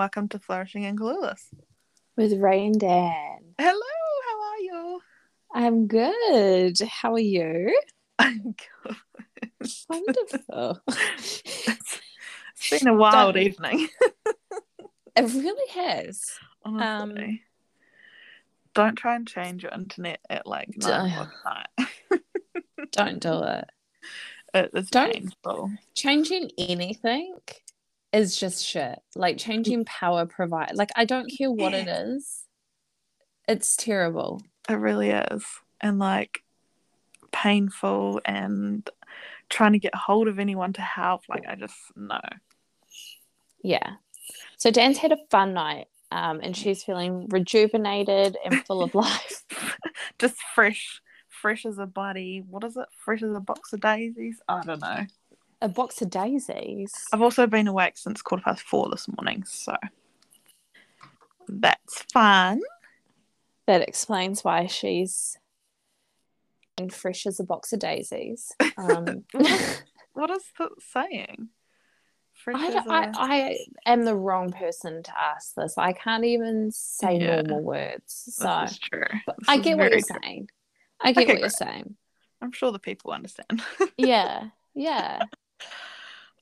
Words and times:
welcome 0.00 0.28
to 0.30 0.38
Flourishing 0.38 0.86
and 0.86 0.98
Clueless. 0.98 1.42
with 2.16 2.32
Ray 2.40 2.64
and 2.64 2.80
Dan. 2.80 3.52
Hello, 3.58 3.80
how 4.30 4.40
are 4.40 4.58
you? 4.60 5.00
I'm 5.52 5.86
good. 5.88 6.80
How 6.88 7.12
are 7.12 7.18
you? 7.18 7.78
I'm 8.18 8.54
good. 8.86 9.70
Wonderful. 9.90 10.80
It's 12.62 12.78
been 12.82 12.88
a 12.88 12.94
wild 12.94 13.34
Don't- 13.34 13.42
evening, 13.44 13.88
it 15.16 15.34
really 15.34 15.70
has. 15.72 16.24
honestly. 16.64 17.22
Um, 17.24 17.40
Don't 18.74 18.96
try 18.96 19.16
and 19.16 19.28
change 19.28 19.62
your 19.64 19.72
internet 19.72 20.20
at 20.30 20.46
like 20.46 20.68
nine 20.78 21.10
Don't- 21.10 21.10
o'clock 21.10 21.68
at 21.78 21.84
night. 22.10 22.22
Don't 22.92 23.20
do 23.20 23.42
it. 23.42 23.70
Don't- 24.90 25.12
painful. 25.12 25.70
Changing 25.94 26.50
anything 26.56 27.36
is 28.12 28.36
just 28.36 28.64
shit. 28.64 29.00
Like 29.14 29.38
changing 29.38 29.84
power 29.84 30.26
provide. 30.26 30.72
Like 30.74 30.90
I 30.96 31.04
don't 31.04 31.30
care 31.30 31.50
what 31.50 31.74
it 31.74 31.88
is. 31.88 32.44
It's 33.48 33.76
terrible. 33.76 34.42
It 34.68 34.74
really 34.74 35.10
is. 35.10 35.44
And 35.80 35.98
like 35.98 36.42
painful 37.32 38.20
and 38.24 38.88
trying 39.48 39.72
to 39.72 39.78
get 39.78 39.94
hold 39.94 40.28
of 40.28 40.38
anyone 40.38 40.72
to 40.74 40.82
help. 40.82 41.22
Like 41.28 41.44
I 41.48 41.54
just 41.54 41.76
no. 41.96 42.20
Yeah. 43.62 43.94
So 44.56 44.70
Dan's 44.70 44.98
had 44.98 45.12
a 45.12 45.18
fun 45.30 45.54
night, 45.54 45.88
um, 46.12 46.40
and 46.42 46.56
she's 46.56 46.84
feeling 46.84 47.28
rejuvenated 47.28 48.36
and 48.44 48.64
full 48.64 48.82
of 48.82 48.94
life. 48.94 49.44
just 50.18 50.36
fresh, 50.54 51.00
fresh 51.28 51.66
as 51.66 51.78
a 51.78 51.86
buddy. 51.86 52.42
What 52.48 52.64
is 52.64 52.76
it? 52.76 52.86
Fresh 53.04 53.22
as 53.22 53.34
a 53.34 53.40
box 53.40 53.72
of 53.72 53.80
daisies? 53.80 54.40
I 54.48 54.62
don't 54.62 54.80
know. 54.80 55.06
A 55.62 55.68
box 55.68 56.00
of 56.00 56.10
daisies. 56.10 56.92
I've 57.12 57.20
also 57.22 57.46
been 57.46 57.68
awake 57.68 57.96
since 57.98 58.22
quarter 58.22 58.42
past 58.44 58.62
four 58.62 58.88
this 58.90 59.06
morning, 59.18 59.44
so 59.46 59.76
that's 61.48 62.02
fun. 62.12 62.60
That 63.66 63.86
explains 63.86 64.42
why 64.42 64.66
she's 64.66 65.36
and 66.78 66.92
fresh 66.92 67.26
as 67.26 67.38
a 67.40 67.44
box 67.44 67.72
of 67.72 67.78
daisies. 67.80 68.52
Um, 68.78 69.24
What 70.12 70.30
is 70.30 70.42
it 70.58 70.70
saying? 70.92 71.48
Fresh 72.34 72.56
I, 72.58 72.66
as 72.68 72.84
don't- 72.84 72.88
a... 72.88 72.90
I, 72.90 73.12
I 73.16 73.56
am 73.86 74.04
the 74.04 74.16
wrong 74.16 74.50
person 74.50 75.02
to 75.04 75.12
ask 75.20 75.54
this. 75.54 75.78
I 75.78 75.92
can't 75.92 76.24
even 76.24 76.70
say 76.72 77.18
Yeah. 77.18 77.42
normal 77.42 77.62
words. 77.62 78.30
So 78.36 78.66
true. 78.82 79.04
I 79.46 79.58
get 79.58 79.78
what 79.78 79.92
you're 79.92 80.00
true. 80.00 80.16
saying. 80.22 80.50
I 81.00 81.12
get 81.12 81.24
Okay, 81.24 81.32
what 81.34 81.40
you're 81.40 81.50
saying. 81.50 81.96
I'm 82.42 82.50
sure 82.52 82.72
the 82.72 82.78
people 82.78 83.12
understand. 83.12 83.62
Yeah, 83.96 84.48
yeah. 84.74 85.26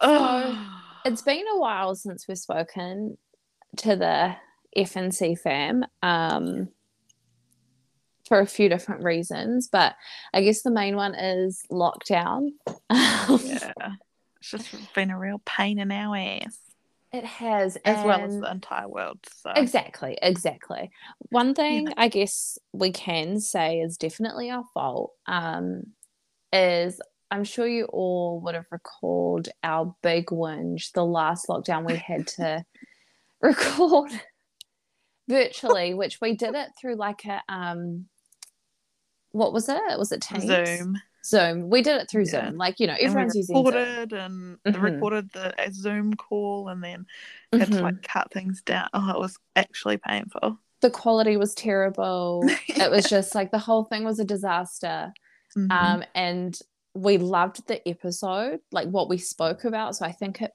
Oh, 0.00 0.74
It's 1.04 1.22
been 1.22 1.44
a 1.48 1.58
while 1.58 1.94
since 1.94 2.26
we've 2.28 2.36
spoken 2.36 3.16
to 3.78 3.96
the 3.96 4.34
FNC 4.76 5.38
fam 5.38 5.84
um, 6.02 6.68
for 8.26 8.40
a 8.40 8.46
few 8.46 8.68
different 8.68 9.02
reasons, 9.02 9.68
but 9.70 9.94
I 10.34 10.42
guess 10.42 10.62
the 10.62 10.70
main 10.70 10.96
one 10.96 11.14
is 11.14 11.62
lockdown. 11.70 12.48
yeah. 12.90 13.72
It's 14.40 14.50
just 14.50 14.94
been 14.94 15.10
a 15.10 15.18
real 15.18 15.40
pain 15.46 15.78
in 15.78 15.90
our 15.90 16.16
ass, 16.16 16.58
It 17.12 17.24
has, 17.24 17.76
as 17.84 18.04
well 18.04 18.20
as 18.20 18.38
the 18.38 18.50
entire 18.50 18.88
world. 18.88 19.18
So 19.42 19.50
Exactly, 19.56 20.18
exactly. 20.20 20.90
One 21.30 21.54
thing 21.54 21.88
I 21.96 22.08
guess 22.08 22.58
we 22.72 22.92
can 22.92 23.40
say 23.40 23.80
is 23.80 23.96
definitely 23.96 24.50
our 24.50 24.64
fault. 24.74 25.12
Um, 25.26 25.94
is 26.52 27.00
I'm 27.30 27.44
sure 27.44 27.66
you 27.66 27.84
all 27.86 28.40
would 28.40 28.54
have 28.54 28.66
recalled 28.70 29.48
our 29.62 29.94
big 30.02 30.26
whinge 30.26 30.92
the 30.92 31.04
last 31.04 31.46
lockdown 31.48 31.84
we 31.86 31.96
had 31.96 32.26
to 32.38 32.64
record 33.42 34.10
virtually, 35.28 35.94
which 35.94 36.20
we 36.20 36.34
did 36.36 36.54
it 36.54 36.70
through 36.80 36.96
like 36.96 37.24
a 37.26 37.42
um, 37.48 38.06
what 39.32 39.52
was 39.52 39.68
it? 39.68 39.98
Was 39.98 40.12
it 40.12 40.22
Teams? 40.22 40.44
Zoom. 40.46 40.96
Zoom. 41.24 41.68
We 41.68 41.82
did 41.82 42.00
it 42.00 42.08
through 42.10 42.24
Yeah. 42.32 42.46
Zoom. 42.48 42.56
Like 42.56 42.80
you 42.80 42.86
know, 42.86 42.96
everyone's 42.98 43.34
using 43.34 43.56
Zoom. 43.56 43.66
recorded 43.66 44.12
and 44.12 44.58
Mhm. 44.66 44.82
recorded 44.82 45.30
the 45.32 45.54
Zoom 45.72 46.14
call 46.14 46.68
and 46.68 46.82
then 46.82 47.06
had 47.52 47.70
to 47.72 47.78
Mhm. 47.78 47.82
like 47.82 48.02
cut 48.02 48.32
things 48.32 48.62
down. 48.62 48.88
Oh, 48.94 49.10
it 49.10 49.18
was 49.18 49.36
actually 49.54 49.98
painful. 49.98 50.58
The 50.80 50.90
quality 50.90 51.36
was 51.36 51.54
terrible. 51.54 52.42
It 52.68 52.90
was 52.90 53.04
just 53.04 53.34
like 53.34 53.50
the 53.50 53.58
whole 53.58 53.84
thing 53.84 54.04
was 54.04 54.18
a 54.18 54.24
disaster. 54.24 55.12
Mhm. 55.56 55.70
um 55.72 56.04
and 56.14 56.58
we 56.94 57.18
loved 57.18 57.66
the 57.68 57.86
episode 57.88 58.60
like 58.72 58.88
what 58.88 59.08
we 59.08 59.18
spoke 59.18 59.64
about 59.64 59.94
so 59.96 60.04
i 60.04 60.12
think 60.12 60.42
it 60.42 60.52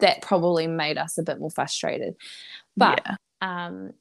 that 0.00 0.22
probably 0.22 0.66
made 0.66 0.98
us 0.98 1.18
a 1.18 1.22
bit 1.22 1.38
more 1.38 1.50
frustrated 1.50 2.14
but 2.76 3.00
yeah. 3.06 3.16
um 3.66 3.92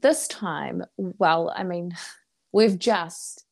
this 0.00 0.26
time 0.28 0.82
well 0.96 1.52
i 1.56 1.62
mean 1.62 1.92
we've 2.52 2.78
just 2.78 3.44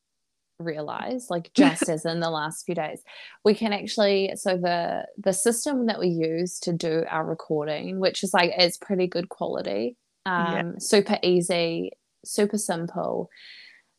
realized 0.59 1.29
like 1.29 1.51
just 1.55 1.89
as 1.89 2.05
in 2.05 2.19
the 2.19 2.29
last 2.29 2.65
few 2.65 2.75
days 2.75 3.01
we 3.43 3.53
can 3.53 3.73
actually 3.73 4.31
so 4.35 4.57
the 4.57 5.05
the 5.17 5.33
system 5.33 5.87
that 5.87 5.99
we 5.99 6.07
use 6.07 6.59
to 6.59 6.71
do 6.73 7.03
our 7.09 7.25
recording 7.25 7.99
which 7.99 8.23
is 8.23 8.33
like 8.33 8.51
is 8.57 8.77
pretty 8.77 9.07
good 9.07 9.29
quality 9.29 9.97
um 10.25 10.53
Yeah. 10.53 10.71
super 10.77 11.17
easy 11.23 11.91
super 12.23 12.57
simple 12.57 13.29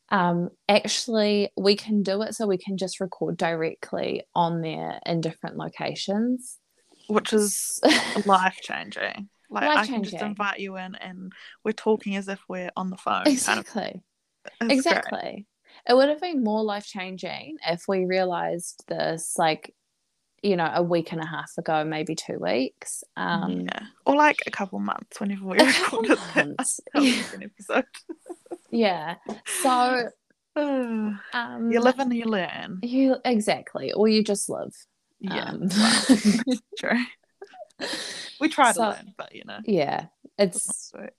um 0.09 0.49
actually 0.67 1.49
we 1.57 1.75
can 1.75 2.03
do 2.03 2.21
it 2.21 2.35
so 2.35 2.45
we 2.45 2.57
can 2.57 2.77
just 2.77 2.99
record 2.99 3.37
directly 3.37 4.23
on 4.35 4.61
there 4.61 4.99
in 5.05 5.21
different 5.21 5.57
locations 5.57 6.59
Which 7.07 7.33
is 7.33 7.79
life 8.25 8.57
changing. 8.61 9.29
Like 9.49 9.63
I 9.63 9.85
can 9.85 10.03
just 10.03 10.21
invite 10.21 10.59
you 10.59 10.77
in 10.77 10.95
and 10.95 11.31
we're 11.63 11.73
talking 11.73 12.15
as 12.15 12.27
if 12.27 12.39
we're 12.49 12.71
on 12.75 12.89
the 12.89 12.97
phone. 12.97 13.23
Kind 13.23 13.27
of. 13.27 13.33
exactly 13.35 14.01
great. 14.59 14.71
exactly 14.71 15.47
it 15.87 15.95
would 15.95 16.09
have 16.09 16.21
been 16.21 16.43
more 16.43 16.63
life 16.63 16.85
changing 16.85 17.57
if 17.67 17.85
we 17.87 18.05
realized 18.05 18.83
this 18.87 19.35
like 19.37 19.73
you 20.43 20.55
know 20.55 20.69
a 20.73 20.83
week 20.83 21.11
and 21.13 21.21
a 21.21 21.25
half 21.25 21.51
ago 21.57 21.83
maybe 21.83 22.13
two 22.15 22.37
weeks 22.39 23.03
um 23.17 23.61
yeah. 23.61 23.79
Or 24.05 24.15
like 24.15 24.39
a 24.45 24.51
couple 24.51 24.79
months 24.79 25.19
whenever 25.19 25.45
we 25.45 25.57
recorded 25.65 26.17
that, 26.17 26.35
months. 26.35 26.79
that 26.93 27.03
Yeah. 27.03 27.23
an 27.33 27.43
episode. 27.43 27.85
yeah 28.69 29.15
so 29.61 30.09
um 30.55 31.71
you 31.71 31.79
live 31.79 31.97
and 31.99 32.13
you 32.13 32.25
learn. 32.25 32.79
you 32.83 33.15
exactly 33.25 33.91
or 33.93 34.07
you 34.07 34.23
just 34.23 34.49
live 34.49 34.73
Yeah. 35.19 35.45
um, 35.51 35.69
True. 36.77 36.99
We 38.39 38.49
try 38.49 38.71
So- 38.71 38.83
to 38.83 38.89
learn, 38.89 39.13
but 39.17 39.33
you 39.33 39.43
know, 39.45 39.59
yeah 39.65 40.07
it's 40.37 40.91
doesn't 40.91 41.09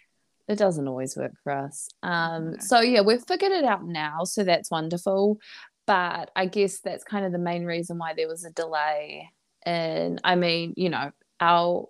it 0.46 0.56
doesn't 0.58 0.86
always 0.86 1.16
work 1.16 1.32
for 1.42 1.52
us. 1.52 1.88
Um, 2.02 2.60
so 2.60 2.80
yeah, 2.80 3.00
we've 3.00 3.24
figured 3.24 3.50
it 3.52 3.64
out 3.64 3.82
now, 3.86 4.24
so 4.24 4.44
that's 4.44 4.70
wonderful. 4.70 5.38
But 5.87 6.31
I 6.34 6.47
guess 6.47 6.81
that's 6.81 7.05
kind 7.05 7.25
of 7.25 7.33
the 7.33 7.39
main 7.39 7.65
reason 7.65 7.99
why 7.99 8.15
there 8.15 8.28
was 8.28 8.45
a 8.45 8.50
delay. 8.50 9.31
And 9.65 10.21
I 10.25 10.34
mean, 10.34 10.75
you 10.77 10.89
know, 10.89 11.12
our 11.41 11.89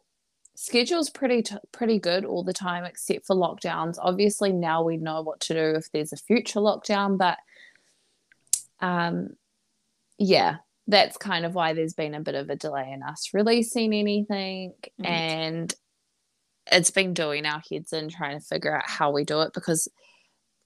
schedule's 0.56 1.10
pretty 1.10 1.42
t- 1.42 1.56
pretty 1.72 1.98
good 1.98 2.24
all 2.24 2.42
the 2.42 2.52
time, 2.52 2.84
except 2.84 3.26
for 3.26 3.36
lockdowns. 3.36 3.96
Obviously, 4.00 4.52
now 4.52 4.82
we 4.82 4.96
know 4.96 5.22
what 5.22 5.40
to 5.40 5.54
do 5.54 5.76
if 5.76 5.90
there's 5.92 6.12
a 6.12 6.16
future 6.16 6.60
lockdown, 6.60 7.18
but 7.18 7.38
um, 8.80 9.30
yeah. 10.18 10.56
That's 10.86 11.16
kind 11.16 11.46
of 11.46 11.54
why 11.54 11.72
there's 11.72 11.94
been 11.94 12.14
a 12.14 12.20
bit 12.20 12.34
of 12.34 12.50
a 12.50 12.56
delay 12.56 12.92
in 12.92 13.02
us 13.02 13.30
releasing 13.32 13.94
anything. 13.94 14.74
Mm. 15.00 15.08
And 15.08 15.74
it's 16.70 16.90
been 16.90 17.14
doing 17.14 17.46
our 17.46 17.62
heads 17.70 17.94
in 17.94 18.10
trying 18.10 18.38
to 18.38 18.44
figure 18.44 18.76
out 18.76 18.88
how 18.88 19.10
we 19.10 19.24
do 19.24 19.40
it 19.40 19.54
because 19.54 19.88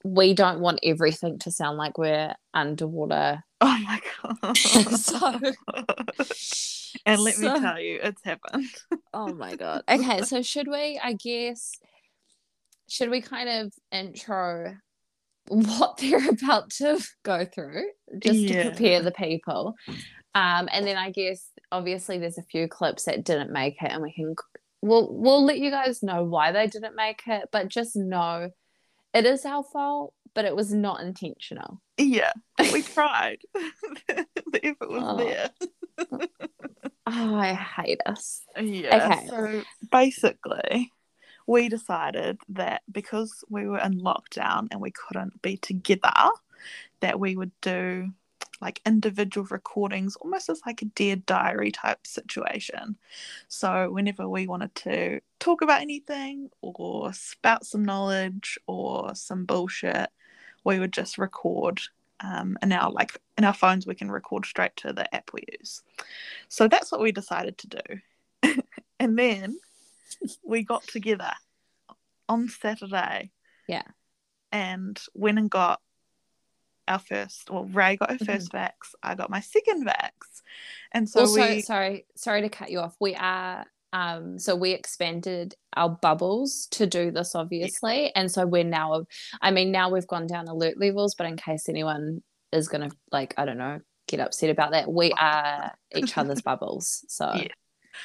we 0.05 0.35
don't 0.35 0.61
want 0.61 0.81
everything 0.83 1.39
to 1.41 1.51
sound 1.51 1.77
like 1.79 1.99
we're 1.99 2.35
underwater. 2.55 3.43
Oh 3.61 3.77
my 3.85 4.01
god. 4.23 4.57
So- 4.99 5.41
and 7.07 7.21
let 7.21 7.35
so- 7.35 7.55
me 7.55 7.61
tell 7.61 7.81
you, 7.81 7.99
it's 8.03 8.23
happened. 8.25 8.67
Oh 9.13 9.35
my 9.35 9.57
god. 9.57 9.83
Okay, 9.89 10.23
so 10.23 10.43
should 10.43 10.69
we, 10.69 11.01
I 11.03 11.15
guess, 11.15 11.73
should 12.89 13.11
we 13.11 13.21
kind 13.21 13.49
of 13.49 13.73
intro 13.91 14.77
what 15.49 15.97
they're 15.97 16.29
about 16.29 16.71
to 16.71 17.01
go 17.25 17.45
through 17.45 17.85
just 18.21 18.39
Yeah. 18.39 18.63
to 18.65 18.71
prepare 18.71 19.03
the 19.03 19.11
people? 19.11 19.75
Um, 20.37 20.69
and 20.73 20.87
then 20.87 20.97
I 20.97 21.11
guess 21.11 21.51
obviously 21.73 22.19
there's 22.19 22.39
a 22.39 22.43
few 22.45 22.69
clips 22.69 23.05
that 23.07 23.25
didn't 23.25 23.51
make 23.53 23.83
it, 23.83 23.91
and 23.91 24.03
we 24.03 24.13
can 24.13 24.37
we'll 24.83 25.09
we'll 25.13 25.45
let 25.45 25.59
you 25.59 25.71
guys 25.73 26.01
know 26.03 26.23
why 26.23 26.53
they 26.53 26.69
didn't 26.69 26.95
make 26.95 27.23
it, 27.27 27.49
but 27.51 27.67
just 27.69 27.97
know 27.97 28.51
it 29.15 29.27
is 29.27 29.45
our 29.45 29.63
fault, 29.63 30.15
but 30.35 30.45
it 30.45 30.55
was 30.55 30.73
not 30.73 31.01
intentional. 31.01 31.81
Yeah, 31.97 32.33
we 32.73 32.83
tried. 32.95 33.39
the 33.55 34.61
effort 34.63 34.91
was 34.91 35.03
Oh. 35.05 35.17
there. 35.17 35.51
Oh, 37.11 37.35
I 37.37 37.55
hate 37.55 38.03
us. 38.05 38.43
Yeah. 38.61 39.11
Okay. 39.11 39.27
So 39.29 39.63
basically, 39.91 40.93
we 41.47 41.71
decided 41.71 42.39
that 42.51 42.83
because 42.93 43.43
we 43.49 43.67
were 43.67 43.79
in 43.79 43.99
lockdown 44.03 44.69
and 44.71 44.79
we 44.83 44.91
couldn't 44.91 45.41
be 45.41 45.57
together, 45.57 46.13
that 47.01 47.19
we 47.19 47.35
would 47.35 47.53
do 47.63 48.11
like 48.61 48.81
individual 48.85 49.47
recordings, 49.51 50.17
almost 50.17 50.49
as 50.49 50.61
like 50.67 50.83
a 50.83 50.87
dear 50.87 51.17
diary 51.17 51.71
type 51.71 52.07
situation. 52.07 52.97
So 53.49 53.91
whenever 53.91 54.29
we 54.29 54.47
wanted 54.47 54.75
to 54.77 55.21
talk 55.39 55.63
about 55.63 55.81
anything 55.81 56.51
or 56.61 57.13
spout 57.13 57.65
some 57.65 57.85
knowledge 57.85 58.59
or 58.67 59.15
some 59.15 59.45
bullshit, 59.45 60.11
we 60.65 60.79
would 60.79 60.93
just 60.93 61.19
record. 61.19 61.81
Um, 62.21 62.59
and 62.61 62.69
now, 62.69 62.91
like 62.91 63.21
in 63.37 63.45
our 63.45 63.55
phones, 63.55 63.87
we 63.87 63.95
can 63.95 64.11
record 64.11 64.45
straight 64.45 64.75
to 64.77 64.93
the 64.93 65.13
app 65.15 65.31
we 65.33 65.45
use. 65.61 65.83
So 66.49 66.67
that's 66.67 66.91
what 66.91 67.01
we 67.01 67.13
decided 67.13 67.59
to 67.59 67.69
do. 67.69 68.53
and 69.01 69.19
then 69.19 69.59
we 70.45 70.65
got 70.65 70.83
together 70.83 71.31
on 72.29 72.49
Saturday. 72.49 73.31
Yeah. 73.69 73.85
And 74.51 74.99
went 75.15 75.39
and 75.39 75.51
got 75.51 75.81
our 76.89 76.99
first 76.99 77.51
well 77.51 77.65
ray 77.65 77.97
got 77.97 78.11
her 78.11 78.17
1st 78.19 78.49
mm-hmm. 78.49 78.57
vax 78.57 78.95
i 79.03 79.15
got 79.15 79.31
my 79.31 79.41
second 79.41 79.87
vax 79.87 80.43
and 80.93 81.09
so 81.09 81.21
also 81.21 81.41
we... 81.41 81.61
sorry 81.61 82.07
sorry 82.17 82.43
to 82.43 82.49
cut 82.49 82.71
you 82.71 82.81
off 82.81 82.97
we 83.01 83.15
are 83.15 83.65
um 83.93 84.39
so 84.39 84.55
we 84.55 84.73
expanded 84.73 85.55
our 85.77 85.89
bubbles 85.89 86.67
to 86.71 86.87
do 86.87 87.11
this 87.11 87.35
obviously 87.35 88.05
yeah. 88.05 88.11
and 88.17 88.31
so 88.31 88.47
we're 88.47 88.65
now 88.65 89.05
i 89.41 89.51
mean 89.51 89.71
now 89.71 89.89
we've 89.89 90.07
gone 90.07 90.27
down 90.27 90.49
alert 90.49 90.79
levels 90.79 91.15
but 91.15 91.27
in 91.27 91.37
case 91.37 91.69
anyone 91.69 92.23
is 92.53 92.69
gonna 92.69 92.91
like 93.13 93.35
i 93.37 93.45
don't 93.45 93.59
know 93.59 93.81
get 94.07 94.21
upset 94.21 94.51
about 94.51 94.73
that 94.73 94.91
we 94.91 95.13
are 95.13 95.73
each 95.95 96.17
other's 96.19 96.43
bubbles 96.43 97.05
so 97.09 97.33
yeah. 97.35 97.49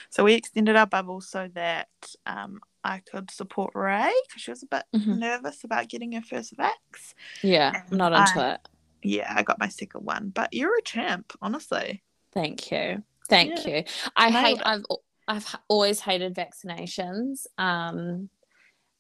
so 0.10 0.24
we 0.24 0.34
extended 0.34 0.76
our 0.76 0.88
bubbles 0.88 1.30
so 1.30 1.50
that 1.54 1.88
um 2.26 2.60
I 2.86 3.00
could 3.00 3.32
support 3.32 3.72
Ray 3.76 4.12
because 4.28 4.42
she 4.42 4.52
was 4.52 4.64
a 4.64 4.66
bit 4.66 4.84
mm-hmm. 4.94 5.20
nervous 5.20 5.64
about 5.64 5.88
getting 5.88 6.12
her 6.12 6.22
first 6.22 6.54
vax. 6.58 7.14
Yeah, 7.42 7.84
and 7.90 7.98
not 7.98 8.12
into 8.12 8.46
I, 8.46 8.54
it 8.56 8.68
yeah, 9.04 9.34
I 9.36 9.44
got 9.44 9.60
my 9.60 9.70
second 9.70 10.06
one. 10.06 10.30
But 10.30 10.54
you're 10.54 10.78
a 10.78 10.82
champ, 10.82 11.34
honestly. 11.42 12.04
Thank 12.34 12.72
you. 12.72 13.04
Thank 13.30 13.66
yeah. 13.66 13.78
you. 13.78 13.84
I 14.16 14.30
hate 14.30 14.62
I've 14.66 14.86
I've 15.28 15.56
always 15.68 16.00
hated 16.00 16.36
vaccinations. 16.36 17.46
Um 17.58 18.30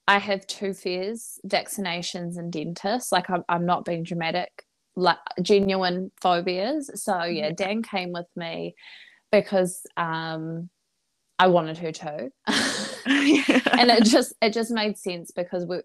I 0.08 0.20
have 0.20 0.46
two 0.48 0.74
fears, 0.74 1.40
vaccinations 1.48 2.38
and 2.38 2.52
dentists. 2.52 3.12
Like 3.12 3.30
I'm 3.30 3.44
I'm 3.50 3.66
not 3.66 3.86
being 3.86 4.04
dramatic, 4.04 4.66
like 4.96 5.18
genuine 5.42 6.12
phobias. 6.22 6.92
So 7.04 7.24
yeah, 7.24 7.52
Dan 7.52 7.84
came 7.84 8.12
with 8.12 8.28
me 8.36 8.76
because 9.32 9.86
um 9.98 10.70
I 11.40 11.48
wanted 11.48 11.78
her 11.80 11.92
to. 11.92 12.30
and 13.06 13.92
it 13.92 14.06
just 14.06 14.34
it 14.42 14.54
just 14.54 14.72
made 14.72 14.98
sense 14.98 15.32
because 15.32 15.66
we, 15.66 15.80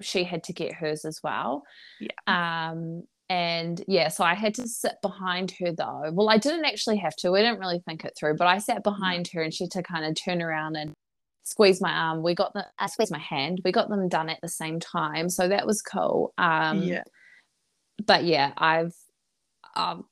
she 0.00 0.24
had 0.24 0.42
to 0.44 0.52
get 0.52 0.74
hers 0.74 1.04
as 1.04 1.20
well. 1.22 1.64
Yeah. 2.00 2.10
Um 2.26 3.04
and 3.34 3.82
yeah, 3.88 4.10
so 4.10 4.22
I 4.22 4.34
had 4.34 4.54
to 4.54 4.68
sit 4.68 4.94
behind 5.02 5.52
her 5.58 5.72
though. 5.72 6.10
Well, 6.12 6.30
I 6.30 6.38
didn't 6.38 6.66
actually 6.66 6.98
have 6.98 7.16
to. 7.16 7.32
We 7.32 7.40
didn't 7.40 7.58
really 7.58 7.80
think 7.80 8.04
it 8.04 8.12
through, 8.16 8.36
but 8.36 8.46
I 8.46 8.58
sat 8.58 8.84
behind 8.84 9.28
her 9.34 9.42
and 9.42 9.52
she 9.52 9.64
had 9.64 9.72
to 9.72 9.82
kind 9.82 10.04
of 10.04 10.14
turn 10.14 10.40
around 10.40 10.76
and 10.76 10.94
squeeze 11.42 11.80
my 11.80 11.90
arm. 11.90 12.22
We 12.22 12.36
got 12.36 12.54
the 12.54 12.64
I 12.78 12.86
squeeze 12.86 13.10
my 13.10 13.18
hand. 13.18 13.60
We 13.64 13.72
got 13.72 13.88
them 13.88 14.08
done 14.08 14.28
at 14.28 14.38
the 14.40 14.48
same 14.48 14.78
time, 14.78 15.28
so 15.30 15.48
that 15.48 15.66
was 15.66 15.82
cool. 15.82 16.32
Um, 16.38 16.82
yeah. 16.84 17.02
But 18.06 18.22
yeah, 18.24 18.52
I've 18.56 18.94
um, 19.74 20.04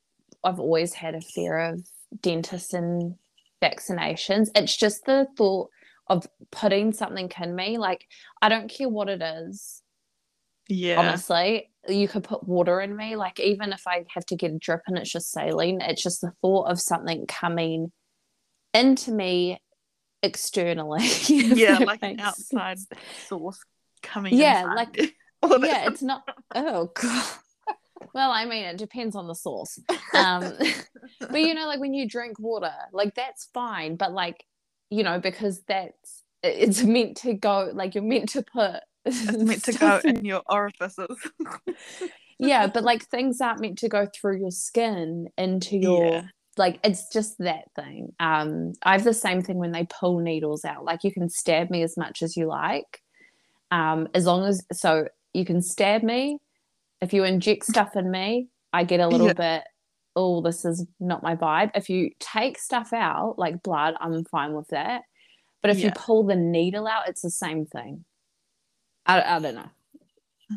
I've 0.42 0.58
always 0.58 0.94
had 0.94 1.14
a 1.14 1.20
fear 1.20 1.58
of 1.58 1.86
dentists 2.22 2.74
and 2.74 3.14
vaccinations. 3.62 4.48
It's 4.56 4.76
just 4.76 5.04
the 5.06 5.28
thought 5.36 5.70
of 6.08 6.26
putting 6.50 6.92
something 6.92 7.30
in 7.40 7.54
me. 7.54 7.78
Like 7.78 8.04
I 8.42 8.48
don't 8.48 8.68
care 8.68 8.88
what 8.88 9.08
it 9.08 9.22
is. 9.22 9.81
Yeah. 10.68 10.98
Honestly, 10.98 11.70
you 11.88 12.08
could 12.08 12.24
put 12.24 12.46
water 12.46 12.80
in 12.80 12.96
me. 12.96 13.16
Like 13.16 13.40
even 13.40 13.72
if 13.72 13.86
I 13.86 14.04
have 14.14 14.26
to 14.26 14.36
get 14.36 14.52
a 14.52 14.58
drip 14.58 14.82
and 14.86 14.96
it's 14.98 15.10
just 15.10 15.32
saline, 15.32 15.80
it's 15.80 16.02
just 16.02 16.20
the 16.20 16.32
thought 16.40 16.70
of 16.70 16.80
something 16.80 17.26
coming 17.26 17.92
into 18.74 19.10
me 19.10 19.60
externally. 20.22 21.06
yeah, 21.28 21.78
like 21.78 22.02
an 22.02 22.20
outside 22.20 22.78
sense. 22.78 23.00
source 23.26 23.58
coming. 24.02 24.34
Yeah, 24.34 24.72
like 24.74 24.96
yeah, 25.42 25.88
it's 25.88 26.02
not. 26.02 26.22
Oh 26.54 26.90
god. 26.94 27.26
Well, 28.14 28.32
I 28.32 28.44
mean, 28.44 28.64
it 28.64 28.78
depends 28.78 29.14
on 29.14 29.28
the 29.28 29.34
source. 29.34 29.78
Um, 30.12 30.52
but 31.20 31.40
you 31.40 31.54
know, 31.54 31.66
like 31.66 31.80
when 31.80 31.94
you 31.94 32.06
drink 32.06 32.38
water, 32.38 32.72
like 32.92 33.14
that's 33.14 33.48
fine. 33.54 33.94
But 33.96 34.12
like, 34.12 34.44
you 34.90 35.02
know, 35.02 35.18
because 35.18 35.62
that's 35.68 36.24
it's 36.42 36.82
meant 36.82 37.18
to 37.18 37.32
go. 37.32 37.70
Like 37.72 37.94
you're 37.94 38.04
meant 38.04 38.30
to 38.30 38.42
put 38.42 38.80
meant 39.38 39.64
to 39.64 39.72
go 39.72 40.00
in 40.04 40.24
your 40.24 40.42
orifices. 40.48 41.16
yeah, 42.38 42.66
but 42.66 42.84
like 42.84 43.04
things 43.04 43.40
aren't 43.40 43.60
meant 43.60 43.78
to 43.78 43.88
go 43.88 44.06
through 44.14 44.38
your 44.38 44.50
skin 44.50 45.28
into 45.36 45.76
your 45.76 46.06
yeah. 46.06 46.22
like 46.56 46.78
it's 46.84 47.08
just 47.12 47.38
that 47.38 47.64
thing. 47.74 48.12
Um 48.20 48.72
I 48.82 48.92
have 48.92 49.04
the 49.04 49.14
same 49.14 49.42
thing 49.42 49.58
when 49.58 49.72
they 49.72 49.86
pull 49.86 50.20
needles 50.20 50.64
out. 50.64 50.84
Like 50.84 51.04
you 51.04 51.12
can 51.12 51.28
stab 51.28 51.70
me 51.70 51.82
as 51.82 51.96
much 51.96 52.22
as 52.22 52.36
you 52.36 52.46
like. 52.46 53.02
Um 53.70 54.08
as 54.14 54.26
long 54.26 54.44
as 54.44 54.64
so 54.72 55.08
you 55.32 55.44
can 55.44 55.62
stab 55.62 56.02
me. 56.02 56.38
If 57.00 57.12
you 57.12 57.24
inject 57.24 57.64
stuff 57.64 57.96
in 57.96 58.10
me, 58.10 58.48
I 58.72 58.84
get 58.84 59.00
a 59.00 59.08
little 59.08 59.28
yeah. 59.28 59.32
bit 59.32 59.62
oh, 60.14 60.40
this 60.42 60.64
is 60.64 60.86
not 61.00 61.22
my 61.22 61.36
vibe. 61.36 61.70
If 61.74 61.88
you 61.88 62.10
take 62.20 62.58
stuff 62.58 62.92
out, 62.92 63.36
like 63.38 63.62
blood, 63.62 63.94
I'm 64.00 64.24
fine 64.24 64.52
with 64.52 64.68
that. 64.68 65.02
But 65.62 65.70
if 65.70 65.78
yeah. 65.78 65.86
you 65.86 65.92
pull 65.96 66.24
the 66.24 66.36
needle 66.36 66.86
out, 66.86 67.08
it's 67.08 67.22
the 67.22 67.30
same 67.30 67.66
thing. 67.66 68.04
I, 69.06 69.36
I 69.36 69.38
don't 69.38 69.54
know. 69.54 69.70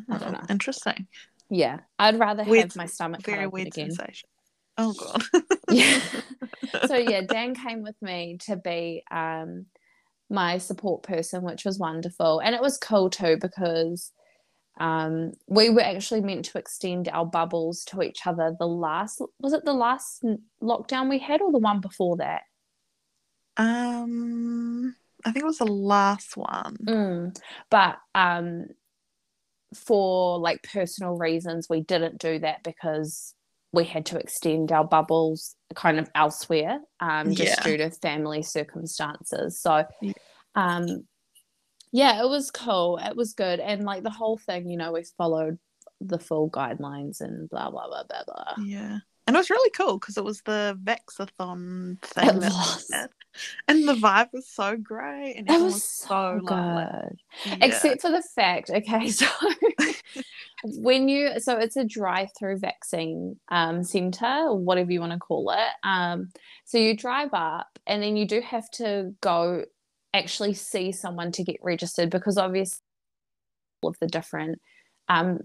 I 0.10 0.18
don't 0.18 0.34
know. 0.34 0.44
Interesting. 0.50 1.08
Yeah, 1.50 1.80
I'd 2.00 2.20
rather 2.20 2.44
weird, 2.44 2.66
have 2.66 2.76
my 2.76 2.86
stomach 2.86 3.22
very 3.24 3.48
weird 3.48 3.68
again. 3.68 3.92
sensation. 3.92 4.30
Oh 4.78 4.94
god. 4.94 5.24
yeah. 5.70 6.00
So 6.88 6.98
yeah, 6.98 7.22
Dan 7.22 7.56
came 7.56 7.84
with 7.84 7.96
me 8.02 8.38
to 8.48 8.58
be 8.58 9.04
um, 9.10 9.68
my 10.30 10.58
support 10.58 11.04
person, 11.04 11.42
which 11.44 11.64
was 11.64 11.80
wonderful, 11.80 12.40
and 12.40 12.54
it 12.54 12.62
was 12.62 12.78
cool 12.78 13.10
too 13.10 13.38
because 13.40 14.12
um, 14.78 15.32
we 15.48 15.70
were 15.70 15.82
actually 15.82 16.22
meant 16.22 16.46
to 16.46 16.58
extend 16.58 17.08
our 17.08 17.26
bubbles 17.26 17.86
to 17.86 18.02
each 18.02 18.28
other. 18.28 18.56
The 18.60 18.68
last 18.68 19.22
was 19.40 19.54
it 19.54 19.64
the 19.64 19.74
last 19.74 20.26
lockdown 20.62 21.10
we 21.10 21.20
had, 21.20 21.42
or 21.42 21.52
the 21.52 21.60
one 21.60 21.80
before 21.80 22.18
that? 22.18 22.42
Um, 23.58 24.96
I 25.26 25.32
think 25.32 25.44
it 25.44 25.48
was 25.48 25.58
the 25.58 25.66
last 25.66 26.38
one. 26.38 26.78
Mm. 26.86 27.40
But 27.72 27.98
um, 28.14 28.68
for 29.76 30.40
like 30.40 30.64
personal 30.64 31.18
reasons, 31.18 31.68
we 31.70 31.82
didn't 31.82 32.20
do 32.20 32.40
that 32.40 32.64
because 32.64 33.34
we 33.74 33.84
had 33.84 34.06
to 34.08 34.18
extend 34.18 34.72
our 34.72 34.86
bubbles 34.86 35.56
kind 35.76 36.00
of 36.00 36.10
elsewhere, 36.16 36.80
um, 37.00 37.34
just 37.34 37.58
yeah. 37.58 37.64
due 37.64 37.78
to 37.78 37.90
family 37.90 38.42
circumstances. 38.42 39.60
So, 39.60 39.84
um, 40.56 41.06
yeah, 41.92 42.24
it 42.24 42.30
was 42.30 42.52
cool. 42.52 42.98
It 42.98 43.16
was 43.16 43.34
good, 43.34 43.60
and 43.60 43.84
like 43.84 44.04
the 44.04 44.10
whole 44.10 44.38
thing, 44.38 44.70
you 44.70 44.78
know, 44.78 44.94
we 44.94 45.04
followed 45.18 45.58
the 46.02 46.20
full 46.20 46.50
guidelines 46.50 47.22
and 47.22 47.50
blah 47.50 47.70
blah 47.70 47.88
blah 47.88 48.04
blah 48.04 48.24
blah. 48.26 48.64
Yeah. 48.64 49.00
And 49.28 49.36
it 49.36 49.40
was 49.40 49.50
really 49.50 49.72
cool 49.72 49.98
because 49.98 50.18
it 50.18 50.24
was 50.24 50.42
the 50.46 50.80
Vaxathon 50.84 52.00
thing. 52.02 52.30
It 52.30 52.36
was. 52.36 52.94
And 53.68 53.88
the 53.88 53.94
vibe 53.94 54.30
was 54.34 54.48
so 54.48 54.78
great. 54.78 55.36
And 55.38 55.50
it 55.50 55.62
was, 55.62 55.74
was 55.74 55.84
so 55.84 56.40
good. 56.44 57.20
Yeah. 57.46 57.58
Except 57.62 58.02
for 58.02 58.12
the 58.12 58.24
fact, 58.36 58.70
okay, 58.70 59.10
so 59.12 59.28
when 60.64 61.10
you, 61.10 61.40
so 61.40 61.58
it's 61.58 61.78
a 61.78 61.84
drive 61.84 62.30
through 62.38 62.60
vaccine 62.60 63.40
um, 63.50 63.84
center, 63.84 64.48
or 64.48 64.58
whatever 64.58 64.92
you 64.92 65.00
want 65.00 65.14
to 65.14 65.20
call 65.20 65.52
it. 65.52 65.70
Um, 65.84 66.30
so 66.66 66.78
you 66.78 66.96
drive 66.96 67.34
up 67.34 67.68
and 67.86 68.02
then 68.02 68.16
you 68.16 68.28
do 68.28 68.42
have 68.42 68.70
to 68.72 69.14
go 69.22 69.66
actually 70.14 70.54
see 70.54 70.92
someone 70.92 71.32
to 71.34 71.44
get 71.44 71.58
registered 71.62 72.10
because 72.10 72.38
obviously 72.38 72.82
all 73.82 73.90
of 73.90 73.98
the 74.00 74.08
different 74.08 74.60
um, 75.10 75.40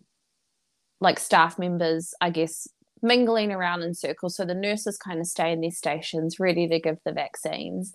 like 1.01 1.19
staff 1.19 1.59
members, 1.59 2.15
I 2.21 2.31
guess, 2.31 2.69
mingling 3.03 3.53
around 3.53 3.83
in 3.83 3.95
circles. 3.95 4.37
So 4.37 4.45
the 4.45 4.55
nurses 4.55 4.97
kind 4.97 5.21
of 5.21 5.27
stay 5.27 5.53
in 5.53 5.61
their 5.61 5.71
stations, 5.71 6.41
ready 6.41 6.69
to 6.69 6.81
give 6.81 6.99
the 7.05 7.13
vaccines. 7.13 7.93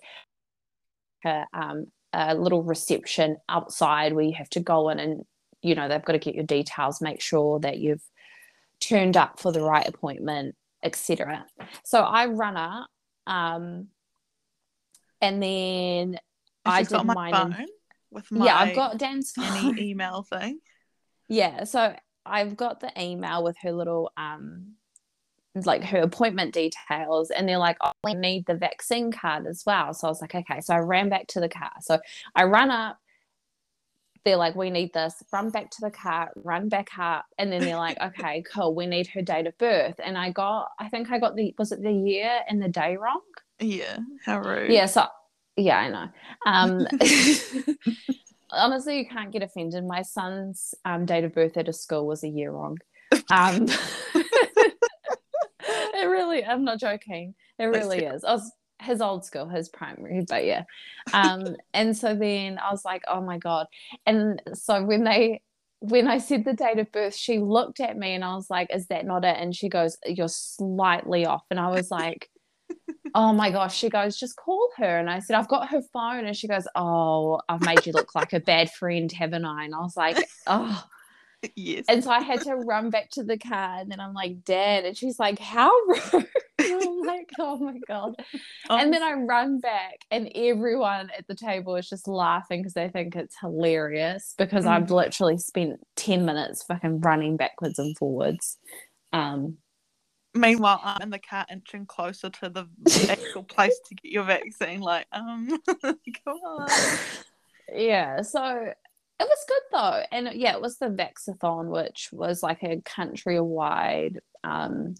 A, 1.24 1.44
um, 1.52 1.86
a 2.12 2.34
little 2.34 2.62
reception 2.62 3.36
outside 3.48 4.14
where 4.14 4.24
you 4.24 4.34
have 4.34 4.48
to 4.50 4.60
go 4.60 4.88
in 4.88 4.98
and 4.98 5.24
you 5.62 5.74
know 5.74 5.88
they've 5.88 6.04
got 6.04 6.12
to 6.12 6.18
get 6.18 6.34
your 6.34 6.44
details, 6.44 7.00
make 7.00 7.20
sure 7.20 7.60
that 7.60 7.78
you've 7.78 8.02
turned 8.80 9.16
up 9.16 9.40
for 9.40 9.52
the 9.52 9.60
right 9.60 9.86
appointment, 9.86 10.54
etc. 10.82 11.44
So 11.84 12.00
I 12.00 12.26
run 12.26 12.56
up, 12.56 12.88
um, 13.26 13.88
and 15.20 15.42
then 15.42 16.18
I 16.64 16.82
did 16.82 17.04
my 17.04 17.14
mine. 17.14 17.32
Phone 17.32 17.66
with 18.10 18.30
my 18.30 18.46
yeah, 18.46 18.56
I've 18.56 18.76
got 18.76 18.98
Dan's 18.98 19.32
phone. 19.32 19.78
Email 19.78 20.22
thing. 20.22 20.60
Yeah, 21.28 21.64
so 21.64 21.94
I've 22.24 22.56
got 22.56 22.80
the 22.80 22.92
email 23.00 23.42
with 23.42 23.56
her 23.62 23.72
little 23.72 24.10
um 24.16 24.74
like 25.64 25.82
her 25.84 26.00
appointment 26.00 26.52
details 26.52 27.30
and 27.30 27.48
they're 27.48 27.56
like 27.56 27.78
oh 27.80 27.92
we 28.04 28.12
need 28.12 28.44
the 28.46 28.54
vaccine 28.54 29.10
card 29.10 29.46
as 29.46 29.62
well 29.64 29.94
so 29.94 30.06
i 30.06 30.10
was 30.10 30.20
like 30.20 30.34
okay 30.34 30.60
so 30.60 30.74
i 30.74 30.78
ran 30.78 31.08
back 31.08 31.26
to 31.28 31.40
the 31.40 31.48
car 31.48 31.70
so 31.80 31.98
i 32.34 32.44
run 32.44 32.70
up 32.70 32.98
they're 34.26 34.36
like, 34.36 34.56
we 34.56 34.70
need 34.70 34.92
this, 34.92 35.22
run 35.32 35.50
back 35.50 35.70
to 35.70 35.80
the 35.80 35.90
car, 35.90 36.30
run 36.34 36.68
back 36.68 36.88
up. 36.98 37.24
And 37.38 37.50
then 37.50 37.60
they're 37.60 37.76
like, 37.76 37.96
okay, 38.02 38.42
cool, 38.52 38.74
we 38.74 38.84
need 38.84 39.06
her 39.06 39.22
date 39.22 39.46
of 39.46 39.56
birth. 39.56 39.94
And 40.04 40.18
I 40.18 40.32
got, 40.32 40.72
I 40.78 40.88
think 40.88 41.10
I 41.10 41.18
got 41.18 41.36
the, 41.36 41.54
was 41.56 41.72
it 41.72 41.80
the 41.80 41.92
year 41.92 42.40
and 42.48 42.60
the 42.60 42.68
day 42.68 42.96
wrong? 42.96 43.22
Yeah, 43.60 43.98
how 44.24 44.40
rude. 44.40 44.70
Yeah, 44.70 44.86
so, 44.86 45.06
yeah, 45.56 45.78
I 45.78 45.88
know. 45.88 46.08
Um, 46.44 46.86
honestly, 48.50 48.98
you 48.98 49.06
can't 49.06 49.30
get 49.30 49.44
offended. 49.44 49.84
My 49.84 50.02
son's 50.02 50.74
um, 50.84 51.06
date 51.06 51.24
of 51.24 51.32
birth 51.32 51.56
at 51.56 51.68
a 51.68 51.72
school 51.72 52.06
was 52.06 52.24
a 52.24 52.28
year 52.28 52.50
wrong. 52.50 52.78
Um, 53.30 53.68
really, 56.36 56.46
I'm 56.46 56.64
not 56.64 56.78
joking. 56.78 57.34
It 57.58 57.64
really 57.64 58.04
is. 58.04 58.24
I 58.24 58.32
was, 58.32 58.52
his 58.82 59.00
old 59.00 59.24
school, 59.24 59.48
his 59.48 59.68
primary, 59.68 60.24
but 60.28 60.44
yeah. 60.44 60.64
Um, 61.12 61.56
and 61.74 61.96
so 61.96 62.14
then 62.14 62.58
I 62.58 62.70
was 62.70 62.84
like, 62.84 63.02
oh 63.08 63.20
my 63.20 63.38
God. 63.38 63.66
And 64.04 64.42
so 64.54 64.84
when 64.84 65.04
they, 65.04 65.40
when 65.80 66.08
I 66.08 66.18
said 66.18 66.44
the 66.44 66.52
date 66.52 66.78
of 66.78 66.92
birth, 66.92 67.14
she 67.14 67.38
looked 67.38 67.80
at 67.80 67.96
me 67.96 68.14
and 68.14 68.24
I 68.24 68.34
was 68.34 68.50
like, 68.50 68.68
is 68.72 68.86
that 68.88 69.06
not 69.06 69.24
it? 69.24 69.36
And 69.38 69.54
she 69.54 69.68
goes, 69.68 69.96
you're 70.06 70.28
slightly 70.28 71.26
off. 71.26 71.44
And 71.50 71.60
I 71.60 71.68
was 71.68 71.90
like, 71.90 72.28
oh 73.14 73.32
my 73.32 73.50
gosh. 73.50 73.76
She 73.76 73.88
goes, 73.88 74.18
just 74.18 74.36
call 74.36 74.70
her. 74.78 74.98
And 74.98 75.10
I 75.10 75.20
said, 75.20 75.36
I've 75.36 75.48
got 75.48 75.68
her 75.70 75.82
phone. 75.92 76.26
And 76.26 76.36
she 76.36 76.48
goes, 76.48 76.66
oh, 76.74 77.40
I've 77.48 77.62
made 77.62 77.86
you 77.86 77.92
look 77.92 78.14
like 78.14 78.32
a 78.32 78.40
bad 78.40 78.70
friend, 78.72 79.10
haven't 79.12 79.44
I? 79.44 79.64
And 79.64 79.74
I 79.74 79.78
was 79.78 79.96
like, 79.96 80.18
oh. 80.46 80.84
Yes. 81.56 81.84
And 81.88 82.02
so 82.02 82.10
I 82.10 82.20
had 82.20 82.40
to 82.42 82.54
run 82.56 82.90
back 82.90 83.10
to 83.10 83.22
the 83.22 83.38
car, 83.38 83.78
and 83.80 83.90
then 83.90 84.00
I'm 84.00 84.14
like, 84.14 84.44
Dad, 84.44 84.84
and 84.84 84.96
she's 84.96 85.18
like, 85.18 85.38
How 85.38 85.70
rude? 85.86 86.26
I'm 86.58 87.00
like, 87.02 87.30
Oh 87.38 87.56
my 87.58 87.78
god. 87.86 88.14
Oh, 88.68 88.76
And 88.78 88.92
then 88.92 89.02
I 89.02 89.12
run 89.12 89.60
back, 89.60 90.00
and 90.10 90.28
everyone 90.34 91.10
at 91.16 91.26
the 91.28 91.36
table 91.36 91.76
is 91.76 91.88
just 91.88 92.08
laughing 92.08 92.60
because 92.62 92.74
they 92.74 92.88
think 92.88 93.14
it's 93.14 93.36
hilarious 93.40 94.34
because 94.36 94.66
I've 94.66 94.84
Mm. 94.84 94.90
literally 94.90 95.38
spent 95.38 95.78
10 95.96 96.24
minutes 96.24 96.64
fucking 96.64 97.00
running 97.00 97.36
backwards 97.36 97.78
and 97.78 97.96
forwards. 97.96 98.58
Um, 99.12 99.58
Meanwhile, 100.34 100.80
I'm 100.84 101.00
in 101.02 101.10
the 101.10 101.18
car 101.18 101.46
inching 101.50 101.86
closer 101.86 102.28
to 102.28 102.48
the 102.50 102.66
actual 103.08 103.42
place 103.44 103.78
to 103.88 103.94
get 103.94 104.10
your 104.12 104.24
vaccine. 104.24 104.80
Like, 104.80 105.06
um, 105.12 105.48
come 105.82 106.36
on. 106.44 106.68
yeah, 107.72 108.20
so 108.22 108.72
it 109.18 109.24
was 109.24 109.44
good 109.48 109.62
though. 109.72 110.02
And 110.12 110.30
yeah, 110.34 110.54
it 110.54 110.60
was 110.60 110.78
the 110.78 110.86
Vaxathon, 110.86 111.68
which 111.68 112.10
was 112.12 112.42
like 112.42 112.62
a 112.62 112.76
countrywide 112.82 114.18
um, 114.44 114.94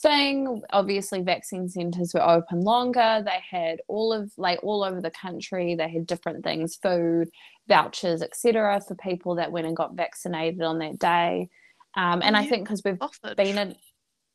thing. 0.00 0.62
Obviously, 0.70 1.22
vaccine 1.22 1.68
centers 1.68 2.14
were 2.14 2.26
open 2.26 2.62
longer. 2.62 3.22
They 3.24 3.40
had 3.48 3.80
all 3.88 4.12
of 4.12 4.32
like 4.36 4.60
all 4.62 4.82
over 4.82 5.00
the 5.00 5.10
country. 5.10 5.74
They 5.74 5.88
had 5.88 6.06
different 6.06 6.44
things, 6.44 6.76
food, 6.76 7.30
vouchers, 7.68 8.22
etc., 8.22 8.80
for 8.86 8.94
people 8.94 9.36
that 9.36 9.52
went 9.52 9.66
and 9.66 9.76
got 9.76 9.94
vaccinated 9.94 10.62
on 10.62 10.78
that 10.78 10.98
day. 10.98 11.48
Um, 11.94 12.22
and 12.22 12.36
I 12.36 12.46
think 12.46 12.64
because 12.64 12.82
we've 12.84 12.98
Sausage. 12.98 13.36
been 13.36 13.58
in, 13.58 13.76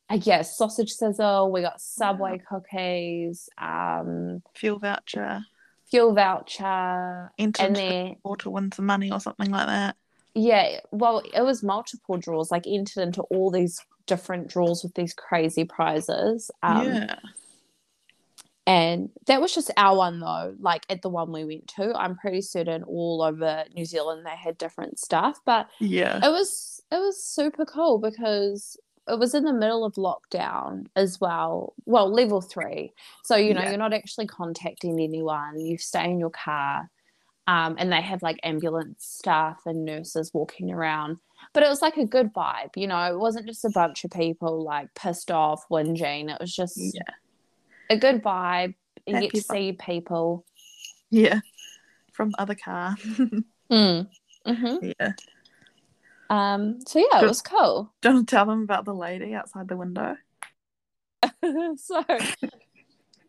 uh, 0.09 0.19
yeah, 0.21 0.41
sausage 0.41 0.91
sizzle. 0.91 1.51
We 1.51 1.61
got 1.61 1.81
Subway 1.81 2.39
cookies, 2.47 3.49
um, 3.57 4.43
fuel 4.55 4.79
voucher, 4.79 5.41
fuel 5.89 6.13
voucher, 6.13 7.31
enter 7.37 7.63
and 7.63 7.77
into 7.77 8.15
draw 8.23 8.35
to 8.35 8.49
win 8.49 8.71
some 8.71 8.85
money 8.85 9.11
or 9.11 9.19
something 9.19 9.49
like 9.51 9.67
that. 9.67 9.95
Yeah, 10.33 10.79
well, 10.91 11.21
it 11.33 11.41
was 11.41 11.63
multiple 11.63 12.17
draws, 12.17 12.51
like 12.51 12.65
entered 12.67 13.01
into 13.01 13.21
all 13.23 13.51
these 13.51 13.79
different 14.05 14.47
draws 14.49 14.83
with 14.83 14.93
these 14.93 15.13
crazy 15.13 15.63
prizes. 15.63 16.51
Um, 16.61 16.85
yeah. 16.85 17.15
And 18.67 19.09
that 19.27 19.41
was 19.41 19.53
just 19.53 19.71
our 19.77 19.95
one, 19.95 20.19
though. 20.19 20.55
Like 20.59 20.85
at 20.89 21.01
the 21.03 21.09
one 21.09 21.31
we 21.31 21.45
went 21.45 21.67
to, 21.75 21.93
I'm 21.93 22.17
pretty 22.17 22.41
certain 22.41 22.83
all 22.83 23.21
over 23.21 23.63
New 23.75 23.85
Zealand 23.85 24.25
they 24.25 24.35
had 24.35 24.57
different 24.57 24.99
stuff, 24.99 25.39
but 25.45 25.67
Yeah. 25.79 26.17
it 26.17 26.29
was 26.31 26.81
it 26.91 26.97
was 26.97 27.23
super 27.23 27.65
cool 27.65 27.99
because 27.99 28.77
it 29.07 29.19
was 29.19 29.33
in 29.35 29.43
the 29.43 29.53
middle 29.53 29.83
of 29.85 29.93
lockdown 29.95 30.87
as 30.95 31.19
well. 31.21 31.73
Well, 31.85 32.09
level 32.11 32.41
three, 32.41 32.93
so 33.23 33.35
you 33.35 33.53
know 33.53 33.61
Yeah. 33.61 33.69
you're 33.69 33.77
not 33.77 33.93
actually 33.93 34.27
contacting 34.27 34.99
anyone. 34.99 35.59
You 35.59 35.77
stay 35.77 36.05
in 36.05 36.19
your 36.19 36.31
car, 36.31 36.89
um, 37.47 37.75
and 37.77 37.91
they 37.91 38.01
have 38.01 38.23
like 38.23 38.39
ambulance 38.43 39.05
staff 39.05 39.61
and 39.65 39.85
nurses 39.85 40.33
walking 40.33 40.71
around. 40.71 41.17
But 41.53 41.63
it 41.63 41.69
was 41.69 41.81
like 41.81 41.97
a 41.97 42.05
good 42.05 42.33
vibe, 42.33 42.75
you 42.75 42.87
know. 42.87 43.01
It 43.13 43.19
wasn't 43.19 43.45
just 43.47 43.63
a 43.65 43.69
bunch 43.69 44.03
of 44.03 44.11
people 44.11 44.63
like 44.63 44.93
pissed 44.95 45.29
off, 45.29 45.63
whinging. 45.69 46.33
It 46.33 46.39
was 46.41 46.53
just 46.55 46.77
Yeah. 46.77 47.01
a 47.89 47.97
good 47.97 48.23
vibe. 48.23 48.73
You 49.05 49.19
get 49.21 49.33
to 49.35 49.41
see 49.41 49.73
people. 49.73 50.45
Yeah. 51.11 51.41
From 52.13 52.33
other 52.37 52.55
car. 52.55 52.95
Mm. 53.71 54.07
hmm 54.45 54.75
yeah. 54.99 55.13
Um. 56.29 56.79
So 56.87 56.99
yeah, 56.99 57.21
it 57.21 57.27
was 57.27 57.41
cool. 57.41 57.93
Don't 58.01 58.27
tell 58.27 58.45
them 58.45 58.63
about 58.63 58.85
the 58.85 58.93
lady 58.93 59.33
outside 59.33 59.67
the 59.67 59.77
window? 59.77 60.17
so 61.77 62.03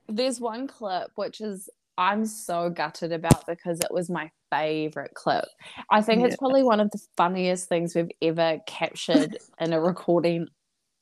there's 0.08 0.40
one 0.40 0.66
clip 0.66 1.10
which 1.16 1.40
is 1.40 1.68
I'm 1.98 2.26
so 2.26 2.68
gutted 2.68 3.12
about 3.12 3.46
because 3.46 3.80
it 3.80 3.90
was 3.90 4.10
my 4.10 4.30
favorite 4.50 5.14
clip. 5.14 5.46
I 5.90 6.02
think 6.02 6.24
it's 6.24 6.36
probably 6.36 6.62
one 6.62 6.80
of 6.80 6.90
the 6.90 7.00
funniest 7.16 7.68
things 7.68 7.94
we've 7.94 8.10
ever 8.20 8.60
captured 8.66 9.38
in 9.60 9.72
a 9.72 9.80
recording 9.80 10.48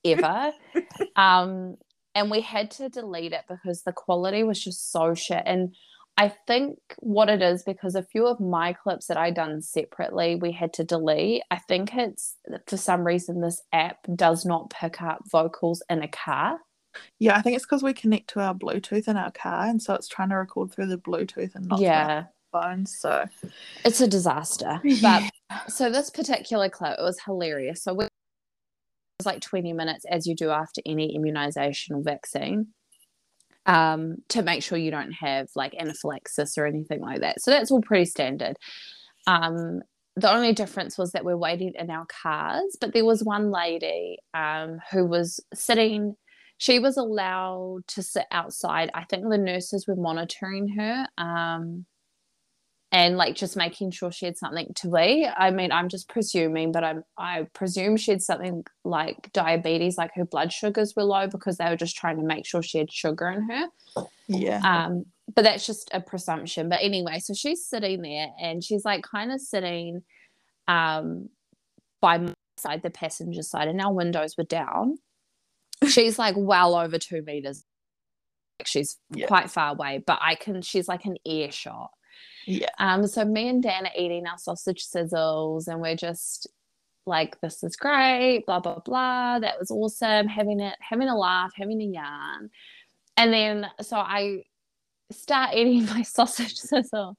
ever. 0.05 0.53
um 1.17 1.77
and 2.15 2.31
we 2.31 2.41
had 2.41 2.71
to 2.71 2.89
delete 2.89 3.33
it 3.33 3.45
because 3.49 3.83
the 3.83 3.93
quality 3.93 4.45
was 4.45 4.63
just 4.63 4.93
so 4.93 5.15
shit 5.15 5.43
and 5.47 5.75
I 6.16 6.33
think 6.47 6.78
what 7.00 7.28
it 7.28 7.42
is 7.42 7.64
because 7.64 7.97
a 7.97 8.02
few 8.02 8.26
of 8.26 8.38
my 8.38 8.73
clips 8.73 9.06
that 9.06 9.16
I 9.16 9.30
done 9.30 9.61
separately 9.62 10.37
we 10.37 10.52
had 10.52 10.73
to 10.75 10.85
delete. 10.85 11.42
I 11.50 11.59
think 11.59 11.94
it's 11.94 12.37
for 12.66 12.76
some 12.76 13.04
reason 13.04 13.40
this 13.40 13.61
app 13.73 13.99
does 14.14 14.44
not 14.44 14.71
pick 14.71 15.02
up 15.02 15.23
vocals 15.30 15.83
in 15.90 16.02
a 16.02 16.09
car. 16.09 16.59
Yeah, 17.18 17.37
I 17.37 17.42
think 17.42 17.56
it's 17.56 17.64
because 17.64 17.83
we 17.83 17.92
connect 17.92 18.28
to 18.30 18.40
our 18.40 18.54
Bluetooth 18.54 19.09
in 19.09 19.16
our 19.16 19.33
car, 19.33 19.66
and 19.66 19.83
so 19.83 19.94
it's 19.94 20.06
trying 20.06 20.28
to 20.28 20.37
record 20.37 20.71
through 20.71 20.87
the 20.87 20.99
Bluetooth 20.99 21.56
and 21.56 21.66
not 21.66 21.80
yeah. 21.80 22.06
our 22.06 22.30
phones. 22.54 22.97
So 22.99 23.26
It's 23.85 24.00
a 24.00 24.09
disaster. 24.09 24.80
Yeah. 24.85 25.28
But 25.49 25.73
so 25.73 25.90
this 25.90 26.11
particular 26.11 26.68
clip, 26.68 26.99
it 26.99 27.02
was 27.02 27.21
hilarious. 27.25 27.83
So 27.83 27.94
we, 27.94 28.04
it 28.04 28.11
was 29.18 29.26
like 29.26 29.40
20 29.40 29.73
minutes 29.73 30.04
as 30.09 30.26
you 30.26 30.37
do 30.37 30.50
after 30.50 30.80
any 30.87 31.14
immunization 31.14 31.97
or 31.97 32.02
vaccine. 32.02 32.68
Um, 33.66 34.16
to 34.28 34.42
make 34.42 34.62
sure 34.62 34.76
you 34.76 34.90
don't 34.90 35.12
have 35.12 35.49
like 35.56 35.75
anaphylaxis 35.80 36.59
or 36.59 36.66
anything 36.66 37.00
like 37.00 37.21
that. 37.21 37.40
So 37.40 37.50
that's 37.50 37.71
all 37.71 37.80
pretty 37.80 38.04
standard. 38.04 38.56
Um, 39.26 39.80
the 40.16 40.33
only 40.33 40.52
difference 40.52 40.97
was 40.97 41.12
that 41.12 41.25
we're 41.25 41.37
waiting 41.37 41.73
in 41.76 41.90
our 41.90 42.06
cars, 42.06 42.76
but 42.80 42.92
there 42.92 43.04
was 43.04 43.25
one 43.25 43.50
lady 43.50 44.18
um, 44.33 44.78
who 44.92 45.06
was 45.06 45.40
sitting. 45.52 46.14
She 46.59 46.78
was 46.78 46.97
allowed 46.97 47.80
to 47.88 48.02
sit 48.02 48.26
outside. 48.30 48.90
I 48.94 49.04
think 49.04 49.25
the 49.28 49.38
nurses 49.38 49.87
were 49.88 49.97
monitoring 49.97 50.68
her. 50.76 51.06
Um, 51.18 51.87
and 52.95 53.17
like 53.17 53.35
just 53.35 53.57
making 53.57 53.91
sure 53.91 54.13
she 54.13 54.25
had 54.25 54.37
something 54.39 54.73
to 54.77 54.97
eat. 54.99 55.29
I 55.37 55.51
mean, 55.51 55.73
I'm 55.73 55.89
just 55.89 56.09
presuming, 56.09 56.71
but 56.71 56.85
I'm 56.85 57.03
I 57.19 57.49
presume 57.53 57.97
she 57.97 58.13
had 58.13 58.23
something 58.23 58.65
like 58.85 59.33
diabetes, 59.33 59.99
like 59.99 60.13
her 60.15 60.25
blood 60.25 60.53
sugars 60.53 60.95
were 60.97 61.03
low 61.03 61.27
because 61.27 61.57
they 61.57 61.69
were 61.69 61.77
just 61.77 61.97
trying 61.97 62.19
to 62.19 62.23
make 62.23 62.47
sure 62.47 62.63
she 62.63 62.79
had 62.79 62.93
sugar 62.93 63.29
in 63.29 63.49
her. 63.51 63.67
yeah, 64.29 64.61
Um, 64.63 65.07
but 65.35 65.43
that's 65.43 65.67
just 65.67 65.91
a 65.93 66.01
presumption. 66.01 66.69
But 66.69 66.83
anyway, 66.83 67.19
so 67.19 67.35
she's 67.35 67.67
sitting 67.67 68.01
there 68.03 68.29
and 68.41 68.63
she's 68.63 68.85
like 68.85 69.03
kind 69.03 69.33
of 69.33 69.41
sitting 69.41 70.03
um 70.69 71.31
by 72.01 72.19
my 72.19 72.33
side, 72.59 72.83
the 72.85 72.91
passenger 72.91 73.43
side, 73.43 73.67
and 73.67 73.81
our 73.81 73.93
windows 73.93 74.37
were 74.39 74.45
down. 74.45 74.99
She's 75.89 76.17
like 76.17 76.37
well 76.39 76.77
over 76.77 76.99
two 76.99 77.23
meters. 77.23 77.65
Like 78.61 78.69
she's 78.69 78.99
Yeah. 79.13 79.27
quite 79.27 79.51
far 79.51 79.73
away, 79.73 80.01
but 80.07 80.21
I 80.23 80.37
can 80.37 80.63
she's 80.63 80.87
like 80.87 81.05
an 81.07 81.17
earshot. 81.27 81.91
Yeah, 82.47 82.69
Um, 82.79 83.07
so 83.07 83.25
me 83.25 83.49
and 83.49 83.63
Dan 83.63 83.87
are 83.87 83.93
eating 83.97 84.27
our 84.27 84.39
sausage 84.39 84.85
sizzles, 84.87 85.69
and 85.69 85.81
we're 85.81 85.97
just 85.97 86.47
like, 87.07 87.41
"This 87.41 87.63
is 87.63 87.77
great," 87.77 88.45
blah 88.47 88.61
blah 88.61 88.79
blah. 88.81 89.39
That 89.39 89.59
was 89.59 89.71
awesome. 89.71 90.29
Having 90.29 90.61
it, 90.61 90.77
having 90.81 91.09
a 91.09 91.17
laugh, 91.17 91.53
having 91.57 91.81
a 91.81 91.85
yarn, 91.85 92.51
and 93.17 93.33
then 93.33 93.67
so 93.81 93.97
I 93.97 94.45
start 95.13 95.55
eating 95.57 95.87
my 95.87 96.03
sausage 96.03 96.57
sizzle, 96.59 97.17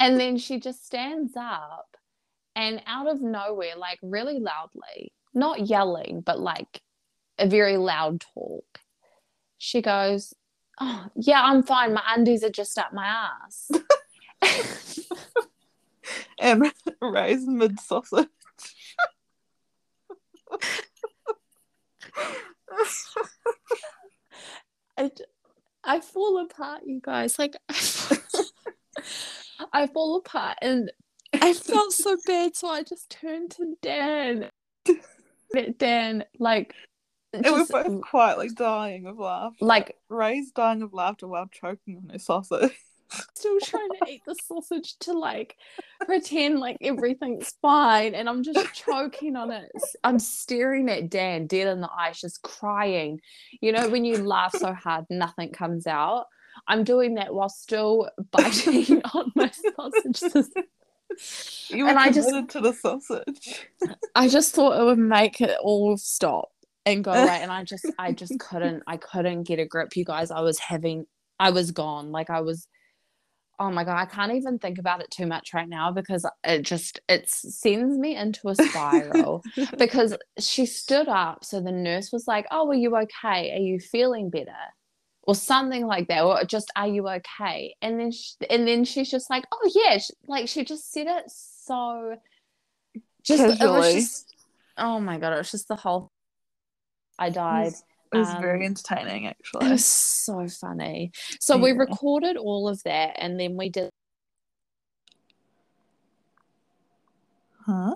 and 0.00 0.20
then 0.20 0.38
she 0.38 0.60
just 0.60 0.84
stands 0.86 1.34
up, 1.36 1.96
and 2.56 2.82
out 2.86 3.08
of 3.08 3.20
nowhere, 3.22 3.76
like 3.76 3.98
really 4.02 4.38
loudly, 4.40 5.12
not 5.34 5.66
yelling, 5.66 6.22
but 6.24 6.40
like 6.40 6.80
a 7.38 7.46
very 7.48 7.76
loud 7.76 8.20
talk, 8.34 8.80
she 9.58 9.82
goes, 9.82 10.34
"Oh 10.80 11.06
yeah, 11.16 11.42
I'm 11.42 11.62
fine. 11.62 11.92
My 11.94 12.02
undies 12.14 12.44
are 12.44 12.50
just 12.50 12.78
up 12.78 12.92
my 12.92 13.06
ass." 13.06 13.70
and 16.40 16.72
raise 17.00 17.46
mid 17.46 17.80
sausage. 17.80 18.28
I, 24.96 25.10
I 25.84 26.00
fall 26.00 26.38
apart, 26.38 26.82
you 26.86 27.00
guys. 27.02 27.38
Like, 27.38 27.54
I 29.72 29.86
fall 29.86 30.16
apart. 30.16 30.58
And 30.60 30.90
I 31.32 31.52
felt 31.54 31.92
so 31.92 32.16
bad, 32.26 32.56
so 32.56 32.68
I 32.68 32.82
just 32.82 33.10
turned 33.10 33.52
to 33.52 33.76
Dan. 33.80 34.50
Dan, 35.78 36.24
like, 36.38 36.74
And 37.32 37.44
we're 37.44 37.58
just, 37.58 37.72
both 37.72 38.02
quite 38.02 38.36
like 38.36 38.54
dying 38.54 39.06
of 39.06 39.18
laughter. 39.18 39.64
like 39.64 39.96
Ray's 40.08 40.50
dying 40.50 40.82
of 40.82 40.92
laughter 40.92 41.26
while 41.26 41.46
choking 41.46 41.96
on 41.96 42.10
her 42.10 42.18
sausage. 42.18 42.72
Still 43.34 43.58
trying 43.60 43.88
to 44.02 44.10
eat 44.10 44.22
the 44.26 44.34
sausage 44.46 44.96
to 45.00 45.12
like 45.12 45.56
pretend 46.04 46.58
like 46.60 46.76
everything's 46.80 47.54
fine, 47.62 48.14
and 48.14 48.28
I'm 48.28 48.42
just 48.42 48.74
choking 48.74 49.36
on 49.36 49.50
it. 49.50 49.70
I'm 50.04 50.18
staring 50.18 50.88
at 50.90 51.10
Dan 51.10 51.46
dead 51.46 51.68
in 51.68 51.80
the 51.80 51.90
eyes, 51.90 52.20
just 52.20 52.42
crying. 52.42 53.20
You 53.60 53.72
know, 53.72 53.88
when 53.88 54.04
you 54.04 54.18
laugh 54.24 54.54
so 54.56 54.72
hard, 54.72 55.06
nothing 55.10 55.50
comes 55.52 55.86
out. 55.86 56.26
I'm 56.66 56.84
doing 56.84 57.14
that 57.14 57.32
while 57.34 57.48
still 57.48 58.10
biting 58.30 59.02
on 59.14 59.32
my 59.34 59.50
sausages. 59.50 60.50
You 61.70 61.84
were 61.84 61.90
And 61.90 61.98
I 61.98 62.10
just- 62.10 62.28
to 62.50 62.60
the 62.60 62.72
sausage. 62.72 63.66
I 64.14 64.28
just 64.28 64.54
thought 64.54 64.80
it 64.80 64.84
would 64.84 64.98
make 64.98 65.40
it 65.40 65.56
all 65.62 65.96
stop 65.96 66.50
and 66.84 67.02
go 67.04 67.12
away. 67.12 67.38
And 67.42 67.50
I 67.50 67.64
just, 67.64 67.86
I 67.98 68.12
just 68.12 68.38
couldn't, 68.38 68.82
I 68.86 68.96
couldn't 68.96 69.44
get 69.44 69.58
a 69.58 69.66
grip, 69.66 69.96
you 69.96 70.04
guys. 70.04 70.30
I 70.30 70.40
was 70.40 70.58
having, 70.58 71.06
I 71.38 71.50
was 71.50 71.70
gone. 71.70 72.12
Like 72.12 72.30
I 72.30 72.40
was, 72.40 72.66
oh 73.58 73.70
my 73.70 73.84
God, 73.84 73.96
I 73.96 74.06
can't 74.06 74.32
even 74.32 74.58
think 74.58 74.78
about 74.78 75.00
it 75.00 75.10
too 75.10 75.26
much 75.26 75.52
right 75.52 75.68
now 75.68 75.90
because 75.90 76.24
it 76.44 76.62
just, 76.62 77.00
it 77.08 77.28
sends 77.28 77.98
me 77.98 78.16
into 78.16 78.48
a 78.48 78.54
spiral. 78.54 79.42
because 79.78 80.16
she 80.38 80.66
stood 80.66 81.08
up. 81.08 81.44
So 81.44 81.60
the 81.60 81.72
nurse 81.72 82.12
was 82.12 82.28
like, 82.28 82.46
oh, 82.50 82.68
are 82.68 82.74
you 82.74 82.96
okay? 82.96 83.52
Are 83.54 83.60
you 83.60 83.80
feeling 83.80 84.30
better? 84.30 84.52
Or 85.22 85.34
something 85.34 85.86
like 85.86 86.08
that, 86.08 86.24
or 86.24 86.42
just 86.44 86.72
are 86.74 86.88
you 86.88 87.06
okay? 87.06 87.74
And 87.82 88.00
then, 88.00 88.12
she, 88.12 88.32
and 88.48 88.66
then 88.66 88.84
she's 88.84 89.10
just 89.10 89.28
like, 89.28 89.44
oh 89.52 89.70
yeah, 89.74 89.98
she, 89.98 90.14
like 90.26 90.48
she 90.48 90.64
just 90.64 90.90
said 90.90 91.06
it 91.06 91.24
so, 91.28 92.16
just 93.24 93.60
it 93.60 93.66
was 93.66 93.92
just, 93.92 94.34
oh 94.78 95.00
my 95.00 95.18
god, 95.18 95.34
it 95.34 95.38
was 95.38 95.50
just 95.50 95.68
the 95.68 95.76
whole. 95.76 96.10
I 97.18 97.28
died. 97.28 97.74
It 98.12 98.16
was 98.16 98.32
very 98.40 98.60
Um, 98.60 98.66
entertaining, 98.72 99.24
It 99.24 99.36
actually. 99.38 99.70
was 99.70 99.84
so 99.84 100.48
funny. 100.48 101.12
So 101.40 101.58
we 101.58 101.72
recorded 101.72 102.36
all 102.36 102.68
of 102.68 102.82
that, 102.84 103.16
and 103.18 103.38
then 103.38 103.56
we 103.56 103.68
did. 103.68 103.90
Huh? 107.66 107.94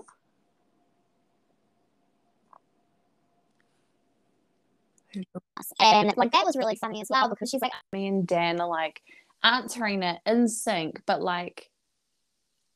And 5.79 6.13
like 6.17 6.31
that 6.31 6.45
was 6.45 6.55
really 6.55 6.75
funny 6.75 7.01
as 7.01 7.07
well 7.09 7.29
because 7.29 7.49
she's 7.49 7.61
like, 7.61 7.71
Me 7.91 8.07
and 8.07 8.25
Dan 8.27 8.59
are 8.59 8.67
like 8.67 9.01
answering 9.43 10.03
it 10.03 10.19
in 10.25 10.47
sync, 10.47 11.01
but 11.05 11.21
like, 11.21 11.69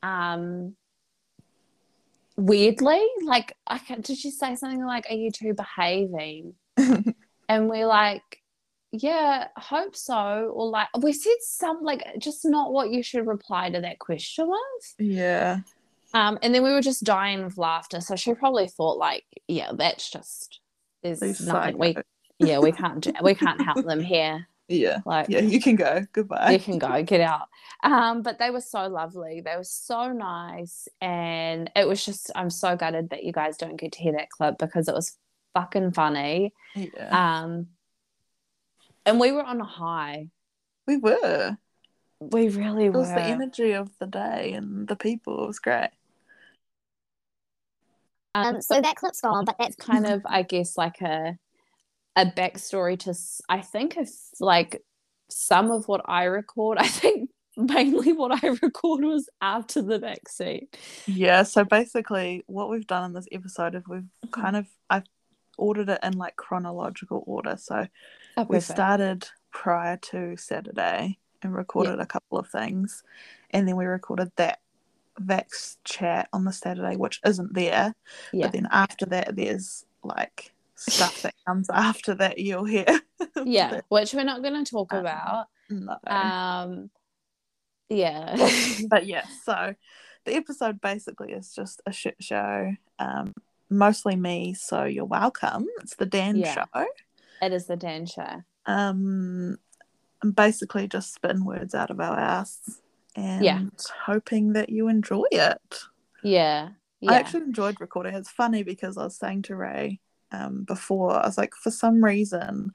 um, 0.03 0.75
weirdly, 2.35 3.03
like, 3.23 3.53
I 3.65 3.79
can, 3.79 4.01
did 4.01 4.17
she 4.17 4.29
say 4.31 4.55
something 4.55 4.85
like, 4.85 5.05
"Are 5.09 5.15
you 5.15 5.31
two 5.31 5.53
behaving?" 5.53 6.53
And 7.49 7.69
we're 7.69 7.87
like, 7.87 8.41
yeah, 8.91 9.47
hope 9.57 9.95
so. 9.95 10.51
Or 10.53 10.69
like, 10.69 10.87
we 10.99 11.13
said 11.13 11.33
some, 11.41 11.83
like, 11.83 12.03
just 12.19 12.45
not 12.45 12.71
what 12.71 12.91
you 12.91 13.03
should 13.03 13.27
reply 13.27 13.69
to 13.69 13.81
that 13.81 13.99
question 13.99 14.47
was 14.47 14.95
yeah. 14.97 15.59
Um, 16.13 16.39
and 16.41 16.55
then 16.55 16.63
we 16.63 16.71
were 16.71 16.81
just 16.81 17.03
dying 17.03 17.43
of 17.43 17.57
laughter. 17.57 17.99
So 18.01 18.15
she 18.15 18.33
probably 18.33 18.67
thought, 18.67 18.97
like, 18.97 19.25
yeah, 19.47 19.71
that's 19.73 20.09
just, 20.09 20.61
there's 21.03 21.45
nothing 21.45 21.77
we, 21.77 21.97
yeah, 22.39 22.59
we 22.59 22.71
can't, 22.73 23.01
do, 23.01 23.11
we 23.21 23.35
can't 23.35 23.61
help 23.61 23.85
them 23.85 24.01
here. 24.01 24.47
Yeah. 24.69 24.99
Like, 25.05 25.27
Yeah, 25.29 25.39
you 25.39 25.61
can 25.61 25.75
go. 25.75 26.05
Goodbye. 26.13 26.51
you 26.51 26.59
can 26.59 26.77
go, 26.77 27.01
get 27.03 27.21
out. 27.21 27.47
Um, 27.83 28.21
but 28.21 28.39
they 28.39 28.49
were 28.49 28.61
so 28.61 28.87
lovely. 28.87 29.41
They 29.41 29.55
were 29.55 29.63
so 29.63 30.11
nice. 30.11 30.87
And 31.01 31.71
it 31.75 31.87
was 31.87 32.03
just, 32.03 32.31
I'm 32.35 32.49
so 32.49 32.75
gutted 32.75 33.09
that 33.11 33.23
you 33.23 33.31
guys 33.31 33.57
don't 33.57 33.77
get 33.77 33.93
to 33.93 33.99
hear 33.99 34.13
that 34.13 34.29
clip 34.29 34.57
because 34.57 34.87
it 34.87 34.95
was 34.95 35.17
fucking 35.57 35.91
funny. 35.93 36.53
Yeah. 36.75 37.41
Um, 37.43 37.67
and 39.05 39.19
we 39.19 39.31
were 39.31 39.43
on 39.43 39.61
a 39.61 39.65
high. 39.65 40.27
we 40.85 40.97
were. 40.97 41.57
We 42.19 42.49
really 42.49 42.85
It 42.85 42.93
were. 42.93 42.99
was 42.99 43.09
the 43.09 43.21
energy 43.21 43.73
of 43.73 43.89
the 43.99 44.07
day 44.07 44.53
and 44.53 44.87
the 44.87 44.95
people. 44.95 45.43
It 45.43 45.47
was 45.47 45.59
great. 45.59 45.89
um, 48.35 48.61
so 48.61 48.79
that 48.81 48.95
clip's 48.95 49.21
gone, 49.21 49.45
but 49.45 49.55
that's 49.59 49.75
kind 49.75 50.05
of, 50.05 50.21
I 50.25 50.43
guess, 50.43 50.77
like 50.77 51.01
a 51.01 51.37
a 52.15 52.25
backstory 52.25 52.97
to. 52.99 53.15
I 53.49 53.61
think 53.61 53.97
if 53.97 54.09
like 54.39 54.81
some 55.29 55.71
of 55.71 55.87
what 55.87 56.01
I 56.05 56.23
record, 56.25 56.77
I 56.79 56.87
think 56.87 57.29
mainly 57.55 58.13
what 58.13 58.43
I 58.43 58.47
record 58.61 59.03
was 59.03 59.29
after 59.41 59.81
the 59.81 59.99
vaccine. 59.99 60.67
Yeah, 61.05 61.43
so 61.43 61.63
basically 61.63 62.43
what 62.47 62.69
we've 62.69 62.87
done 62.87 63.05
in 63.05 63.13
this 63.13 63.27
episode 63.31 63.75
is 63.75 63.83
we've 63.87 64.09
kind 64.31 64.55
of 64.55 64.65
I've 64.89 65.05
ordered 65.57 65.89
it 65.89 65.99
in 66.03 66.13
like 66.17 66.35
chronological 66.35 67.23
order. 67.25 67.55
So 67.57 67.87
Oh, 68.37 68.43
we 68.49 68.59
started 68.59 69.27
prior 69.51 69.97
to 69.97 70.37
Saturday 70.37 71.17
and 71.41 71.55
recorded 71.55 71.99
a 71.99 72.05
couple 72.05 72.37
of 72.37 72.47
things. 72.47 73.03
And 73.51 73.67
then 73.67 73.75
we 73.75 73.85
recorded 73.85 74.31
that 74.37 74.59
Vax 75.21 75.77
chat 75.83 76.29
on 76.31 76.45
the 76.45 76.53
Saturday, 76.53 76.95
which 76.95 77.19
isn't 77.25 77.53
there. 77.53 77.95
Yeah. 78.31 78.45
But 78.45 78.51
then 78.53 78.67
after 78.71 79.05
that 79.07 79.35
there's 79.35 79.85
like 80.03 80.53
stuff 80.75 81.23
that 81.23 81.33
comes 81.47 81.69
after 81.71 82.13
that 82.15 82.37
you'll 82.37 82.65
hear. 82.65 82.85
yeah, 83.43 83.81
which 83.89 84.13
we're 84.13 84.23
not 84.23 84.43
going 84.43 84.63
to 84.63 84.69
talk 84.71 84.93
Um, 84.93 84.99
about. 84.99 85.47
no. 85.69 85.97
Um, 86.05 86.89
yeah, 87.89 88.35
but 88.89 89.05
yeah, 89.07 89.25
so 89.43 89.73
the 90.25 90.35
episode 90.35 90.81
basically 90.81 91.31
is 91.31 91.53
just 91.55 91.81
a 91.85 91.91
shit 91.91 92.17
show. 92.19 92.73
Um, 92.99 93.33
mostly 93.69 94.15
me, 94.15 94.53
so 94.53 94.83
you're 94.83 95.05
welcome. 95.05 95.65
It's 95.81 95.95
the 95.95 96.05
Dan 96.05 96.37
Yeah. 96.37 96.53
show. 96.73 96.85
it 97.41 97.53
is 97.53 97.65
the 97.67 97.75
Dan 97.77 98.05
show. 98.05 98.43
Um, 98.65 99.57
and 100.23 100.35
basically 100.35 100.87
just 100.87 101.13
spitting 101.13 101.45
words 101.45 101.75
out 101.75 101.91
of 101.91 101.99
our 101.99 102.19
ass 102.19 102.81
and 103.15 103.43
Yeah. 103.43 103.61
hoping 104.05 104.53
that 104.53 104.69
you 104.69 104.87
enjoy 104.87 105.25
it. 105.31 105.79
Yeah, 106.23 106.69
yeah, 106.99 107.11
I 107.11 107.15
actually 107.19 107.43
enjoyed 107.43 107.79
recording. 107.79 108.15
It's 108.15 108.31
funny 108.31 108.63
because 108.63 108.97
I 108.97 109.03
was 109.03 109.15
saying 109.17 109.43
to 109.43 109.55
Ray 109.55 109.99
um, 110.31 110.63
before, 110.63 111.13
I 111.13 111.25
was 111.27 111.37
like, 111.37 111.53
for 111.53 111.71
some 111.71 112.03
reason, 112.03 112.73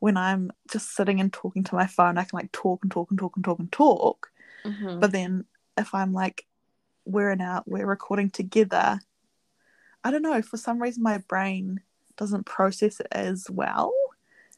when 0.00 0.16
I'm 0.16 0.50
just 0.70 0.94
sitting 0.94 1.20
and 1.20 1.32
talking 1.32 1.62
to 1.64 1.74
my 1.74 1.86
phone, 1.86 2.18
I 2.18 2.24
can 2.24 2.36
like 2.38 2.52
talk 2.52 2.80
and 2.82 2.90
talk 2.90 3.10
and 3.10 3.18
talk 3.18 3.36
and 3.36 3.44
talk 3.44 3.58
and 3.58 3.70
talk. 3.72 4.32
Mhm. 4.64 5.00
But 5.00 5.12
then 5.12 5.44
if 5.78 5.94
I'm 5.94 6.12
like, 6.12 6.46
we're 7.06 7.34
now 7.36 7.62
we're 7.66 7.86
recording 7.86 8.28
together, 8.30 8.98
I 10.04 10.10
don't 10.10 10.22
know. 10.22 10.40
For 10.42 10.56
some 10.56 10.80
reason, 10.80 11.02
my 11.02 11.18
brain 11.18 11.80
doesn't 12.16 12.44
process 12.46 13.00
it 13.00 13.08
as 13.12 13.48
well. 13.50 13.92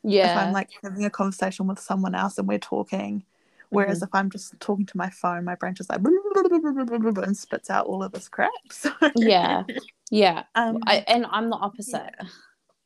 yeah. 0.03 0.33
If 0.33 0.47
I'm 0.47 0.53
like 0.53 0.71
having 0.83 1.05
a 1.05 1.11
conversation 1.11 1.67
with 1.67 1.79
someone 1.79 2.15
else 2.15 2.39
and 2.39 2.49
we're 2.49 2.59
talking, 2.59 3.25
whereas 3.71 3.99
Mm-hmm. 3.99 4.05
if 4.05 4.15
I'm 4.15 4.31
just 4.31 4.59
talking 4.61 4.87
to 4.87 4.97
my 4.97 5.11
phone, 5.11 5.45
my 5.45 5.55
brain 5.55 5.75
just 5.75 5.91
like 5.91 6.01
and 7.23 7.37
spits 7.37 7.71
out 7.71 7.87
all 7.87 8.03
of 8.03 8.13
this 8.13 8.29
crap. 8.29 8.51
So 8.71 8.91
yeah, 9.17 9.65
yeah. 10.11 10.45
um, 10.55 10.79
I, 10.87 11.05
and 11.07 11.27
I'm 11.31 11.51
the 11.51 11.57
opposite. 11.57 12.11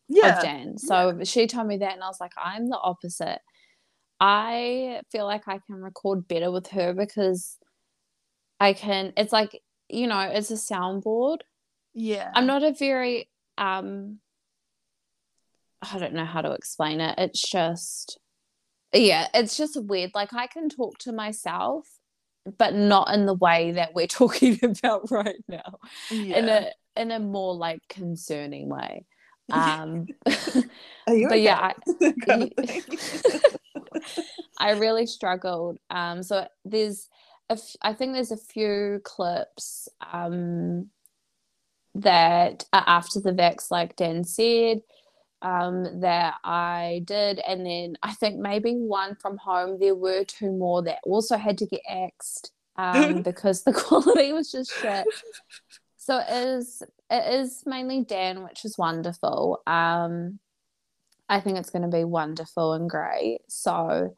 yeah, 0.08 0.36
of 0.38 0.42
Dan. 0.42 0.78
So 0.78 1.20
she 1.24 1.46
told 1.46 1.66
me 1.66 1.78
that, 1.78 1.94
and 1.94 2.02
I 2.02 2.08
was 2.08 2.20
like, 2.20 2.32
I'm 2.42 2.68
the 2.68 2.78
opposite. 2.78 3.40
I 4.18 5.02
feel 5.12 5.26
like 5.26 5.46
I 5.46 5.58
can 5.66 5.76
record 5.82 6.26
better 6.26 6.50
with 6.50 6.68
her 6.68 6.94
because 6.94 7.58
I 8.60 8.72
can. 8.72 9.12
It's 9.16 9.32
like 9.32 9.60
you 9.88 10.06
know, 10.06 10.20
it's 10.20 10.50
a 10.50 10.54
soundboard. 10.54 11.38
Yeah. 11.96 12.30
I'm 12.34 12.46
not 12.46 12.62
a 12.62 12.72
very 12.72 13.28
um. 13.58 14.18
I 15.82 15.98
don't 15.98 16.14
know 16.14 16.24
how 16.24 16.42
to 16.42 16.52
explain 16.52 17.00
it. 17.00 17.14
It's 17.18 17.40
just, 17.40 18.18
yeah, 18.92 19.28
it's 19.34 19.56
just 19.56 19.80
weird. 19.80 20.12
Like 20.14 20.32
I 20.32 20.46
can 20.46 20.68
talk 20.68 20.98
to 21.00 21.12
myself, 21.12 21.86
but 22.58 22.74
not 22.74 23.12
in 23.14 23.26
the 23.26 23.34
way 23.34 23.72
that 23.72 23.94
we're 23.94 24.06
talking 24.06 24.58
about 24.62 25.10
right 25.10 25.42
now. 25.48 25.78
yeah. 26.10 26.38
In 26.38 26.48
a 26.48 26.70
in 26.96 27.10
a 27.10 27.18
more 27.18 27.54
like 27.54 27.80
concerning 27.88 28.68
way. 28.68 29.04
Um, 29.52 30.08
Are 31.06 31.14
you 31.14 31.28
but 31.28 31.40
yeah, 31.40 31.70
of. 32.28 32.50
I 34.58 34.72
really 34.72 35.06
struggled. 35.06 35.78
Um, 35.88 36.24
so 36.24 36.48
there's, 36.64 37.08
a 37.48 37.52
f- 37.52 37.76
I 37.80 37.92
think 37.92 38.12
there's 38.12 38.32
a 38.32 38.36
few 38.36 39.00
clips 39.04 39.88
um, 40.12 40.90
that 42.00 42.64
are 42.72 42.84
after 42.86 43.20
the 43.20 43.32
Vax, 43.32 43.70
like 43.70 43.96
Dan 43.96 44.24
said, 44.24 44.80
um, 45.42 46.00
that 46.00 46.34
I 46.44 47.02
did, 47.04 47.38
and 47.40 47.64
then 47.66 47.96
I 48.02 48.12
think 48.14 48.38
maybe 48.38 48.72
one 48.74 49.14
from 49.16 49.36
home. 49.36 49.78
There 49.78 49.94
were 49.94 50.24
two 50.24 50.50
more 50.52 50.82
that 50.82 50.98
also 51.04 51.36
had 51.36 51.58
to 51.58 51.66
get 51.66 51.82
axed 51.88 52.52
um, 52.76 53.22
because 53.22 53.62
the 53.62 53.72
quality 53.84 54.32
was 54.32 54.50
just 54.50 54.72
shit. 54.80 55.06
So 55.98 56.18
it 56.18 56.30
is, 56.30 56.82
it 57.10 57.34
is 57.34 57.62
mainly 57.66 58.04
Dan, 58.04 58.44
which 58.44 58.64
is 58.64 58.78
wonderful. 58.78 59.60
Um, 59.66 60.38
I 61.28 61.40
think 61.40 61.58
it's 61.58 61.70
going 61.70 61.82
to 61.82 61.88
be 61.96 62.04
wonderful 62.04 62.74
and 62.74 62.88
great. 62.88 63.40
So, 63.48 64.14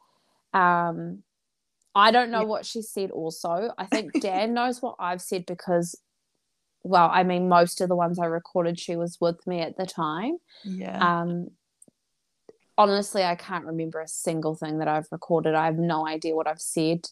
um, 0.53 1.23
I 1.95 2.11
don't 2.11 2.29
know 2.29 2.41
Yeah. 2.41 2.45
what 2.45 2.65
she 2.65 2.81
said 2.83 3.09
also. 3.11 3.71
I 3.77 3.85
think 3.87 4.21
Dan 4.21 4.53
knows 4.53 4.81
what 4.81 4.95
I've 4.99 5.21
said 5.21 5.45
because, 5.47 5.95
well, 6.83 7.09
I 7.11 7.23
mean, 7.23 7.49
most 7.49 7.81
of 7.81 7.89
the 7.89 7.95
ones 7.95 8.19
I 8.19 8.25
recorded, 8.25 8.79
she 8.79 8.95
was 8.95 9.17
with 9.19 9.45
me 9.45 9.61
at 9.61 9.77
the 9.77 9.85
time. 9.85 10.37
Yeah. 10.63 10.97
Um, 11.21 11.49
honestly, 12.77 13.23
I 13.23 13.35
can't 13.35 13.65
remember 13.65 13.99
a 13.99 14.07
single 14.07 14.55
thing 14.55 14.79
that 14.79 14.87
I've 14.87 15.07
recorded. 15.11 15.55
I 15.55 15.65
have 15.65 15.77
no 15.77 16.07
idea 16.07 16.35
what 16.35 16.47
I've 16.47 16.61
said. 16.61 17.05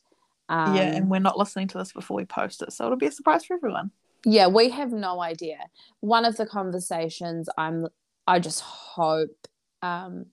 Um, 0.50 0.76
yeah, 0.76 0.96
and 0.96 1.10
we're 1.10 1.20
not 1.20 1.38
listening 1.38 1.68
to 1.70 1.78
this 1.78 1.92
before 1.92 2.16
we 2.16 2.24
post 2.26 2.62
it, 2.62 2.72
so 2.72 2.86
it'll 2.86 2.98
be 2.98 3.08
a 3.08 3.12
surprise 3.12 3.44
for 3.44 3.56
everyone. 3.56 3.92
yeah, 4.26 4.48
we 4.48 4.70
have 4.70 4.92
no 4.92 5.22
idea. 5.22 5.60
One 6.00 6.24
of 6.24 6.38
the 6.38 6.46
conversations, 6.46 7.50
I'm, 7.58 7.88
I 8.26 8.40
just 8.40 8.62
hope. 8.62 9.48
Um, 9.82 10.28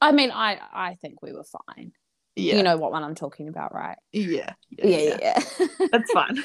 I 0.00 0.12
mean, 0.12 0.30
I, 0.30 0.58
I 0.72 0.94
think 0.94 1.22
we 1.22 1.32
were 1.32 1.44
fine. 1.44 1.92
Yeah. 2.34 2.56
You 2.56 2.62
know 2.62 2.78
what 2.78 2.92
one 2.92 3.04
I'm 3.04 3.14
talking 3.14 3.48
about, 3.48 3.74
right? 3.74 3.98
Yeah. 4.12 4.54
Yeah. 4.70 4.86
Yeah, 4.86 5.16
yeah. 5.20 5.42
yeah. 5.60 5.66
That's 5.92 6.12
fine. 6.12 6.42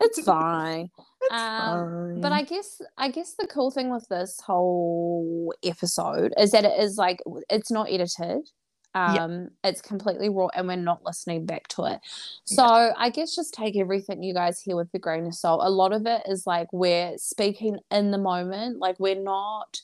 it's 0.00 0.20
fine. 0.24 0.90
It's 1.20 1.32
Um, 1.32 2.20
but. 2.20 2.32
I 2.32 2.42
guess 2.42 2.80
I 2.96 3.10
guess 3.10 3.34
the 3.38 3.46
cool 3.46 3.70
thing 3.70 3.90
with 3.90 4.08
this 4.08 4.40
whole 4.40 5.54
episode 5.62 6.32
is 6.38 6.52
that 6.52 6.64
it 6.64 6.80
is 6.80 6.96
like 6.96 7.20
it's 7.50 7.70
not 7.70 7.90
edited. 7.90 8.48
Yeah. 8.94 9.24
Um, 9.24 9.48
it's 9.64 9.80
completely 9.80 10.28
raw 10.28 10.48
and 10.54 10.68
we're 10.68 10.76
not 10.76 11.02
listening 11.02 11.46
back 11.46 11.66
to 11.68 11.84
it. 11.84 12.00
So 12.44 12.62
I 12.62 13.08
guess 13.08 13.34
just 13.34 13.54
take 13.54 13.74
everything 13.74 14.22
you 14.22 14.34
guys 14.34 14.60
hear 14.60 14.76
with 14.76 14.88
a 14.92 14.98
grain 14.98 15.26
of 15.26 15.34
salt. 15.34 15.62
A 15.64 15.70
lot 15.70 15.94
of 15.94 16.04
it 16.04 16.22
is 16.26 16.46
like 16.46 16.68
we're 16.74 17.16
speaking 17.16 17.78
in 17.90 18.10
the 18.10 18.18
moment, 18.18 18.80
like 18.80 19.00
we're 19.00 19.14
not 19.14 19.80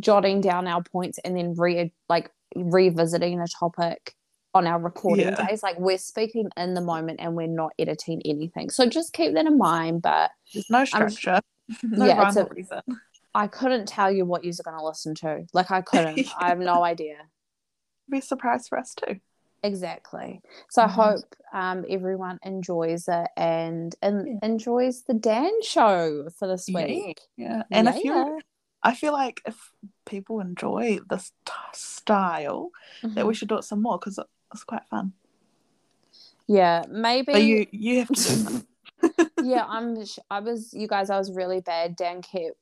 jotting 0.00 0.40
down 0.40 0.66
our 0.66 0.82
points 0.82 1.18
and 1.24 1.36
then 1.36 1.54
re 1.54 1.92
like 2.08 2.30
revisiting 2.54 3.40
a 3.40 3.46
topic 3.46 4.15
on 4.56 4.66
our 4.66 4.80
recording 4.80 5.26
Yeah. 5.28 5.46
days. 5.46 5.62
Like 5.62 5.78
we're 5.78 5.98
speaking 5.98 6.48
in 6.56 6.74
the 6.74 6.80
moment 6.80 7.20
and 7.22 7.36
we're 7.36 7.46
not 7.46 7.72
editing 7.78 8.20
anything. 8.24 8.70
So 8.70 8.86
just 8.88 9.12
keep 9.12 9.34
that 9.34 9.46
in 9.46 9.58
mind. 9.58 10.02
But 10.02 10.30
There's 10.52 10.68
no 10.70 10.84
structure. 10.84 11.40
no 11.82 12.06
yeah, 12.06 12.18
rhyme 12.20 12.36
a- 12.36 12.44
reason. 12.54 12.80
I 13.34 13.46
couldn't 13.48 13.86
tell 13.86 14.10
you 14.10 14.24
what 14.24 14.44
you're 14.44 14.54
going 14.64 14.78
to 14.78 14.84
listen 14.84 15.14
to. 15.16 15.46
Like 15.52 15.70
I 15.70 15.82
couldn't. 15.82 16.26
I 16.40 16.48
have 16.48 16.58
no 16.58 16.82
idea. 16.84 17.16
Be 18.10 18.18
a 18.18 18.22
surprise 18.22 18.66
for 18.68 18.78
us 18.78 18.94
too. 18.94 19.20
Exactly. 19.62 20.40
So 20.70 20.82
I 20.82 20.86
Mhm. 20.86 20.90
hope 20.90 21.36
um, 21.52 21.84
everyone 21.90 22.38
enjoys 22.42 23.08
it 23.08 23.28
and, 23.36 23.94
and 24.02 24.26
Yeah. 24.28 24.38
enjoys 24.48 25.02
the 25.02 25.14
Dan 25.14 25.50
show 25.62 26.28
for 26.38 26.46
this 26.48 26.66
week. 26.72 27.20
Yeah. 27.36 27.62
And 27.70 27.88
if 27.88 28.02
you. 28.02 28.38
I 28.82 28.94
feel 28.94 29.12
like 29.12 29.40
if 29.46 29.72
people 30.04 30.38
enjoy 30.38 31.00
this 31.10 31.32
t- 31.44 31.52
style, 31.72 32.70
that 33.02 33.26
we 33.26 33.32
Mhm. 33.32 33.36
should 33.36 33.48
do 33.48 33.56
it 33.56 33.64
some 33.64 33.82
more 33.82 33.98
because 33.98 34.20
it's 34.52 34.64
quite 34.64 34.86
fun. 34.90 35.12
Yeah, 36.46 36.84
maybe. 36.88 37.32
But 37.32 37.42
you 37.42 37.66
you 37.70 37.98
have 38.00 38.08
to 38.08 38.66
yeah, 39.42 39.64
I'm. 39.68 39.96
I 40.30 40.40
was. 40.40 40.72
You 40.72 40.88
guys, 40.88 41.10
I 41.10 41.18
was 41.18 41.32
really 41.32 41.60
bad. 41.60 41.96
Dan 41.96 42.22
kept 42.22 42.56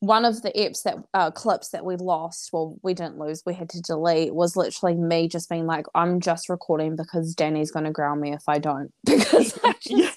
one 0.00 0.24
of 0.24 0.42
the 0.42 0.50
eps 0.52 0.82
that 0.84 0.96
uh, 1.14 1.30
clips 1.30 1.70
that 1.70 1.84
we 1.84 1.96
lost. 1.96 2.50
Well, 2.52 2.78
we 2.82 2.94
didn't 2.94 3.18
lose. 3.18 3.42
We 3.44 3.54
had 3.54 3.68
to 3.70 3.80
delete. 3.80 4.34
Was 4.34 4.56
literally 4.56 4.94
me 4.94 5.28
just 5.28 5.48
being 5.48 5.66
like, 5.66 5.86
I'm 5.94 6.20
just 6.20 6.48
recording 6.48 6.96
because 6.96 7.34
Danny's 7.34 7.70
going 7.70 7.84
to 7.84 7.90
ground 7.90 8.20
me 8.20 8.32
if 8.32 8.48
I 8.48 8.58
don't. 8.58 8.92
Because 9.04 9.58
I 9.64 9.72
just, 9.72 9.90
Yeah. 9.90 10.10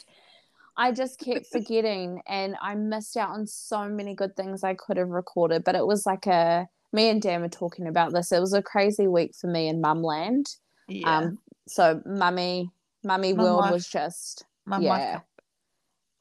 I 0.77 0.91
just 0.91 1.19
kept 1.19 1.47
forgetting, 1.47 2.21
and 2.27 2.55
I 2.61 2.75
missed 2.75 3.17
out 3.17 3.29
on 3.29 3.45
so 3.45 3.87
many 3.87 4.15
good 4.15 4.35
things 4.35 4.63
I 4.63 4.73
could 4.73 4.97
have 4.97 5.09
recorded. 5.09 5.63
But 5.63 5.75
it 5.75 5.85
was 5.85 6.05
like 6.05 6.27
a. 6.27 6.67
Me 6.93 7.07
and 7.07 7.21
Dan 7.21 7.39
were 7.39 7.47
talking 7.47 7.87
about 7.87 8.11
this. 8.11 8.33
It 8.33 8.41
was 8.41 8.51
a 8.51 8.61
crazy 8.61 9.07
week 9.07 9.33
for 9.33 9.47
me 9.47 9.69
in 9.69 9.81
Mumland. 9.81 10.57
Yeah. 10.99 11.17
Um. 11.17 11.39
So, 11.67 12.01
mummy, 12.05 12.71
mummy 13.03 13.33
Mum 13.33 13.45
world 13.45 13.61
life. 13.61 13.71
was 13.71 13.87
just 13.87 14.45
yeah. 14.79 15.19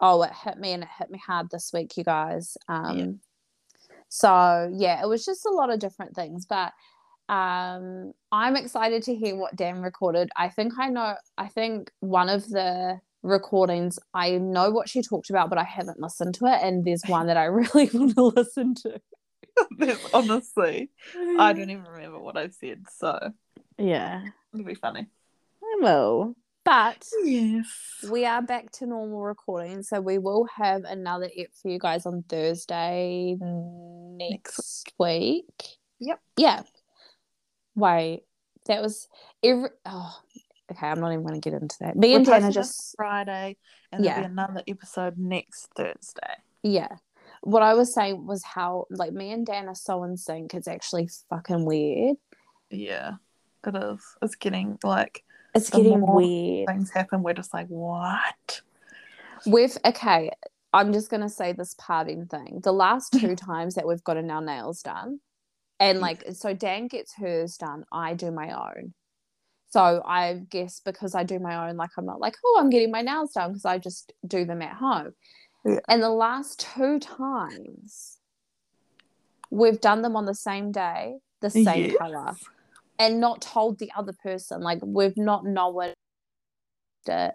Oh, 0.00 0.22
it 0.22 0.32
hit 0.32 0.58
me 0.58 0.72
and 0.72 0.82
it 0.82 0.88
hit 0.98 1.10
me 1.10 1.20
hard 1.24 1.50
this 1.50 1.72
week, 1.74 1.96
you 1.96 2.04
guys. 2.04 2.56
Um, 2.68 3.20
so 4.08 4.70
yeah, 4.74 5.02
it 5.02 5.08
was 5.08 5.24
just 5.24 5.44
a 5.46 5.50
lot 5.50 5.70
of 5.70 5.78
different 5.78 6.14
things, 6.16 6.46
but 6.46 6.72
um, 7.28 8.12
I'm 8.32 8.56
excited 8.56 9.04
to 9.04 9.14
hear 9.14 9.36
what 9.36 9.54
Dan 9.56 9.82
recorded. 9.82 10.30
I 10.36 10.48
think 10.48 10.72
I 10.78 10.88
know. 10.88 11.14
I 11.38 11.46
think 11.46 11.92
one 12.00 12.28
of 12.28 12.48
the 12.48 13.00
recordings, 13.22 13.98
I 14.14 14.38
know 14.38 14.70
what 14.70 14.88
she 14.88 15.02
talked 15.02 15.30
about, 15.30 15.48
but 15.48 15.58
I 15.58 15.64
haven't 15.64 16.00
listened 16.00 16.34
to 16.36 16.46
it, 16.46 16.60
and 16.62 16.84
there's 16.84 17.04
one 17.06 17.26
that 17.28 17.36
I 17.36 17.44
really 17.44 17.90
want 17.92 18.14
to 18.16 18.24
listen 18.24 18.74
to. 18.76 19.00
Honestly, 20.14 20.90
I 21.38 21.52
don't 21.52 21.70
even 21.70 21.84
remember 21.84 22.18
what 22.18 22.36
I 22.36 22.48
said, 22.48 22.84
so 22.90 23.32
Yeah, 23.78 24.22
it'll 24.52 24.64
be 24.66 24.74
funny. 24.74 25.06
I 25.62 25.76
will. 25.80 26.34
But 26.64 27.06
Yes. 27.24 27.66
we 28.10 28.26
are 28.26 28.42
back 28.42 28.70
to 28.72 28.86
normal 28.86 29.22
recording, 29.22 29.82
so 29.82 30.00
we 30.00 30.18
will 30.18 30.46
have 30.54 30.84
another 30.84 31.28
ep 31.36 31.48
for 31.54 31.68
you 31.70 31.78
guys 31.78 32.04
on 32.06 32.22
Thursday 32.28 33.36
next 33.40 34.92
week. 34.98 35.46
Yep. 36.00 36.20
Yeah. 36.36 36.62
Wait, 37.74 38.24
that 38.66 38.82
was 38.82 39.08
every. 39.42 39.70
Oh, 39.86 40.14
okay. 40.70 40.86
I'm 40.86 41.00
not 41.00 41.12
even 41.12 41.24
going 41.26 41.40
to 41.40 41.50
get 41.50 41.60
into 41.60 41.76
that. 41.80 41.96
Me 41.96 42.10
We're 42.10 42.16
and 42.16 42.26
Dana 42.26 42.52
just 42.52 42.94
Friday, 42.96 43.56
and 43.90 44.04
there'll 44.04 44.20
be 44.20 44.26
another 44.26 44.62
episode 44.68 45.18
next 45.18 45.68
Thursday. 45.74 46.34
yeah. 46.62 46.96
What 47.42 47.62
I 47.62 47.72
was 47.72 47.94
saying 47.94 48.26
was 48.26 48.44
how 48.44 48.86
like 48.90 49.14
me 49.14 49.32
and 49.32 49.46
Dan 49.46 49.66
are 49.68 49.74
so 49.74 50.04
in 50.04 50.18
sync. 50.18 50.52
It's 50.52 50.68
actually 50.68 51.08
fucking 51.30 51.64
weird. 51.64 52.18
Yeah, 52.70 53.12
it 53.66 53.76
is. 53.76 54.04
It's 54.22 54.34
getting 54.34 54.78
like 54.82 55.24
It's 55.54 55.70
getting 55.70 56.06
weird. 56.06 56.68
things 56.68 56.90
happen. 56.90 57.22
We're 57.22 57.34
just 57.34 57.52
like, 57.54 57.66
what? 57.68 58.60
We've 59.46 59.76
okay. 59.84 60.30
I'm 60.72 60.92
just 60.92 61.10
gonna 61.10 61.28
say 61.28 61.52
this 61.52 61.74
parting 61.78 62.26
thing. 62.26 62.60
The 62.62 62.72
last 62.72 63.12
two 63.20 63.36
times 63.36 63.74
that 63.74 63.86
we've 63.86 64.04
gotten 64.04 64.30
our 64.30 64.42
nails 64.42 64.82
done, 64.82 65.20
and 65.78 65.98
mm. 65.98 66.02
like 66.02 66.24
so, 66.32 66.54
Dan 66.54 66.86
gets 66.86 67.14
hers 67.14 67.56
done. 67.56 67.84
I 67.92 68.14
do 68.14 68.30
my 68.30 68.52
own. 68.52 68.94
So 69.70 70.02
I 70.04 70.42
guess 70.50 70.80
because 70.84 71.14
I 71.14 71.22
do 71.22 71.38
my 71.38 71.68
own, 71.68 71.76
like 71.76 71.90
I'm 71.96 72.04
not 72.04 72.20
like, 72.20 72.34
oh, 72.44 72.58
I'm 72.60 72.70
getting 72.70 72.90
my 72.90 73.02
nails 73.02 73.32
done 73.32 73.50
because 73.50 73.64
I 73.64 73.78
just 73.78 74.12
do 74.26 74.44
them 74.44 74.62
at 74.62 74.74
home. 74.74 75.12
Yeah. 75.64 75.78
And 75.88 76.02
the 76.02 76.10
last 76.10 76.58
two 76.74 76.98
times, 76.98 78.18
we've 79.50 79.80
done 79.80 80.02
them 80.02 80.16
on 80.16 80.26
the 80.26 80.34
same 80.34 80.72
day, 80.72 81.18
the 81.40 81.50
same 81.50 81.64
Yes. 81.90 81.96
color, 81.98 82.34
and 83.00 83.20
not 83.20 83.42
told 83.42 83.80
the 83.80 83.90
other 83.96 84.12
person. 84.12 84.60
Like 84.60 84.78
we've 84.84 85.16
not 85.16 85.44
known 85.44 85.94
it. 87.08 87.34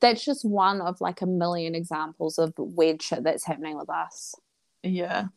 That's 0.00 0.24
just 0.24 0.44
one 0.44 0.80
of 0.80 1.00
like 1.00 1.22
a 1.22 1.26
million 1.26 1.74
examples 1.74 2.38
of 2.38 2.52
weird 2.56 3.02
shit 3.02 3.24
that's 3.24 3.44
happening 3.44 3.76
with 3.76 3.90
us. 3.90 4.34
Yeah, 4.84 5.28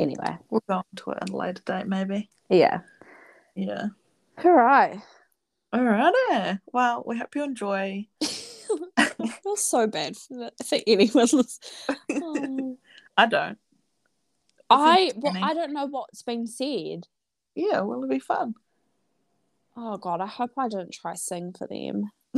Anyway, 0.00 0.38
we'll 0.48 0.62
go 0.66 0.82
into 0.92 1.10
it 1.10 1.18
at 1.20 1.28
a 1.28 1.36
later 1.36 1.62
date, 1.66 1.86
maybe. 1.86 2.30
yeah. 2.48 2.80
Yeah. 3.54 3.88
All 4.42 4.52
right. 4.52 4.98
Alrighty. 5.74 6.60
Well, 6.72 7.04
we 7.06 7.18
hope 7.18 7.34
you 7.34 7.44
enjoy. 7.44 8.06
I 8.96 9.04
feel 9.42 9.56
so 9.56 9.86
bad 9.86 10.16
for, 10.16 10.50
for 10.64 10.78
anyone. 10.86 11.28
Oh. 12.10 12.78
I 13.18 13.26
don't. 13.26 13.50
It's 13.52 13.58
I 14.70 15.12
well. 15.16 15.36
I 15.42 15.52
don't 15.52 15.74
know 15.74 15.86
what's 15.86 16.22
been 16.22 16.46
said. 16.46 17.06
Yeah, 17.54 17.80
well, 17.80 17.98
it'll 17.98 18.08
be 18.08 18.20
fun. 18.20 18.54
Oh 19.76 19.96
god, 19.96 20.20
I 20.20 20.26
hope 20.26 20.50
I 20.58 20.68
don't 20.68 20.92
try 20.92 21.14
sing 21.14 21.52
for 21.56 21.66
them. 21.66 22.10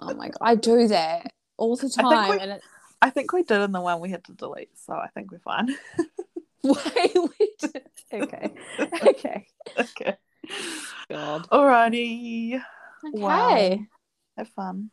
oh 0.00 0.14
my 0.14 0.28
god, 0.28 0.38
I 0.40 0.54
do 0.54 0.88
that 0.88 1.32
all 1.56 1.76
the 1.76 1.88
time, 1.88 2.30
we- 2.30 2.38
and 2.38 2.52
it, 2.52 2.62
I 3.00 3.10
think 3.10 3.32
we 3.32 3.42
did 3.42 3.60
in 3.62 3.72
the 3.72 3.80
one 3.80 4.00
we 4.00 4.10
had 4.10 4.24
to 4.24 4.32
delete, 4.32 4.76
so 4.78 4.94
I 4.94 5.08
think 5.14 5.32
we're 5.32 5.38
fine. 5.40 5.74
wait, 6.62 7.14
did? 7.60 7.82
Okay, 8.12 8.50
okay. 9.02 9.46
okay. 9.78 10.16
God. 11.08 11.48
Alrighty. 11.50 12.60
Wow. 13.04 13.50
Okay. 13.54 13.86
Have 14.36 14.48
fun. 14.48 14.90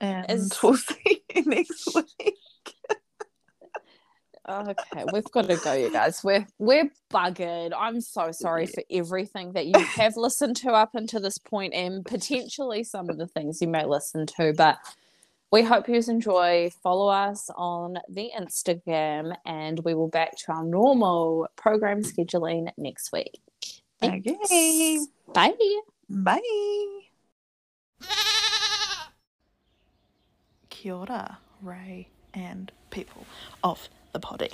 And 0.00 0.30
Is- 0.30 0.58
we'll 0.62 0.76
see 0.76 1.22
you 1.34 1.44
next 1.44 1.94
week. 1.94 2.36
Okay, 4.46 5.04
we've 5.10 5.30
got 5.30 5.48
to 5.48 5.56
go, 5.56 5.72
you 5.72 5.90
guys. 5.90 6.22
We're 6.22 6.46
we're 6.58 6.90
buggered. 7.10 7.72
I'm 7.76 8.00
so 8.02 8.30
sorry 8.30 8.66
for 8.66 8.82
everything 8.90 9.52
that 9.52 9.66
you 9.66 9.78
have 9.78 10.18
listened 10.18 10.56
to 10.56 10.72
up 10.72 10.94
until 10.94 11.22
this 11.22 11.38
point, 11.38 11.72
and 11.72 12.04
potentially 12.04 12.84
some 12.84 13.08
of 13.08 13.16
the 13.16 13.26
things 13.26 13.62
you 13.62 13.68
may 13.68 13.86
listen 13.86 14.26
to. 14.26 14.52
But 14.54 14.78
we 15.50 15.62
hope 15.62 15.88
you 15.88 15.94
enjoy. 15.94 16.70
Follow 16.82 17.08
us 17.08 17.48
on 17.56 17.98
the 18.10 18.32
Instagram, 18.38 19.34
and 19.46 19.78
we 19.82 19.94
will 19.94 20.08
back 20.08 20.36
to 20.38 20.52
our 20.52 20.64
normal 20.64 21.48
program 21.56 22.02
scheduling 22.02 22.70
next 22.76 23.12
week. 23.12 23.40
Thanks. 24.00 24.28
Okay. 24.28 24.98
Bye. 25.32 25.54
Bye. 26.10 26.40
Kia 30.68 30.92
ora, 30.92 31.38
Ray, 31.62 32.08
and 32.34 32.70
people 32.90 33.24
of 33.62 33.88
the 34.14 34.20
poddy. 34.20 34.50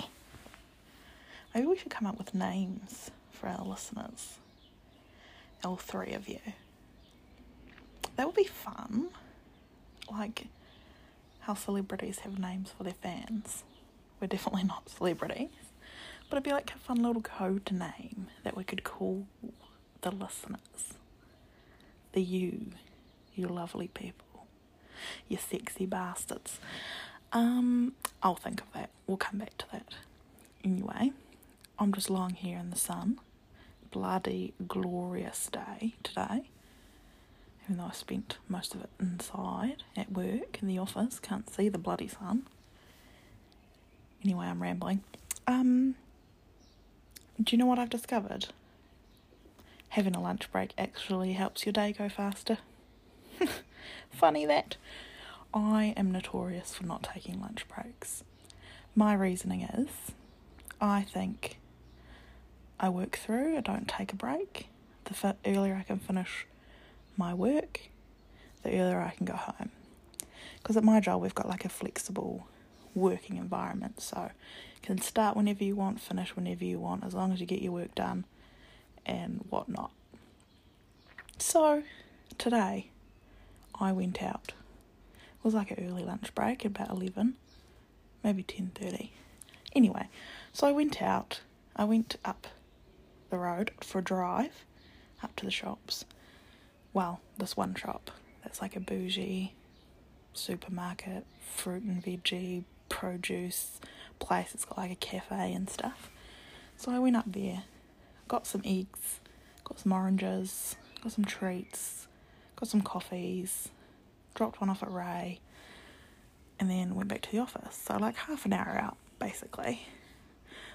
Maybe 1.53 1.67
we 1.67 1.77
should 1.77 1.91
come 1.91 2.07
up 2.07 2.17
with 2.17 2.33
names 2.33 3.11
for 3.31 3.47
our 3.47 3.63
listeners. 3.63 4.39
All 5.63 5.77
three 5.77 6.11
of 6.13 6.27
you. 6.27 6.39
that 8.17 8.25
would 8.25 8.35
be 8.35 8.43
fun. 8.43 9.07
Like 10.11 10.47
how 11.41 11.53
celebrities 11.53 12.19
have 12.19 12.37
names 12.39 12.71
for 12.75 12.83
their 12.83 12.93
fans. 12.93 13.63
We're 14.19 14.27
definitely 14.27 14.63
not 14.63 14.89
celebrities. 14.89 15.49
But 16.29 16.37
it'd 16.37 16.43
be 16.43 16.51
like 16.51 16.73
a 16.73 16.79
fun 16.79 17.03
little 17.03 17.21
code 17.21 17.71
name 17.71 18.27
that 18.43 18.57
we 18.57 18.63
could 18.63 18.83
call 18.83 19.27
the 20.01 20.11
listeners. 20.11 20.95
The 22.13 22.21
you, 22.21 22.71
you 23.35 23.47
lovely 23.47 23.87
people. 23.89 24.47
You 25.27 25.37
sexy 25.37 25.85
bastards. 25.85 26.59
Um, 27.33 27.93
I'll 28.21 28.35
think 28.35 28.61
of 28.61 28.71
that. 28.73 28.89
We'll 29.07 29.17
come 29.17 29.39
back 29.39 29.57
to 29.59 29.65
that. 29.71 29.95
Anyway, 30.63 31.11
I'm 31.79 31.93
just 31.93 32.09
lying 32.09 32.35
here 32.35 32.57
in 32.57 32.69
the 32.69 32.77
sun. 32.77 33.19
Bloody 33.91 34.53
glorious 34.67 35.47
day 35.47 35.95
today. 36.03 36.49
Even 37.65 37.77
though 37.77 37.89
I 37.89 37.93
spent 37.93 38.37
most 38.47 38.73
of 38.75 38.81
it 38.81 38.89
inside 38.99 39.83
at 39.95 40.11
work 40.11 40.59
in 40.61 40.67
the 40.67 40.77
office, 40.77 41.19
can't 41.19 41.49
see 41.49 41.69
the 41.69 41.77
bloody 41.77 42.07
sun. 42.07 42.47
Anyway, 44.23 44.45
I'm 44.45 44.61
rambling. 44.61 45.03
Um, 45.47 45.95
do 47.41 47.55
you 47.55 47.57
know 47.57 47.65
what 47.65 47.79
I've 47.79 47.89
discovered? 47.89 48.47
Having 49.89 50.15
a 50.15 50.21
lunch 50.21 50.51
break 50.51 50.73
actually 50.77 51.33
helps 51.33 51.65
your 51.65 51.73
day 51.73 51.91
go 51.97 52.07
faster. 52.07 52.59
Funny 54.11 54.45
that. 54.45 54.77
I 55.53 55.93
am 55.97 56.11
notorious 56.11 56.73
for 56.75 56.85
not 56.85 57.03
taking 57.03 57.41
lunch 57.41 57.65
breaks. 57.67 58.23
My 58.95 59.13
reasoning 59.13 59.63
is 59.63 59.89
I 60.79 61.01
think 61.01 61.57
I 62.79 62.89
work 62.89 63.17
through, 63.17 63.57
I 63.57 63.61
don't 63.61 63.87
take 63.87 64.13
a 64.13 64.15
break. 64.15 64.67
The 65.05 65.13
fi- 65.13 65.35
earlier 65.45 65.75
I 65.75 65.83
can 65.83 65.99
finish 65.99 66.47
my 67.17 67.33
work, 67.33 67.81
the 68.63 68.79
earlier 68.79 69.01
I 69.01 69.11
can 69.11 69.25
go 69.25 69.35
home. 69.35 69.71
Because 70.57 70.77
at 70.77 70.83
my 70.83 70.99
job, 70.99 71.21
we've 71.21 71.35
got 71.35 71.49
like 71.49 71.65
a 71.65 71.69
flexible 71.69 72.47
working 72.95 73.37
environment, 73.37 73.99
so 74.01 74.31
you 74.75 74.81
can 74.81 75.01
start 75.01 75.35
whenever 75.35 75.63
you 75.63 75.75
want, 75.75 75.99
finish 75.99 76.35
whenever 76.35 76.63
you 76.63 76.79
want, 76.79 77.03
as 77.03 77.13
long 77.13 77.31
as 77.31 77.39
you 77.39 77.45
get 77.45 77.61
your 77.61 77.71
work 77.73 77.93
done 77.93 78.25
and 79.05 79.45
whatnot. 79.49 79.91
So 81.37 81.83
today, 82.37 82.89
I 83.79 83.91
went 83.91 84.21
out. 84.21 84.53
Was 85.43 85.53
like 85.55 85.71
an 85.71 85.83
early 85.85 86.03
lunch 86.03 86.33
break, 86.35 86.63
about 86.65 86.89
eleven, 86.89 87.35
maybe 88.23 88.43
ten 88.43 88.71
thirty. 88.75 89.11
Anyway, 89.73 90.07
so 90.53 90.67
I 90.67 90.71
went 90.71 91.01
out. 91.01 91.41
I 91.75 91.83
went 91.85 92.17
up 92.23 92.47
the 93.31 93.37
road 93.37 93.71
for 93.81 93.99
a 93.99 94.03
drive 94.03 94.65
up 95.23 95.35
to 95.37 95.45
the 95.45 95.51
shops. 95.51 96.05
Well, 96.93 97.21
this 97.37 97.57
one 97.57 97.73
shop 97.73 98.11
that's 98.43 98.61
like 98.61 98.75
a 98.75 98.79
bougie 98.79 99.53
supermarket, 100.33 101.25
fruit 101.55 101.83
and 101.83 102.03
veggie, 102.03 102.65
produce 102.89 103.79
place. 104.19 104.53
It's 104.53 104.65
got 104.65 104.77
like 104.77 104.91
a 104.91 104.95
cafe 104.95 105.53
and 105.53 105.69
stuff. 105.69 106.11
So 106.77 106.91
I 106.91 106.99
went 106.99 107.15
up 107.15 107.25
there, 107.25 107.63
got 108.27 108.45
some 108.45 108.61
eggs, 108.63 109.19
got 109.63 109.79
some 109.79 109.91
oranges, 109.91 110.75
got 111.01 111.13
some 111.13 111.25
treats, 111.25 112.07
got 112.55 112.69
some 112.69 112.81
coffees, 112.81 113.69
dropped 114.35 114.61
one 114.61 114.69
off 114.69 114.83
at 114.83 114.91
Ray, 114.91 115.39
and 116.59 116.69
then 116.69 116.95
went 116.95 117.09
back 117.09 117.21
to 117.21 117.31
the 117.31 117.39
office. 117.39 117.75
So, 117.75 117.97
like 117.97 118.15
half 118.15 118.45
an 118.45 118.53
hour 118.53 118.77
out, 118.79 118.97
basically. 119.19 119.87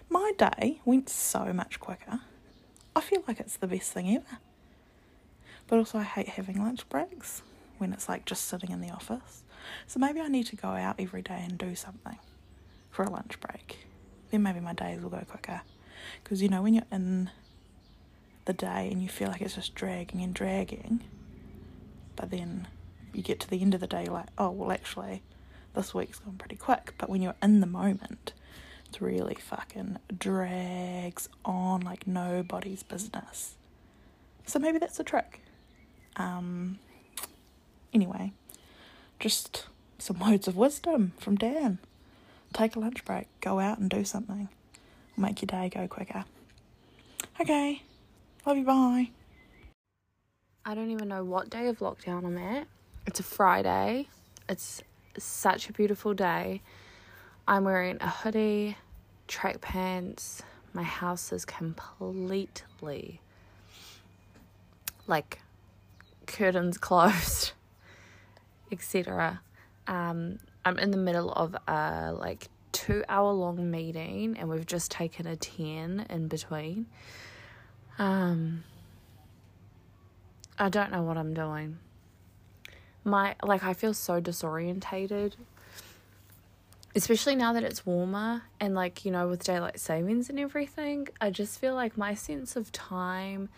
My 0.09 0.33
day 0.39 0.81
went 0.85 1.09
so 1.09 1.53
much 1.53 1.81
quicker. 1.81 2.21
I 2.95 3.01
feel 3.01 3.23
like 3.27 3.41
it's 3.41 3.57
the 3.57 3.67
best 3.67 3.93
thing 3.93 4.15
ever. 4.15 4.39
But 5.69 5.79
also, 5.79 5.99
I 5.99 6.05
hate 6.05 6.29
having 6.29 6.63
lunch 6.63 6.89
breaks 6.89 7.43
when 7.79 7.93
it's 7.93 8.09
like 8.09 8.25
just 8.25 8.45
sitting 8.45 8.71
in 8.71 8.81
the 8.81 8.91
office. 8.91 9.45
So, 9.87 9.99
maybe 9.99 10.21
I 10.21 10.29
need 10.29 10.47
to 10.47 10.57
go 10.57 10.69
out 10.69 10.97
every 10.99 11.23
day 11.23 11.45
and 11.49 11.59
do 11.59 11.75
something 11.75 12.19
for 12.91 13.05
a 13.05 13.11
lunch 13.11 13.39
break. 13.41 13.87
Then 14.31 14.43
maybe 14.43 14.61
my 14.61 14.73
days 14.73 15.01
will 15.03 15.11
go 15.11 15.23
quicker. 15.29 15.63
Because, 16.23 16.43
you 16.43 16.49
know, 16.49 16.63
when 16.63 16.75
you're 16.75 16.85
in 16.91 17.31
the 18.45 18.53
day 18.53 18.89
and 18.91 19.03
you 19.03 19.09
feel 19.09 19.29
like 19.29 19.41
it's 19.43 19.55
just 19.55 19.75
dragging 19.75 20.21
and 20.23 20.33
dragging, 20.33 21.01
but 22.15 22.31
then 22.31 22.67
you 23.17 23.23
get 23.23 23.41
to 23.41 23.51
the 23.51 23.63
end 23.63 23.75
of 23.75 23.81
the 23.81 23.87
day, 23.87 24.07
like, 24.07 24.29
oh, 24.37 24.51
well, 24.51 24.71
actually, 24.71 25.23
this 25.75 25.95
week's 25.95 26.19
gone 26.19 26.37
pretty 26.37 26.57
quick. 26.57 26.95
But 26.99 27.09
when 27.09 27.23
you're 27.23 27.35
in 27.43 27.61
the 27.61 27.67
moment, 27.67 28.33
it's 28.89 29.01
really 29.01 29.35
fucking 29.35 29.99
drags 30.17 31.29
on 31.45 31.81
like 31.81 32.07
nobody's 32.07 32.83
business. 32.83 33.55
So 34.47 34.59
maybe 34.59 34.79
that's 34.79 34.97
the 34.97 35.05
trick. 35.05 35.41
Um, 36.17 36.79
anyway, 37.93 38.33
just 39.19 39.67
some 39.99 40.19
words 40.31 40.47
of 40.49 40.57
wisdom 40.57 41.13
from 41.19 41.37
Dan. 41.37 41.79
Take 42.53 42.77
a 42.77 42.79
lunch 42.81 43.05
break, 43.05 43.27
go 43.41 43.59
out 43.61 43.79
and 43.79 43.91
do 43.91 44.05
something. 44.05 44.49
Make 45.17 45.43
your 45.43 45.47
day 45.47 45.69
go 45.69 45.89
quicker. 45.89 46.25
Okay, 47.41 47.83
love 48.47 48.57
you, 48.57 48.65
bye. 48.65 49.11
I 50.65 50.75
don't 50.75 50.91
even 50.91 51.09
know 51.09 51.25
what 51.25 51.51
day 51.51 51.69
of 51.69 51.79
lockdown 51.79 52.25
I'm 52.25 52.39
at. 52.39 52.67
It's 53.07 53.21
a 53.21 53.23
Friday. 53.23 54.09
It's 54.49 54.83
such 55.17 55.69
a 55.69 55.73
beautiful 55.73 56.13
day. 56.13 56.61
I'm 57.47 57.63
wearing 57.63 57.99
a 58.01 58.09
hoodie, 58.09 58.77
track 59.29 59.61
pants. 59.61 60.43
My 60.73 60.83
house 60.83 61.33
is 61.33 61.45
completely 61.45 63.21
like 65.07 65.39
curtains 66.27 66.79
closed, 66.79 67.53
etc. 68.73 69.41
Um, 69.87 70.41
I'm 70.65 70.77
in 70.81 70.91
the 70.91 70.99
middle 70.99 71.31
of 71.33 71.55
a 71.69 72.13
like 72.13 72.49
two 72.73 73.05
hour 73.09 73.33
long 73.33 73.71
meeting 73.71 74.37
and 74.37 74.49
we've 74.49 74.67
just 74.67 74.91
taken 74.91 75.29
a 75.29 75.37
10 75.37 76.07
in 76.11 76.27
between. 76.27 76.87
Um, 78.01 78.65
I 80.59 80.69
don't 80.71 80.91
know 80.91 81.03
what 81.03 81.17
I'm 81.17 81.35
doing. 81.35 81.79
My 83.07 83.37
like 83.43 83.63
I 83.63 83.73
feel 83.73 83.95
so 83.95 84.21
disorientated. 84.21 85.35
Especially 86.97 87.37
now 87.37 87.53
that 87.53 87.63
it's 87.63 87.87
warmer 87.87 88.43
and 88.59 88.75
like, 88.75 89.05
you 89.05 89.13
know, 89.13 89.29
with 89.29 89.45
daylight 89.45 89.79
savings 89.79 90.29
and 90.29 90.41
everything, 90.41 91.09
I 91.21 91.31
just 91.31 91.61
feel 91.61 91.75
like 91.75 91.97
my 91.97 92.15
sense 92.15 92.57
of 92.57 92.73
time, 92.73 93.51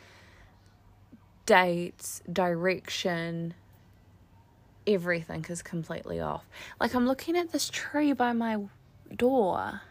dates, 1.47 2.21
direction, 2.31 3.55
everything 4.87 5.47
is 5.49 5.63
completely 5.63 6.21
off. 6.21 6.45
Like 6.79 6.95
I'm 6.95 7.07
looking 7.07 7.37
at 7.37 7.53
this 7.53 7.71
tree 7.71 8.13
by 8.13 8.33
my 8.33 8.59
door 9.15 9.83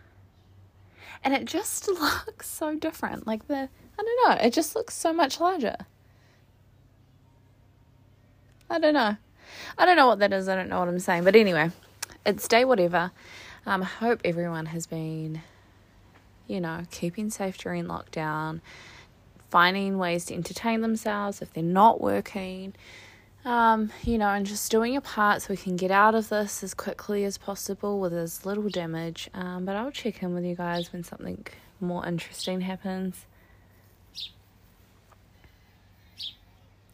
and 1.24 1.34
it 1.34 1.46
just 1.46 1.88
looks 1.88 2.48
so 2.48 2.76
different. 2.76 3.26
Like 3.26 3.48
the 3.48 3.70
I 4.00 4.04
don't 4.04 4.30
know, 4.30 4.46
it 4.46 4.54
just 4.54 4.76
looks 4.76 4.93
so 4.93 5.13
much 5.13 5.39
larger. 5.39 5.78
I 8.70 8.80
don't 8.80 8.93
know. 8.93 9.17
I 9.77 9.86
don't 9.86 9.95
know 9.95 10.07
what 10.07 10.19
that 10.19 10.33
is. 10.33 10.47
I 10.47 10.55
don't 10.55 10.69
know 10.69 10.79
what 10.79 10.88
I'm 10.88 10.99
saying. 10.99 11.23
But 11.23 11.36
anyway, 11.36 11.71
it's 12.25 12.47
day 12.47 12.65
whatever. 12.65 13.12
Um, 13.65 13.81
I 13.81 13.86
hope 13.86 14.21
everyone 14.23 14.67
has 14.67 14.88
been, 14.88 15.41
you 16.47 16.62
know, 16.62 16.83
keeping 16.91 17.29
safe 17.29 17.57
during 17.57 17.86
lockdown, 17.86 18.62
finding 19.49 19.97
ways 19.97 20.25
to 20.25 20.33
entertain 20.33 20.81
themselves 20.81 21.41
if 21.41 21.51
they're 21.53 21.63
not 21.63 21.99
working, 21.99 22.73
um, 23.43 23.91
you 24.03 24.17
know, 24.17 24.29
and 24.29 24.45
just 24.45 24.69
doing 24.71 24.93
your 24.93 25.01
part 25.01 25.41
so 25.41 25.47
we 25.49 25.57
can 25.57 25.75
get 25.75 25.91
out 25.91 26.15
of 26.15 26.29
this 26.29 26.63
as 26.63 26.73
quickly 26.73 27.23
as 27.23 27.38
possible 27.38 27.99
with 27.99 28.13
as 28.13 28.45
little 28.45 28.69
damage. 28.69 29.29
Um, 29.33 29.65
but 29.65 29.75
I'll 29.75 29.91
check 29.91 30.23
in 30.23 30.33
with 30.33 30.45
you 30.45 30.55
guys 30.55 30.91
when 30.91 31.03
something 31.03 31.45
more 31.79 32.05
interesting 32.05 32.62
happens. 32.62 33.25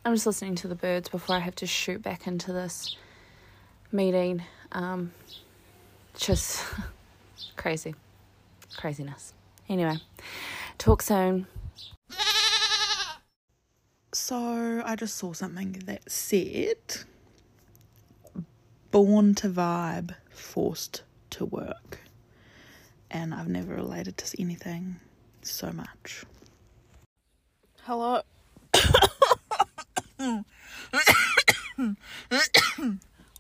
I'm 0.05 0.13
just 0.15 0.25
listening 0.25 0.55
to 0.55 0.67
the 0.67 0.75
birds 0.75 1.07
before 1.07 1.37
I 1.37 1.39
have 1.39 1.55
to 1.55 1.65
shoot 1.65 2.01
back 2.01 2.27
into 2.27 2.51
this 2.51 2.97
meeting. 3.89 4.43
Um, 4.73 5.13
just 6.17 6.65
crazy. 7.55 7.95
Craziness. 8.75 9.33
Anyway, 9.69 9.95
talk 10.77 11.03
soon. 11.03 11.47
So 14.11 14.83
I 14.85 14.97
just 14.97 15.15
saw 15.15 15.31
something 15.31 15.81
that 15.85 16.11
said 16.11 16.77
born 18.91 19.35
to 19.35 19.47
vibe, 19.47 20.15
forced 20.29 21.03
to 21.29 21.45
work. 21.45 21.99
And 23.09 23.33
I've 23.33 23.47
never 23.47 23.73
related 23.73 24.17
to 24.17 24.41
anything 24.41 24.97
so 25.43 25.71
much. 25.71 26.25
Hello. 27.83 28.21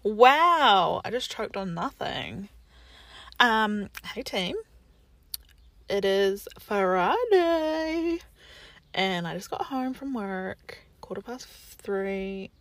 wow, 0.03 1.01
I 1.03 1.11
just 1.11 1.31
choked 1.31 1.55
on 1.55 1.73
nothing. 1.73 2.49
Um, 3.39 3.89
hey 4.13 4.23
team. 4.23 4.55
It 5.89 6.03
is 6.05 6.47
Friday 6.59 8.19
and 8.93 9.27
I 9.27 9.33
just 9.35 9.49
got 9.49 9.63
home 9.63 9.93
from 9.93 10.13
work, 10.13 10.79
quarter 11.01 11.21
past 11.21 11.47
three. 11.47 12.51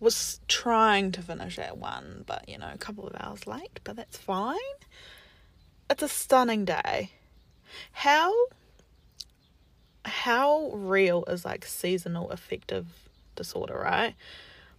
was 0.00 0.40
trying 0.48 1.12
to 1.12 1.22
finish 1.22 1.58
at 1.58 1.78
one, 1.78 2.24
but 2.26 2.48
you 2.48 2.58
know, 2.58 2.70
a 2.72 2.78
couple 2.78 3.06
of 3.06 3.14
hours 3.20 3.46
late, 3.46 3.80
but 3.84 3.94
that's 3.96 4.16
fine. 4.16 4.56
It's 5.90 6.02
a 6.02 6.08
stunning 6.08 6.64
day. 6.64 7.12
How 7.92 8.34
how 10.08 10.70
real 10.72 11.24
is 11.26 11.44
like 11.44 11.64
seasonal 11.64 12.30
affective 12.30 12.86
disorder, 13.36 13.80
right? 13.82 14.14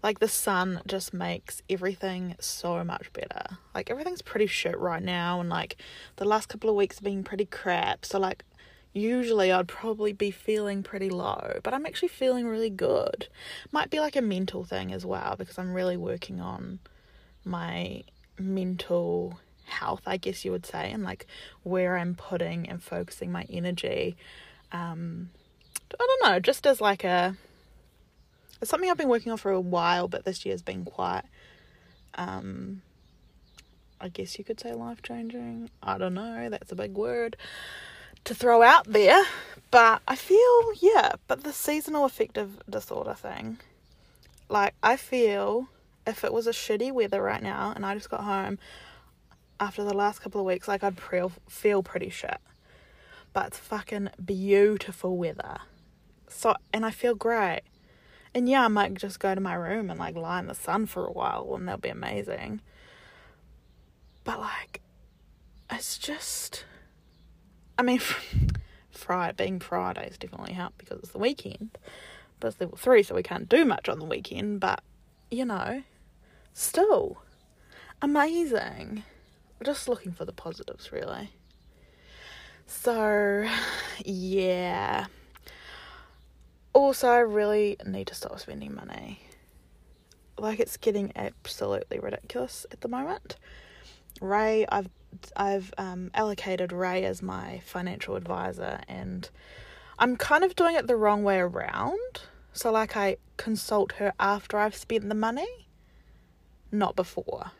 Like 0.02 0.20
the 0.20 0.28
sun 0.28 0.82
just 0.88 1.14
makes 1.14 1.62
everything 1.70 2.36
so 2.40 2.84
much 2.84 3.12
better. 3.14 3.58
Like 3.76 3.90
everything's 3.90 4.22
pretty 4.22 4.48
shit 4.48 4.78
right 4.78 5.04
now 5.04 5.40
and 5.40 5.50
like 5.50 5.78
the 6.16 6.26
last 6.26 6.48
couple 6.48 6.70
of 6.70 6.76
weeks 6.76 6.98
have 6.98 7.04
been 7.04 7.24
pretty 7.24 7.46
crap. 7.46 8.06
So 8.06 8.20
like 8.20 8.44
usually 8.94 9.52
I'd 9.52 9.68
probably 9.68 10.14
be 10.14 10.32
feeling 10.32 10.84
pretty 10.84 11.10
low, 11.10 11.60
but 11.64 11.74
I'm 11.74 11.86
actually 11.86 12.10
feeling 12.10 12.48
really 12.48 12.70
good. 12.70 13.28
Might 13.72 13.90
be 13.90 14.00
like 14.00 14.16
a 14.16 14.22
mental 14.22 14.64
thing 14.64 14.94
as 14.94 15.06
well 15.06 15.36
because 15.38 15.58
I'm 15.58 15.74
really 15.74 15.98
working 15.98 16.40
on 16.40 16.80
my 17.44 18.04
mental 18.38 19.40
health, 19.66 20.02
I 20.06 20.18
guess 20.18 20.44
you 20.46 20.52
would 20.52 20.66
say, 20.66 20.92
and 20.92 21.04
like 21.04 21.28
where 21.64 21.98
I'm 21.98 22.16
putting 22.16 22.68
and 22.68 22.82
focusing 22.82 23.32
my 23.32 23.46
energy. 23.50 24.16
Um, 24.72 25.30
I 25.94 26.06
don't 26.06 26.32
know, 26.32 26.40
just 26.40 26.68
as 26.68 26.80
like 26.80 27.04
a 27.04 27.36
it's 28.62 28.70
something 28.70 28.90
I've 28.90 28.98
been 28.98 29.10
working 29.10 29.32
on 29.32 29.38
for 29.38 29.52
a 29.52 29.60
while, 29.60 30.08
but 30.08 30.26
this 30.26 30.46
year's 30.46 30.62
been 30.62 30.86
quite 30.86 31.24
um 32.16 32.82
I 34.02 34.08
guess 34.08 34.38
you 34.38 34.46
could 34.46 34.60
say 34.60 34.74
life 34.74 35.02
changing. 35.02 35.70
I 35.84 35.98
don't 35.98 36.14
know, 36.14 36.50
that's 36.50 36.72
a 36.72 36.76
big 36.76 36.94
word 36.94 37.36
to 38.26 38.36
throw 38.36 38.62
out 38.62 38.86
there. 38.86 39.24
But 39.72 40.02
I 40.08 40.16
feel, 40.16 40.74
yeah, 40.80 41.14
but 41.28 41.44
the 41.44 41.54
seasonal 41.54 42.06
affective 42.06 42.62
disorder 42.70 43.14
thing, 43.14 43.60
like, 44.48 44.74
I 44.82 44.96
feel 44.98 45.70
if 46.08 46.24
it 46.24 46.34
was 46.34 46.48
a 46.48 46.52
shitty 46.52 46.92
weather 46.92 47.22
right 47.22 47.44
now 47.44 47.74
and 47.76 47.86
I 47.86 47.94
just 47.94 48.10
got 48.10 48.24
home 48.24 48.58
after 49.60 49.84
the 49.84 49.94
last 49.94 50.20
couple 50.20 50.42
of 50.42 50.48
weeks, 50.48 50.68
like, 50.68 50.84
I'd 50.84 50.98
pre- 50.98 51.28
feel 51.48 51.84
pretty 51.84 52.10
shit. 52.10 52.38
But 53.34 53.48
it's 53.48 53.58
fucking 53.58 54.10
beautiful 54.24 55.18
weather. 55.18 55.60
So, 56.28 56.56
and 56.74 56.86
I 56.86 56.92
feel 56.92 57.16
great. 57.16 57.62
And 58.34 58.48
yeah, 58.48 58.66
I 58.66 58.68
might 58.68 58.94
just 58.96 59.20
go 59.20 59.34
to 59.34 59.42
my 59.42 59.56
room 59.56 59.90
and 59.90 60.00
like 60.00 60.16
lie 60.16 60.40
in 60.40 60.48
the 60.48 60.56
sun 60.56 60.86
for 60.86 61.06
a 61.06 61.12
while 61.12 61.54
and 61.56 61.68
that'll 61.68 61.80
be 61.80 61.90
amazing. 61.90 62.62
But 64.24 64.40
like, 64.40 64.82
it's 65.72 65.98
just 65.98 66.66
I 67.80 67.82
mean, 67.82 68.00
Friday 68.92 69.46
being 69.46 69.60
Friday 69.62 69.94
Fridays 69.94 70.18
definitely 70.18 70.54
helped 70.54 70.80
because 70.80 71.00
it's 71.00 71.14
the 71.14 71.18
weekend, 71.18 71.78
but 72.42 72.50
it's 72.50 72.60
level 72.60 72.78
three, 72.78 73.04
so 73.04 73.16
we 73.16 73.24
can't 73.24 73.48
do 73.48 73.64
much 73.64 73.88
on 73.88 74.00
the 74.00 74.06
weekend. 74.06 74.60
But 74.60 74.82
you 75.32 75.46
know, 75.46 75.84
still 76.54 77.20
amazing. 78.02 79.04
Just 79.64 79.88
looking 79.88 80.12
for 80.12 80.26
the 80.26 80.34
positives, 80.34 80.92
really. 80.92 81.32
So, 82.70 83.50
yeah. 84.06 85.08
Also, 86.72 87.10
I 87.10 87.18
really 87.18 87.78
need 87.84 88.08
to 88.08 88.16
stop 88.16 88.40
spending 88.40 88.76
money. 88.76 89.22
Like, 90.38 90.60
it's 90.60 90.78
getting 90.78 91.12
absolutely 91.16 92.00
ridiculous 92.00 92.68
at 92.72 92.82
the 92.82 92.88
moment. 92.88 93.38
Ray, 94.22 94.68
I've 94.72 94.90
I've 95.36 95.74
um, 95.80 96.12
allocated 96.14 96.72
Ray 96.72 97.04
as 97.04 97.24
my 97.24 97.60
financial 97.66 98.16
advisor, 98.16 98.80
and 98.88 99.28
I'm 99.98 100.16
kind 100.16 100.44
of 100.44 100.56
doing 100.56 100.76
it 100.76 100.86
the 100.86 100.96
wrong 100.96 101.24
way 101.24 101.40
around. 101.40 102.22
So, 102.54 102.72
like, 102.72 102.96
I 102.96 103.18
consult 103.38 103.94
her 103.94 104.14
after 104.20 104.58
I've 104.58 104.76
spent 104.76 105.10
the 105.10 105.16
money, 105.16 105.68
not 106.72 106.96
before. 106.96 107.52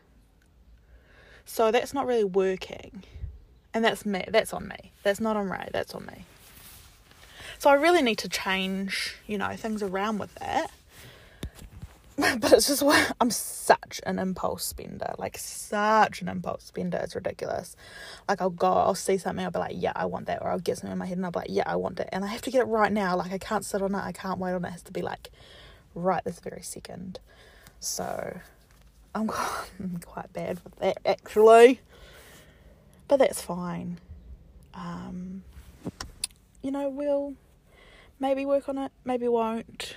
So 1.44 1.72
that's 1.72 1.92
not 1.92 2.06
really 2.06 2.24
working, 2.24 3.02
and 3.74 3.84
that's 3.84 4.04
me. 4.04 4.24
That's 4.28 4.52
on 4.52 4.68
me. 4.68 4.92
That's 5.02 5.20
not 5.20 5.36
on 5.36 5.48
Ray. 5.48 5.68
That's 5.72 5.94
on 5.94 6.06
me. 6.06 6.24
So 7.58 7.70
I 7.70 7.74
really 7.74 8.02
need 8.02 8.18
to 8.18 8.28
change, 8.28 9.16
you 9.26 9.38
know, 9.38 9.54
things 9.56 9.82
around 9.82 10.18
with 10.18 10.34
that. 10.36 10.70
but 12.40 12.52
it's 12.52 12.66
just 12.66 12.82
why 12.82 13.06
I'm 13.20 13.30
such 13.30 14.00
an 14.04 14.18
impulse 14.18 14.64
spender, 14.64 15.14
like 15.16 15.38
such 15.38 16.20
an 16.20 16.28
impulse 16.28 16.64
spender. 16.64 16.98
It's 16.98 17.14
ridiculous. 17.14 17.76
Like 18.28 18.42
I'll 18.42 18.50
go, 18.50 18.70
I'll 18.70 18.94
see 18.94 19.16
something, 19.16 19.44
I'll 19.44 19.50
be 19.50 19.58
like, 19.58 19.76
yeah, 19.76 19.92
I 19.94 20.06
want 20.06 20.26
that, 20.26 20.42
or 20.42 20.48
I'll 20.48 20.58
get 20.58 20.78
something 20.78 20.92
in 20.92 20.98
my 20.98 21.06
head 21.06 21.16
and 21.16 21.24
I'll 21.24 21.32
be 21.32 21.38
like, 21.38 21.50
yeah, 21.50 21.62
I 21.66 21.76
want 21.76 21.98
it, 22.00 22.08
and 22.12 22.24
I 22.24 22.28
have 22.28 22.42
to 22.42 22.50
get 22.50 22.60
it 22.60 22.64
right 22.64 22.92
now. 22.92 23.16
Like 23.16 23.32
I 23.32 23.38
can't 23.38 23.64
sit 23.64 23.80
on 23.80 23.94
it, 23.94 23.98
I 23.98 24.12
can't 24.12 24.38
wait 24.38 24.52
on 24.52 24.64
it. 24.64 24.68
It 24.68 24.72
has 24.72 24.82
to 24.82 24.92
be 24.92 25.02
like 25.02 25.30
right 25.94 26.22
this 26.24 26.40
very 26.40 26.62
second. 26.62 27.20
So 27.78 28.38
I'm 29.14 29.28
quite 30.04 30.32
bad 30.32 30.60
with 30.62 30.76
that 30.76 30.98
actually, 31.06 31.80
but 33.10 33.18
that's 33.18 33.42
fine. 33.42 33.98
Um, 34.72 35.42
you 36.62 36.70
know, 36.70 36.88
we'll 36.88 37.34
maybe 38.20 38.46
work 38.46 38.68
on 38.68 38.78
it, 38.78 38.92
maybe 39.04 39.26
won't. 39.26 39.96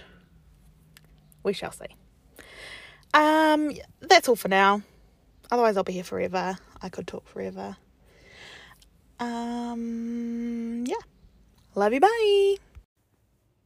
We 1.43 1.53
shall 1.53 1.71
see. 1.71 1.85
Um, 3.13 3.71
that's 4.01 4.27
all 4.27 4.35
for 4.35 4.47
now. 4.47 4.81
Otherwise, 5.51 5.77
I'll 5.77 5.83
be 5.83 5.93
here 5.93 6.03
forever. 6.03 6.57
I 6.81 6.89
could 6.89 7.05
talk 7.05 7.27
forever. 7.27 7.77
Um, 9.19 10.83
yeah. 10.87 10.95
Love 11.75 11.93
you, 11.93 11.99
bye. 11.99 12.55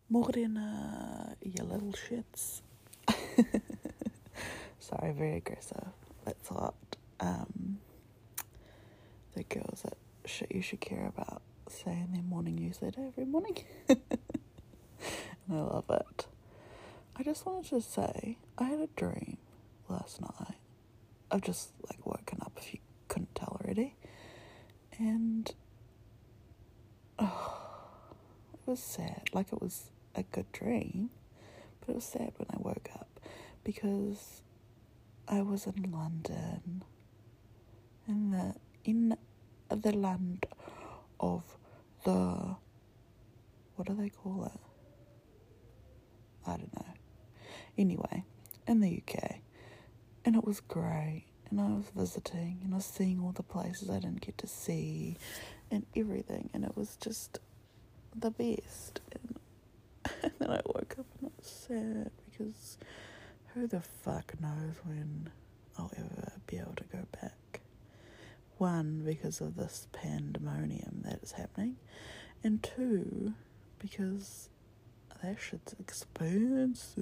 Morena, 0.10 1.38
you 1.41 1.63
little 1.63 1.93
shits. 1.93 2.62
Sorry, 4.79 5.13
very 5.13 5.38
aggressive. 5.38 5.88
That's 6.25 6.49
hot. 6.49 6.75
Um, 7.21 7.79
the 9.38 9.43
girls 9.43 9.84
that 9.84 9.97
shit 10.26 10.52
you 10.52 10.62
should 10.62 10.82
care 10.82 11.06
about 11.15 11.41
say 11.69 11.91
in 11.91 12.12
their 12.12 12.23
morning 12.23 12.56
newsletter 12.56 13.06
every 13.06 13.26
morning. 13.26 13.58
and 13.89 14.00
I 15.52 15.54
love 15.54 15.86
it. 15.89 16.28
I 17.15 17.23
just 17.23 17.45
wanted 17.45 17.69
to 17.69 17.82
say 17.82 18.38
I 18.58 18.63
had 18.63 18.80
a 18.80 18.88
dream 18.95 19.38
last 19.89 20.21
night. 20.21 20.56
I've 21.30 21.41
just 21.41 21.71
like 21.89 22.06
woken 22.06 22.39
up 22.41 22.54
if 22.58 22.73
you 22.73 22.80
couldn't 23.10 23.36
tell 23.36 23.60
already. 23.62 23.95
And 24.97 25.54
oh, 27.19 27.58
it 28.54 28.60
was 28.65 28.80
sad. 28.80 29.30
Like 29.34 29.54
it 29.54 29.62
was 29.62 29.91
a 30.15 30.23
good 30.23 30.52
dream, 30.52 31.12
but 31.82 31.89
it 31.89 31.95
was 31.95 32.06
sad 32.06 32.34
when 32.38 32.47
I 32.50 32.58
woke 32.58 32.89
up 32.95 33.19
because 33.63 34.41
I 35.28 35.41
was 35.41 35.67
in 35.67 35.91
London 35.91 36.84
in 38.08 38.32
the 38.32 38.56
in 38.84 39.17
the 39.69 39.91
land 39.91 40.45
of 41.19 41.43
the 42.03 42.56
what 43.75 43.88
do 43.88 43.93
they 43.93 44.10
call 44.10 44.45
it? 44.45 44.60
I 46.47 46.58
don't 46.58 46.73
know. 46.75 46.86
Anyway, 47.77 48.23
in 48.67 48.80
the 48.82 49.01
UK. 49.01 49.36
And 50.25 50.36
it 50.36 50.43
was 50.43 50.60
great. 50.60 51.25
And 51.49 51.62
I 51.62 51.67
was 51.67 51.86
visiting 51.95 52.60
and 52.63 52.73
I 52.73 52.77
was 52.77 52.86
seeing 52.86 53.21
all 53.21 53.32
the 53.32 53.43
places 53.43 53.89
I 53.89 53.99
didn't 53.99 54.21
get 54.21 54.38
to 54.39 54.47
see 54.47 55.17
and 55.71 55.86
everything. 55.95 56.49
And 56.53 56.65
it 56.65 56.75
was 56.75 56.97
just 56.99 57.39
the 58.15 58.32
best. 58.32 58.99
And, 59.13 59.39
and 60.23 60.32
then 60.39 60.49
I 60.49 60.62
woke 60.65 60.95
up 60.99 61.06
and 61.19 61.30
I 61.30 61.32
was 61.38 61.47
sad 61.47 62.12
because 62.30 62.77
who 63.53 63.67
the 63.67 63.82
fuck 63.82 64.34
knows 64.41 64.75
when 64.84 65.30
I'll 65.77 65.91
ever 65.97 66.34
be 66.47 66.58
able 66.58 66.73
to 66.75 66.84
go 66.86 67.06
back. 67.21 67.62
One, 68.58 69.04
because 69.06 69.41
of 69.41 69.56
this 69.56 69.88
pandemonium 69.91 71.02
that 71.04 71.22
is 71.22 71.34
happening. 71.34 71.78
And 72.43 72.62
two, 72.63 73.34
because 73.80 74.50
that 75.22 75.39
shit's 75.39 75.74
expensive. 75.80 76.96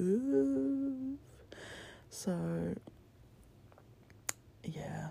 So, 2.10 2.76
yeah. 4.64 5.10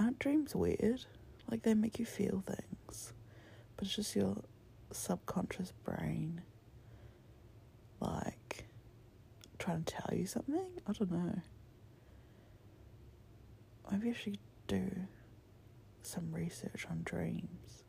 Aren't 0.00 0.18
dreams 0.18 0.54
weird? 0.54 1.04
Like 1.50 1.62
they 1.62 1.74
make 1.74 1.98
you 1.98 2.04
feel 2.04 2.42
things, 2.46 3.12
but 3.76 3.86
it's 3.86 3.96
just 3.96 4.14
your 4.14 4.36
subconscious 4.92 5.72
brain, 5.84 6.42
like, 8.00 8.66
trying 9.58 9.84
to 9.84 9.94
tell 9.94 10.16
you 10.16 10.26
something? 10.26 10.60
I 10.86 10.92
don't 10.92 11.10
know. 11.10 11.40
Maybe 13.90 14.10
I 14.10 14.12
should 14.12 14.38
do 14.68 14.90
some 16.02 16.30
research 16.32 16.86
on 16.90 17.02
dreams. 17.04 17.82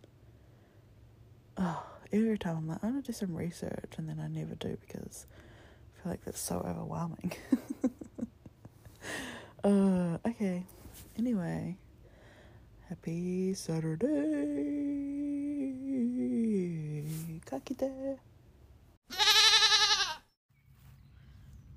Oh, 1.57 1.85
every 2.11 2.37
time 2.37 2.57
I'm 2.57 2.67
like, 2.67 2.79
I'm 2.81 2.91
gonna 2.91 3.01
do 3.01 3.13
some 3.13 3.35
research, 3.35 3.93
and 3.97 4.07
then 4.09 4.19
I 4.19 4.27
never 4.27 4.55
do 4.55 4.77
because 4.87 5.27
I 5.93 6.01
feel 6.01 6.11
like 6.11 6.23
that's 6.25 6.39
so 6.39 6.65
overwhelming. 6.65 7.33
uh, 9.63 10.17
okay. 10.25 10.63
Anyway, 11.17 11.77
happy 12.87 13.53
Saturday. 13.53 14.07
Kakite. 17.45 18.17
Bye. 19.09 19.17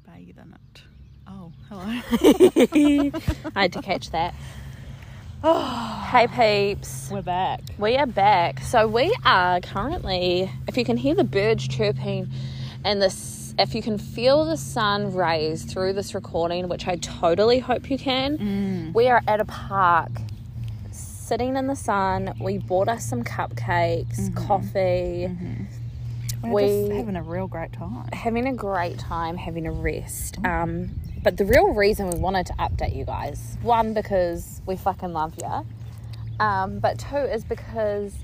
bathing 0.07 0.55
it. 0.55 0.83
Oh, 1.27 1.53
hello. 1.69 1.83
I 3.57 3.63
had 3.63 3.73
to 3.73 3.83
catch 3.83 4.11
that. 4.11 4.35
hey 5.45 6.29
peeps. 6.29 7.11
We're 7.11 7.21
back. 7.21 7.63
We 7.77 7.97
are 7.97 8.07
back. 8.07 8.61
So 8.61 8.87
we 8.87 9.13
are 9.25 9.61
currently, 9.61 10.49
if 10.69 10.77
you 10.77 10.85
can 10.85 10.97
hear 10.97 11.17
the 11.17 11.25
birds 11.25 11.67
chirping 11.67 12.31
and 12.85 13.03
this, 13.03 13.53
if 13.59 13.75
you 13.75 13.83
can 13.83 13.99
feel 13.99 14.45
the 14.45 14.57
sun 14.57 15.13
rays 15.13 15.65
through 15.65 15.95
this 15.95 16.15
recording, 16.15 16.69
which 16.69 16.87
I 16.87 16.95
totally 16.95 17.59
hope 17.59 17.91
you 17.91 17.99
can, 17.99 18.39
mm. 18.39 18.95
we 18.95 19.09
are 19.09 19.21
at 19.27 19.41
a 19.41 19.45
park 19.45 20.13
sitting 20.93 21.57
in 21.57 21.67
the 21.67 21.75
sun. 21.75 22.35
We 22.41 22.59
bought 22.59 22.89
us 22.89 23.05
some 23.05 23.25
cupcakes, 23.25 24.21
mm-hmm. 24.21 24.47
coffee, 24.47 25.27
mm-hmm. 25.29 25.65
We're 26.45 26.53
We- 26.53 26.89
just 26.89 26.93
having 26.93 27.17
a 27.17 27.23
real 27.23 27.49
great 27.49 27.73
time. 27.73 28.09
having 28.13 28.47
a 28.47 28.55
great 28.55 28.99
time, 28.99 29.37
having 29.37 29.67
a 29.67 29.73
rest. 29.73 30.41
Mm-hmm. 30.41 30.47
Um, 30.47 30.91
but 31.23 31.37
the 31.37 31.45
real 31.45 31.73
reason 31.73 32.09
we 32.11 32.19
wanted 32.19 32.47
to 32.47 32.53
update 32.55 32.95
you 32.97 33.05
guys, 33.05 33.57
one 33.63 33.95
because 33.95 34.61
we 34.67 34.77
fucking 34.77 35.13
love 35.13 35.35
you, 35.41 35.67
um, 36.45 36.79
but 36.81 36.99
two 36.99 37.17
is 37.17 37.45
because 37.45 38.15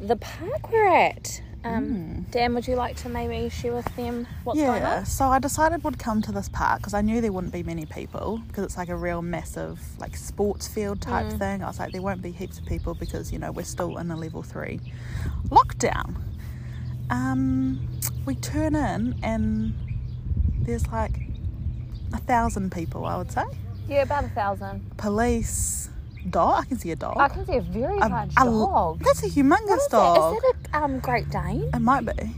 the 0.00 0.16
park 0.16 0.70
we're 0.70 0.86
at. 0.86 1.42
Um, 1.64 2.24
Dan, 2.30 2.54
would 2.54 2.68
you 2.68 2.76
like 2.76 2.94
to 2.98 3.08
maybe 3.08 3.48
share 3.50 3.74
with 3.74 3.94
them 3.96 4.28
what's 4.44 4.58
going 4.60 4.70
on? 4.70 4.80
Yeah, 4.80 5.02
so 5.02 5.26
I 5.26 5.40
decided 5.40 5.82
would 5.82 5.98
come 5.98 6.22
to 6.22 6.30
this 6.32 6.48
park 6.48 6.78
because 6.78 6.94
I 6.94 7.00
knew 7.00 7.20
there 7.20 7.32
wouldn't 7.32 7.52
be 7.52 7.64
many 7.64 7.84
people 7.84 8.40
because 8.46 8.62
it's 8.64 8.76
like 8.76 8.88
a 8.88 8.96
real 8.96 9.22
massive 9.22 9.80
like 9.98 10.16
sports 10.16 10.68
field 10.68 11.00
type 11.02 11.26
Mm. 11.26 11.38
thing. 11.38 11.62
I 11.64 11.66
was 11.66 11.80
like, 11.80 11.90
there 11.90 12.00
won't 12.00 12.22
be 12.22 12.30
heaps 12.30 12.58
of 12.60 12.64
people 12.66 12.94
because 12.94 13.32
you 13.32 13.40
know 13.40 13.50
we're 13.50 13.64
still 13.64 13.98
in 13.98 14.10
a 14.12 14.16
level 14.16 14.42
three 14.44 14.78
lockdown. 15.48 16.14
Um, 17.10 17.88
we 18.24 18.36
turn 18.36 18.76
in 18.76 19.16
and 19.22 19.74
there's 20.60 20.86
like 20.88 21.18
a 22.12 22.18
thousand 22.18 22.72
people. 22.72 23.04
I 23.06 23.16
would 23.16 23.30
say 23.30 23.44
Yeah, 23.88 24.02
about 24.02 24.24
a 24.24 24.28
thousand. 24.28 24.96
police, 24.96 25.88
dog. 26.30 26.62
I 26.62 26.64
can 26.66 26.78
see 26.78 26.90
a 26.92 26.96
dog. 26.96 27.16
I 27.18 27.28
can 27.28 27.46
see 27.46 27.56
a 27.56 27.60
very 27.60 27.98
A- 27.98 28.08
large 28.08 28.32
a- 28.32 28.44
dog. 28.44 29.02
That's 29.04 29.22
a 29.22 29.28
humongous 29.28 29.88
dog. 29.90 30.36
Is 30.36 30.42
that 30.42 30.54
a 30.80 30.84
um, 30.84 31.00
Great 31.00 31.28
Dane? 31.30 31.70
It 31.74 31.80
might 31.80 32.04
be. 32.04 32.34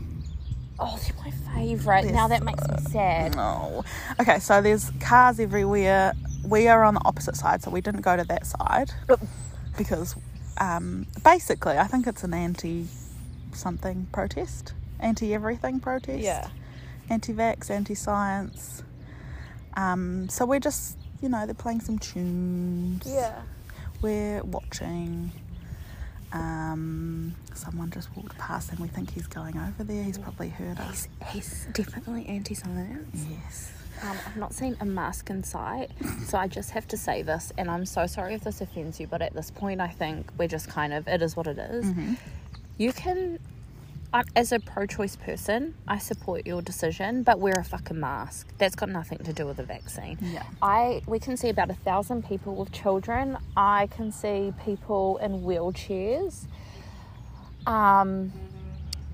Oh, 0.79 0.97
they're 1.03 1.15
my 1.23 1.31
favourite. 1.55 2.05
Now 2.05 2.27
that 2.27 2.43
makes 2.43 2.67
me 2.67 2.75
sad. 2.89 3.35
No. 3.35 3.83
Okay, 4.19 4.39
so 4.39 4.61
there's 4.61 4.91
cars 4.99 5.39
everywhere. 5.39 6.13
We 6.43 6.67
are 6.67 6.83
on 6.83 6.95
the 6.95 7.01
opposite 7.05 7.35
side, 7.35 7.61
so 7.61 7.69
we 7.69 7.81
didn't 7.81 8.01
go 8.01 8.17
to 8.17 8.23
that 8.23 8.47
side 8.47 8.91
because 9.77 10.15
um, 10.57 11.05
basically, 11.23 11.77
I 11.77 11.85
think 11.85 12.07
it's 12.07 12.23
an 12.23 12.33
anti 12.33 12.87
something 13.53 14.07
protest, 14.11 14.73
anti 14.99 15.33
everything 15.35 15.79
protest. 15.79 16.19
Yeah. 16.19 16.47
Anti 17.11 17.33
vax, 17.33 17.69
anti 17.69 17.93
science. 17.93 18.81
Um, 19.75 20.29
so 20.29 20.45
we're 20.45 20.59
just, 20.59 20.97
you 21.21 21.29
know, 21.29 21.45
they're 21.45 21.53
playing 21.53 21.81
some 21.81 21.99
tunes. 21.99 23.03
Yeah. 23.05 23.41
We're 24.01 24.43
watching. 24.43 25.31
Um, 26.33 27.35
someone 27.53 27.91
just 27.91 28.15
walked 28.15 28.37
past 28.37 28.71
and 28.71 28.79
we 28.79 28.87
think 28.87 29.11
he's 29.11 29.27
going 29.27 29.57
over 29.57 29.83
there. 29.83 30.01
He's 30.01 30.17
probably 30.17 30.47
heard 30.47 30.79
us. 30.79 31.09
He's 31.27 31.67
definitely 31.73 32.25
anti-science. 32.25 33.25
Yes. 33.29 33.73
Um, 34.01 34.17
I've 34.25 34.37
not 34.37 34.53
seen 34.53 34.77
a 34.79 34.85
mask 34.85 35.29
in 35.29 35.43
sight, 35.43 35.91
so 36.25 36.37
I 36.37 36.47
just 36.47 36.71
have 36.71 36.87
to 36.87 36.97
say 36.97 37.21
this, 37.21 37.51
and 37.57 37.69
I'm 37.69 37.85
so 37.85 38.07
sorry 38.07 38.33
if 38.33 38.45
this 38.45 38.61
offends 38.61 38.99
you, 38.99 39.05
but 39.05 39.21
at 39.21 39.33
this 39.33 39.51
point, 39.51 39.79
I 39.79 39.89
think 39.89 40.31
we're 40.39 40.47
just 40.47 40.69
kind 40.69 40.91
of, 40.93 41.07
it 41.07 41.21
is 41.21 41.35
what 41.35 41.45
it 41.45 41.59
is. 41.59 41.93
You 42.77 42.93
can, 42.93 43.37
I, 44.13 44.23
as 44.35 44.51
a 44.51 44.59
pro 44.59 44.85
choice 44.85 45.15
person, 45.15 45.73
I 45.87 45.97
support 45.97 46.45
your 46.45 46.61
decision, 46.61 47.23
but 47.23 47.39
wear 47.39 47.53
a 47.53 47.63
fucking 47.63 47.99
mask. 47.99 48.49
That's 48.57 48.75
got 48.75 48.89
nothing 48.89 49.19
to 49.19 49.31
do 49.31 49.45
with 49.45 49.57
the 49.57 49.63
vaccine. 49.63 50.17
Yeah. 50.21 50.43
I 50.61 51.01
we 51.07 51.17
can 51.19 51.37
see 51.37 51.49
about 51.49 51.69
a 51.69 51.75
thousand 51.75 52.27
people 52.27 52.55
with 52.55 52.71
children. 52.71 53.37
I 53.55 53.87
can 53.87 54.11
see 54.11 54.53
people 54.65 55.17
in 55.17 55.43
wheelchairs. 55.43 56.45
Um, 57.65 58.33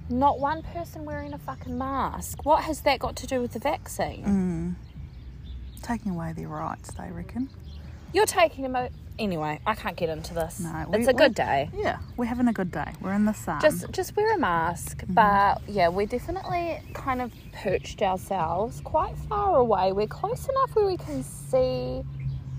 not 0.10 0.40
one 0.40 0.64
person 0.64 1.06
wearing 1.06 1.34
a 1.34 1.38
fucking 1.38 1.78
mask. 1.78 2.44
What 2.44 2.64
has 2.64 2.82
that 2.82 2.98
got 3.00 3.16
to 3.18 3.28
do 3.28 3.42
with 3.42 3.54
the 3.54 3.60
vaccine? 3.60 4.24
Taking 5.84 6.14
away 6.14 6.34
their 6.34 6.48
rights, 6.48 6.92
they 6.94 7.12
reckon. 7.12 7.50
You're 8.14 8.26
taking 8.26 8.64
them 8.64 8.76
out 8.76 8.92
anyway. 9.20 9.60
I 9.66 9.76
can't 9.76 9.96
get 9.96 10.10
into 10.10 10.34
this. 10.34 10.60
No, 10.60 10.86
it's 10.94 11.08
a 11.08 11.14
good 11.14 11.36
day. 11.36 11.70
Yeah, 11.74 12.00
we're 12.16 12.26
having 12.26 12.48
a 12.48 12.54
good 12.54 12.72
day. 12.72 12.92
We're 13.02 13.14
in 13.14 13.26
the 13.26 13.34
sun. 13.34 13.62
Just 13.62 13.90
just 13.92 14.16
wear 14.16 14.34
a 14.36 14.38
mask. 14.40 15.00
Mm-hmm. 15.04 15.14
But 15.14 15.62
yeah, 15.68 15.88
we're 15.90 16.08
definitely 16.08 16.80
kind 16.94 17.22
of 17.22 17.32
perched 17.54 18.02
ourselves 18.02 18.82
quite 18.82 19.16
far 19.30 19.56
away. 19.58 19.92
We're 19.92 20.08
close 20.08 20.48
enough 20.48 20.76
where 20.76 20.86
we 20.86 20.98
can 20.98 21.24
see 21.24 22.04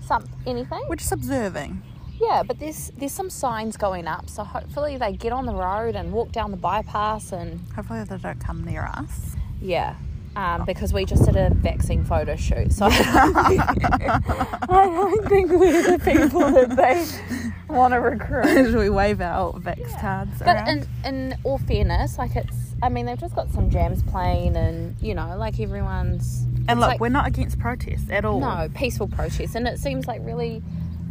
some 0.05 0.25
anything. 0.45 0.81
we're 0.89 0.95
just 0.95 1.11
observing. 1.11 1.81
Yeah, 2.19 2.43
but 2.43 2.59
there's 2.59 2.91
there's 2.97 3.13
some 3.13 3.29
signs 3.29 3.77
going 3.77 4.07
up, 4.07 4.29
so 4.29 4.43
hopefully 4.43 4.97
they 4.97 5.13
get 5.13 5.31
on 5.31 5.45
the 5.45 5.53
road 5.55 5.95
and 5.95 6.11
walk 6.11 6.31
down 6.31 6.51
the 6.51 6.57
bypass 6.57 7.31
and 7.31 7.61
Hopefully 7.75 8.03
they 8.03 8.17
don't 8.17 8.39
come 8.39 8.63
near 8.65 8.83
us. 8.85 9.35
yeah. 9.61 9.95
Um, 10.35 10.63
because 10.65 10.93
we 10.93 11.05
just 11.05 11.25
did 11.25 11.35
a 11.35 11.49
vaccine 11.53 12.05
photo 12.05 12.35
shoot, 12.35 12.71
so 12.71 12.87
I 12.91 14.59
don't 14.69 15.27
think 15.27 15.51
we're 15.51 15.97
the 15.97 15.99
people 16.03 16.39
that 16.51 16.75
they 16.75 17.73
want 17.73 17.93
to 17.93 17.99
recruit. 17.99 18.45
Should 18.47 18.75
we 18.75 18.89
wave 18.89 19.21
our 19.21 19.53
Vax 19.53 19.99
cards 19.99 20.31
But 20.39 20.47
around? 20.55 20.87
in 21.05 21.31
in 21.31 21.37
all 21.43 21.57
fairness, 21.57 22.17
like 22.17 22.35
it's, 22.35 22.55
I 22.81 22.89
mean, 22.89 23.05
they've 23.05 23.19
just 23.19 23.35
got 23.35 23.51
some 23.51 23.69
jams 23.69 24.03
playing, 24.03 24.55
and 24.55 24.95
you 25.01 25.13
know, 25.15 25.35
like 25.37 25.59
everyone's. 25.59 26.45
and 26.67 26.79
look, 26.79 26.89
like- 26.89 26.99
we're 26.99 27.09
not 27.09 27.27
against 27.27 27.59
protests 27.59 28.09
at 28.09 28.23
all. 28.25 28.39
no 28.39 28.69
peaceful 28.73 29.07
protest, 29.07 29.55
and 29.55 29.67
it 29.67 29.79
seems 29.79 30.07
like 30.07 30.21
really. 30.23 30.61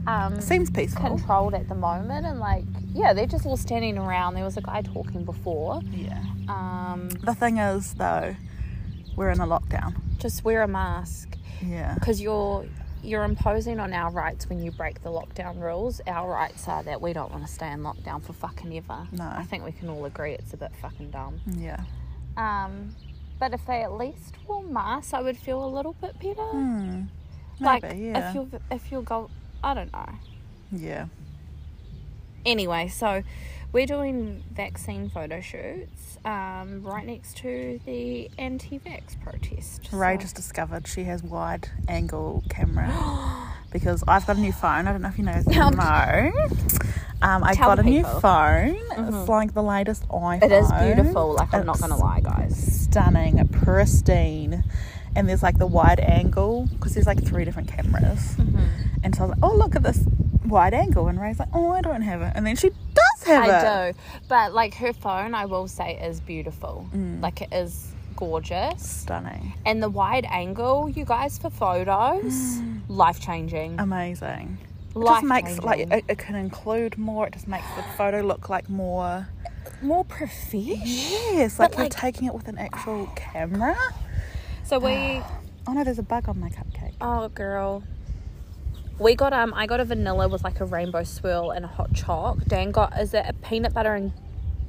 Um, 0.07 0.41
Seems 0.41 0.71
peaceful. 0.71 1.03
controlled 1.07 1.53
at 1.53 1.69
the 1.69 1.75
moment 1.75 2.25
and 2.25 2.41
like 2.41 2.65
yeah 2.95 3.13
they're 3.13 3.27
just 3.27 3.45
all 3.45 3.59
standing 3.59 3.99
around 3.99 4.33
there 4.37 4.45
was 4.45 4.57
a 4.57 4.63
guy 4.63 4.81
talking 4.81 5.23
before 5.23 5.83
Yeah. 5.91 6.23
um 6.49 7.11
The 7.25 7.35
thing 7.35 7.59
is, 7.59 7.93
though, 7.93 8.35
we're 9.19 9.31
in 9.31 9.41
a 9.41 9.47
lockdown. 9.47 9.95
just 10.19 10.45
wear 10.45 10.63
a 10.63 10.69
mask 10.69 11.37
Yeah. 11.61 11.95
because 11.95 12.21
you're 12.21 12.65
you're 13.03 13.25
imposing 13.25 13.79
on 13.81 13.93
our 13.93 14.11
rights 14.11 14.49
when 14.49 14.61
you 14.63 14.71
break 14.73 15.03
the 15.03 15.11
lockdown 15.11 15.61
rules 15.61 16.01
our 16.07 16.29
rights 16.31 16.67
are 16.69 16.83
that 16.85 17.01
we 17.01 17.13
don't 17.13 17.31
want 17.31 17.47
to 17.47 17.53
stay 17.53 17.71
in 17.71 17.81
lockdown 17.81 18.21
for 18.23 18.33
fucking 18.33 18.77
ever 18.77 19.07
No. 19.13 19.25
i 19.37 19.45
think 19.45 19.65
we 19.65 19.73
can 19.73 19.89
all 19.89 20.05
agree 20.05 20.33
it's 20.33 20.53
a 20.53 20.57
bit 20.57 20.73
fucking 20.83 21.11
dumb 21.11 21.41
Yeah. 21.57 21.81
um 22.37 22.95
but 23.39 23.55
if 23.55 23.65
they 23.67 23.83
at 23.83 23.93
least 23.93 24.35
wore 24.47 24.63
masks 24.65 25.15
i 25.15 25.21
would 25.21 25.37
feel 25.37 25.65
a 25.65 25.71
little 25.77 25.95
bit 25.95 26.15
better 26.21 26.43
Hmm. 26.43 27.03
like 27.61 27.83
Maybe, 27.83 27.99
yeah. 28.07 28.29
if 28.29 28.35
you're 28.35 28.49
if 28.71 28.91
you're 28.93 29.03
go 29.03 29.31
i 29.63 29.75
don't 29.75 29.93
know 29.93 30.09
Yeah. 30.73 31.07
anyway, 32.45 32.89
so 32.89 33.23
we're 33.73 33.87
doing 33.87 34.43
vaccine 34.53 35.09
photo 35.11 35.41
shoots 35.41 36.08
um, 36.25 36.83
right 36.83 37.07
next 37.07 37.37
to 37.39 37.81
the 37.87 38.31
anti-vax 38.39 39.21
protest. 39.23 39.89
Ray 39.93 40.17
So- 40.17 40.23
just 40.23 40.37
discovered 40.37 40.87
she 40.87 41.05
has 41.05 41.23
wide 41.23 41.69
angle 41.89 42.45
camera 42.49 42.93
because 43.73 44.03
I've 44.09 44.27
got 44.27 44.37
a 44.37 44.41
new 44.41 44.53
phone. 44.53 44.87
I 44.89 44.93
don't 44.93 45.03
know 45.03 45.09
if 45.09 45.19
you 45.19 45.25
know. 45.25 45.41
No. 45.47 46.33
Um, 47.21 47.43
I 47.43 47.53
Tell 47.55 47.69
got 47.71 47.81
a 47.81 47.83
new 47.83 48.05
phone. 48.05 48.77
It's 48.97 49.29
like 49.29 49.53
the 49.55 49.63
latest 49.63 50.07
iPhone. 50.09 50.43
it 50.43 50.53
is 50.53 50.71
beautiful. 50.73 51.35
Like 51.35 51.53
I'm 51.53 51.67
not 51.67 51.81
gonna 51.81 51.97
lie, 51.97 52.21
guys. 52.21 52.57
Stunning, 52.85 53.47
pristine. 53.49 54.63
And 55.17 55.29
there's 55.29 55.43
like 55.43 55.59
the 55.59 55.67
wide 55.67 55.99
angle 55.99 56.69
because 56.73 56.95
there's 56.95 57.07
like 57.07 57.25
three 57.25 57.45
different 57.45 57.69
cameras. 57.69 58.37
Mm-hmm. 58.37 58.65
And 59.03 59.17
so 59.17 59.25
I 59.25 59.27
was 59.27 59.37
like, 59.39 59.51
oh, 59.51 59.57
look 59.57 59.75
at 59.75 59.83
this 59.83 59.99
wide 60.49 60.75
angle. 60.75 61.09
And 61.09 61.21
Ray's 61.21 61.39
like, 61.39 61.49
oh, 61.53 61.71
I 61.71 61.81
don't 61.81 62.03
have 62.03 62.23
it. 62.23 62.33
And 62.35 62.47
then 62.47 62.57
she 62.57 62.71
does 62.71 63.23
have 63.27 63.45
it. 63.45 63.51
I 63.51 63.93
do, 63.93 63.99
but 64.29 64.53
like 64.53 64.75
her 64.75 64.93
phone, 64.93 65.35
I 65.35 65.47
will 65.47 65.69
say, 65.69 65.99
is 66.03 66.21
beautiful. 66.21 66.89
Mm. 66.95 67.23
Like 67.23 67.43
it 67.43 67.53
is 67.53 67.93
gorgeous, 68.17 68.83
Stunning. 68.85 69.53
and 69.65 69.81
the 69.83 69.89
wide 69.89 70.27
angle, 70.29 70.89
you 70.89 71.05
guys, 71.05 71.39
for 71.39 71.51
photos, 71.51 72.61
life 72.89 73.21
changing. 73.21 73.79
Amazing. 73.79 74.59
It 74.97 75.05
just 75.05 75.25
makes 75.25 75.59
like 75.61 75.81
it, 75.81 76.05
it 76.09 76.19
can 76.19 76.35
include 76.35 76.99
more. 76.99 77.27
It 77.29 77.35
just 77.35 77.47
makes 77.47 77.67
the 77.77 77.85
photo 77.97 78.23
look 78.23 78.49
like 78.49 78.69
more. 78.69 79.29
more 79.83 80.05
professional. 80.05 80.81
Yes, 80.85 81.59
like 81.61 81.73
But, 81.73 81.79
you're 81.79 81.89
taking 81.89 82.27
it 82.27 82.35
with 82.35 82.49
an 82.49 82.59
actual 82.59 83.07
camera. 83.17 83.77
So 84.65 84.79
we 84.81 85.23
Oh 85.69 85.73
no, 85.75 85.85
there's 85.85 85.99
a 85.99 86.03
bug 86.03 86.29
on 86.31 86.41
my 86.41 86.49
cupcake. 86.49 86.95
Oh, 87.01 87.29
girl. 87.29 87.83
We 88.99 89.15
got 89.15 89.33
um, 89.33 89.55
I 89.55 89.67
got 89.67 89.81
a 89.81 89.85
vanilla 89.85 90.29
with 90.29 90.43
like 90.43 90.61
a 90.61 90.65
rainbow 90.65 91.05
swirl 91.05 91.51
and 91.53 91.65
a 91.65 91.69
hot 91.69 91.93
choc. 91.93 92.39
Dan 92.47 92.73
got 92.73 92.99
is 92.99 93.15
it 93.15 93.25
a 93.29 93.33
peanut 93.33 93.73
butter 93.73 93.95
and 93.95 94.13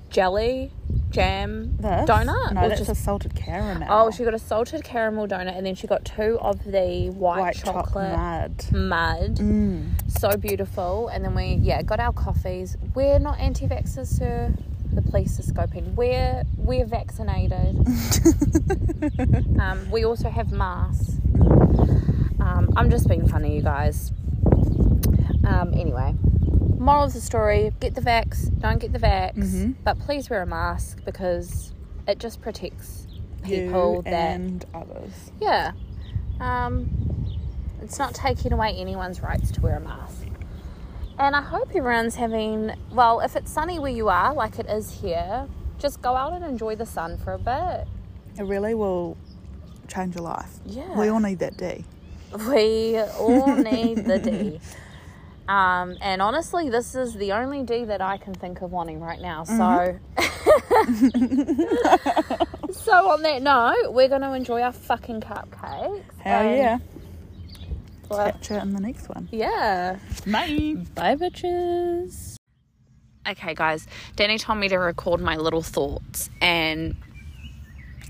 jelly 0.10 0.72
jam 1.10 1.76
This? 1.78 2.08
donut? 2.10 2.54
No, 2.54 2.68
that's 2.68 2.80
just- 2.80 2.92
a 2.92 2.96
salted 2.96 3.34
caramel. 3.36 3.88
oh, 3.90 4.12
she 4.12 4.24
got 4.24 4.34
a 4.36 4.40
salted 4.40 4.84
caramel 4.84 5.28
donut 5.28 5.58
and 5.58 5.66
then 5.66 5.74
she 5.76 5.88
got 5.88 6.06
two 6.06 6.38
of 6.42 6.64
the 6.64 7.10
white, 7.12 7.40
white 7.40 7.56
chocolate 7.56 8.16
mud. 8.16 8.66
mud. 8.72 9.36
Mm. 9.38 10.20
So 10.20 10.38
beautiful. 10.38 11.08
And 11.10 11.26
then 11.26 11.34
we 11.34 11.58
yeah 11.62 11.82
got 11.82 12.00
our 12.00 12.14
coffees. 12.14 12.78
We're 12.94 13.20
not 13.20 13.40
anti-vaxxers, 13.40 14.08
sir. 14.08 14.54
the 14.94 15.02
police 15.02 15.40
are 15.40 15.44
scoping. 15.44 15.96
We're 15.96 16.44
we're 16.58 16.86
vaccinated. 16.86 17.76
um, 19.60 19.90
we 19.90 20.06
also 20.06 20.30
have 20.30 20.52
masks. 20.52 21.16
Um, 22.40 22.72
I'm 22.78 22.90
just 22.90 23.08
being 23.08 23.28
funny, 23.28 23.56
you 23.56 23.62
guys. 23.62 24.12
Um, 25.46 25.74
anyway, 25.74 26.16
moral 26.78 27.06
of 27.06 27.14
the 27.14 27.22
story: 27.22 27.72
get 27.80 27.96
the 27.96 28.02
vax, 28.02 28.50
don't 28.60 28.80
get 28.80 28.92
the 28.94 29.00
vax, 29.00 29.36
Mhm. 29.38 29.76
but 29.84 30.00
please 30.00 30.30
wear 30.30 30.42
a 30.42 30.46
mask 30.46 31.04
because 31.06 31.74
it 32.08 32.20
just 32.20 32.42
protects 32.42 33.08
You 33.46 33.64
people 33.66 34.02
that 34.04 34.14
and 34.14 34.66
others. 34.74 35.32
yeah. 35.40 35.72
Um, 36.40 36.90
it's 37.82 37.98
not 38.00 38.14
taking 38.14 38.54
away 38.54 38.76
anyone's 38.76 39.22
rights 39.22 39.52
to 39.52 39.62
wear 39.62 39.76
a 39.78 39.80
mask. 39.82 40.26
And 41.18 41.36
I 41.36 41.42
hope 41.42 41.76
everyone's 41.76 42.16
having, 42.16 42.72
well, 42.94 43.20
if 43.20 43.36
it's 43.36 43.52
sunny 43.52 43.78
where 43.78 43.92
you 43.92 44.08
are, 44.08 44.34
like 44.34 44.58
it 44.58 44.68
is 44.68 45.02
here, 45.02 45.48
just 45.78 46.02
go 46.02 46.16
out 46.16 46.32
and 46.34 46.46
enjoy 46.46 46.76
the 46.76 46.86
sun 46.86 47.18
for 47.18 47.34
a 47.34 47.38
bit. 47.38 47.88
It 48.38 48.44
really 48.44 48.74
will 48.74 49.18
change 49.88 50.16
your 50.16 50.24
life. 50.24 50.60
Yeah. 50.66 50.98
We 50.98 51.10
all 51.10 51.20
need 51.20 51.40
that 51.40 51.58
D. 51.58 51.84
We 52.48 52.98
all 53.00 53.56
need 53.56 54.06
the 54.06 54.20
D. 54.20 54.60
Um, 55.48 55.98
and 56.02 56.22
honestly, 56.22 56.70
this 56.70 56.94
is 56.94 57.16
the 57.16 57.32
only 57.32 57.64
D 57.64 57.84
that 57.86 58.02
I 58.02 58.18
can 58.18 58.36
think 58.36 58.62
of 58.62 58.72
wanting 58.72 59.00
right 59.02 59.20
now. 59.20 59.44
So, 59.46 59.98
so 62.72 63.10
on 63.12 63.22
that 63.24 63.42
note, 63.42 63.92
we're 63.94 64.10
going 64.10 64.22
to 64.22 64.34
enjoy 64.34 64.62
our 64.62 64.72
fucking 64.72 65.22
cupcakes. 65.22 66.04
Hell 66.20 66.44
yeah. 66.44 66.78
Well, 68.10 68.32
Catch 68.32 68.50
you 68.52 68.58
in 68.58 68.74
the 68.74 68.80
next 68.82 69.10
one. 69.10 69.28
yeah. 69.32 69.98
Bye. 70.28 70.76
Bye, 70.96 71.16
bitches. 71.16 72.36
Okay, 73.28 73.54
guys, 73.54 73.86
Danny 74.16 74.38
told 74.38 74.58
me 74.60 74.68
to 74.70 74.78
record 74.78 75.20
my 75.22 75.36
little 75.36 75.62
thoughts, 75.62 76.30
and 76.42 76.96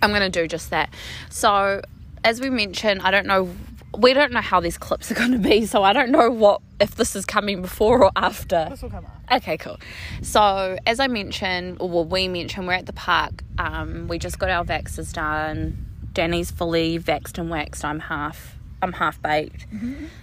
I'm 0.02 0.10
going 0.12 0.22
to 0.22 0.30
do 0.30 0.48
just 0.48 0.70
that. 0.70 0.94
So, 1.30 1.82
as 2.24 2.40
we 2.40 2.50
mentioned, 2.50 3.02
I 3.02 3.12
don't 3.12 3.26
know, 3.26 3.50
we 3.98 4.14
don't 4.14 4.32
know 4.32 4.42
how 4.42 4.60
these 4.60 4.78
clips 4.78 5.12
are 5.12 5.16
going 5.16 5.32
to 5.32 5.40
be, 5.40 5.66
so 5.66 5.84
I 5.84 5.94
don't 5.94 6.12
know 6.12 6.30
what 6.30 6.62
if 6.80 6.96
this 6.96 7.16
is 7.16 7.26
coming 7.26 7.62
before 7.62 8.04
or 8.04 8.12
after. 8.16 8.68
This 8.70 8.82
will 8.82 8.90
come 8.90 9.06
up. 9.06 9.22
Okay, 9.32 9.58
cool. 9.58 9.78
So, 10.22 10.78
as 10.86 11.00
I 11.00 11.08
mentioned, 11.08 11.78
or 11.80 11.90
well, 11.90 12.06
we 12.06 12.28
mentioned, 12.28 12.68
we're 12.68 12.74
at 12.74 12.86
the 12.86 12.94
park. 12.94 13.44
Um, 13.58 14.08
we 14.08 14.20
just 14.20 14.40
got 14.40 14.50
our 14.50 14.64
vaxes 14.64 15.12
done. 15.14 15.86
Danny's 16.14 16.52
fully 16.52 17.00
vaxed 17.00 17.38
and 17.38 17.50
waxed. 17.50 17.84
I'm 17.84 18.00
half. 18.00 18.56
I'm 18.82 18.94
half 18.94 19.22
baked, 19.22 19.68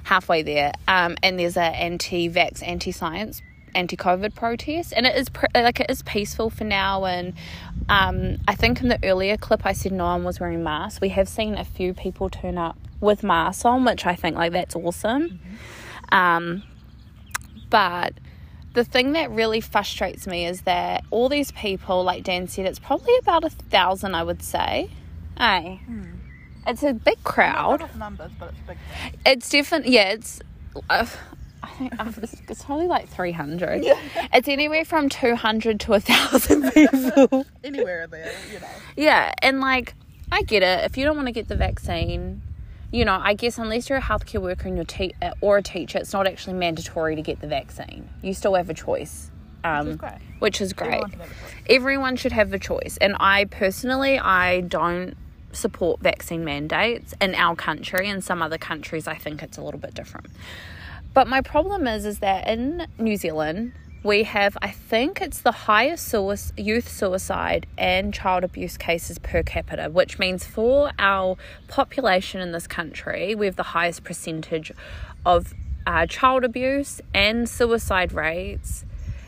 halfway 0.04 0.42
there. 0.42 0.72
Um, 0.88 1.16
and 1.22 1.38
there's 1.38 1.58
a 1.58 1.60
anti-vax, 1.60 2.66
anti-science, 2.66 3.42
anti-COVID 3.74 4.34
protest, 4.34 4.94
and 4.96 5.06
it 5.06 5.14
is 5.14 5.28
pr- 5.28 5.44
like 5.54 5.78
it 5.80 5.90
is 5.90 6.02
peaceful 6.02 6.48
for 6.48 6.64
now. 6.64 7.04
And 7.04 7.34
um, 7.90 8.38
I 8.48 8.54
think 8.54 8.80
in 8.80 8.88
the 8.88 8.98
earlier 9.04 9.36
clip 9.36 9.66
I 9.66 9.74
said 9.74 9.92
no 9.92 10.04
one 10.06 10.24
was 10.24 10.40
wearing 10.40 10.62
masks. 10.64 11.02
We 11.02 11.10
have 11.10 11.28
seen 11.28 11.54
a 11.58 11.64
few 11.64 11.92
people 11.92 12.30
turn 12.30 12.56
up 12.56 12.78
with 13.00 13.22
masks 13.22 13.64
on, 13.64 13.84
which 13.84 14.06
I 14.06 14.14
think 14.14 14.36
like 14.36 14.52
that's 14.52 14.74
awesome. 14.74 15.40
Um, 16.10 16.62
but 17.70 18.14
the 18.74 18.84
thing 18.84 19.12
that 19.12 19.30
really 19.30 19.60
frustrates 19.60 20.26
me 20.26 20.46
is 20.46 20.62
that 20.62 21.04
all 21.10 21.28
these 21.28 21.50
people, 21.52 22.04
like 22.04 22.24
Dan 22.24 22.46
said, 22.46 22.66
it's 22.66 22.78
probably 22.78 23.16
about 23.18 23.44
a 23.44 23.50
thousand, 23.50 24.14
I 24.14 24.22
would 24.22 24.42
say. 24.42 24.90
Hey, 25.38 25.80
it's 26.66 26.82
a 26.82 26.92
big 26.92 27.22
crowd. 27.24 27.80
Not 27.80 27.96
numbers, 27.96 28.30
but 28.38 28.50
it's 28.50 28.60
big. 28.66 28.78
It's 29.24 29.48
different. 29.48 29.86
Yeah, 29.86 30.10
it's. 30.10 30.40
Uh, 30.90 31.06
I 31.62 31.68
think 31.70 32.00
uh, 32.00 32.12
it's, 32.22 32.34
it's 32.48 32.64
probably 32.64 32.86
like 32.86 33.08
three 33.08 33.32
hundred. 33.32 33.82
Yeah. 33.82 33.98
It's 34.32 34.46
anywhere 34.46 34.84
from 34.84 35.08
two 35.08 35.34
hundred 35.34 35.80
to 35.80 35.94
a 35.94 36.00
thousand 36.00 36.70
people. 36.74 37.46
Anywhere 37.64 38.06
there, 38.06 38.32
you 38.52 38.60
know. 38.60 38.68
Yeah, 38.96 39.32
and 39.42 39.60
like 39.60 39.94
I 40.30 40.42
get 40.42 40.62
it. 40.62 40.84
If 40.84 40.96
you 40.96 41.04
don't 41.04 41.16
want 41.16 41.28
to 41.28 41.32
get 41.32 41.48
the 41.48 41.56
vaccine, 41.56 42.42
you 42.96 43.04
know, 43.04 43.20
I 43.22 43.34
guess 43.34 43.58
unless 43.58 43.90
you're 43.90 43.98
a 43.98 44.02
healthcare 44.02 44.40
worker 44.40 44.66
and 44.68 44.76
you're 44.76 44.86
te- 44.86 45.14
uh, 45.20 45.32
or 45.42 45.58
a 45.58 45.62
teacher, 45.62 45.98
it's 45.98 46.14
not 46.14 46.26
actually 46.26 46.54
mandatory 46.54 47.14
to 47.14 47.20
get 47.20 47.40
the 47.42 47.46
vaccine. 47.46 48.08
You 48.22 48.32
still 48.32 48.54
have 48.54 48.70
a 48.70 48.74
choice. 48.74 49.30
Um, 49.64 49.96
great. 49.96 50.14
Which 50.38 50.62
is 50.62 50.72
great. 50.72 50.94
Everyone 50.94 51.10
can 51.10 51.20
have 51.20 51.30
a 51.30 51.34
choice. 51.34 51.62
Everyone 51.68 52.16
should 52.16 52.32
have 52.32 52.52
a 52.54 52.58
choice. 52.58 52.96
And 52.98 53.16
I 53.20 53.44
personally, 53.44 54.18
I 54.18 54.62
don't 54.62 55.14
support 55.52 56.00
vaccine 56.00 56.42
mandates 56.42 57.12
in 57.20 57.34
our 57.34 57.54
country. 57.54 58.08
In 58.08 58.22
some 58.22 58.40
other 58.40 58.58
countries, 58.58 59.06
I 59.06 59.16
think 59.16 59.42
it's 59.42 59.58
a 59.58 59.62
little 59.62 59.80
bit 59.80 59.92
different. 59.92 60.28
But 61.12 61.28
my 61.28 61.42
problem 61.42 61.86
is, 61.86 62.06
is 62.06 62.20
that 62.20 62.48
in 62.48 62.86
New 62.98 63.18
Zealand, 63.18 63.72
we 64.06 64.22
have, 64.22 64.56
I 64.62 64.70
think 64.70 65.20
it's 65.20 65.40
the 65.40 65.52
highest 65.52 66.14
youth 66.56 66.88
suicide 66.88 67.66
and 67.76 68.14
child 68.14 68.44
abuse 68.44 68.76
cases 68.76 69.18
per 69.18 69.42
capita, 69.42 69.90
which 69.90 70.18
means 70.18 70.46
for 70.46 70.92
our 70.98 71.36
population 71.66 72.40
in 72.40 72.52
this 72.52 72.66
country, 72.68 73.34
we 73.34 73.46
have 73.46 73.56
the 73.56 73.64
highest 73.64 74.04
percentage 74.04 74.72
of 75.26 75.52
uh, 75.86 76.06
child 76.06 76.44
abuse 76.44 77.00
and 77.12 77.48
suicide 77.48 78.12
rates 78.12 78.84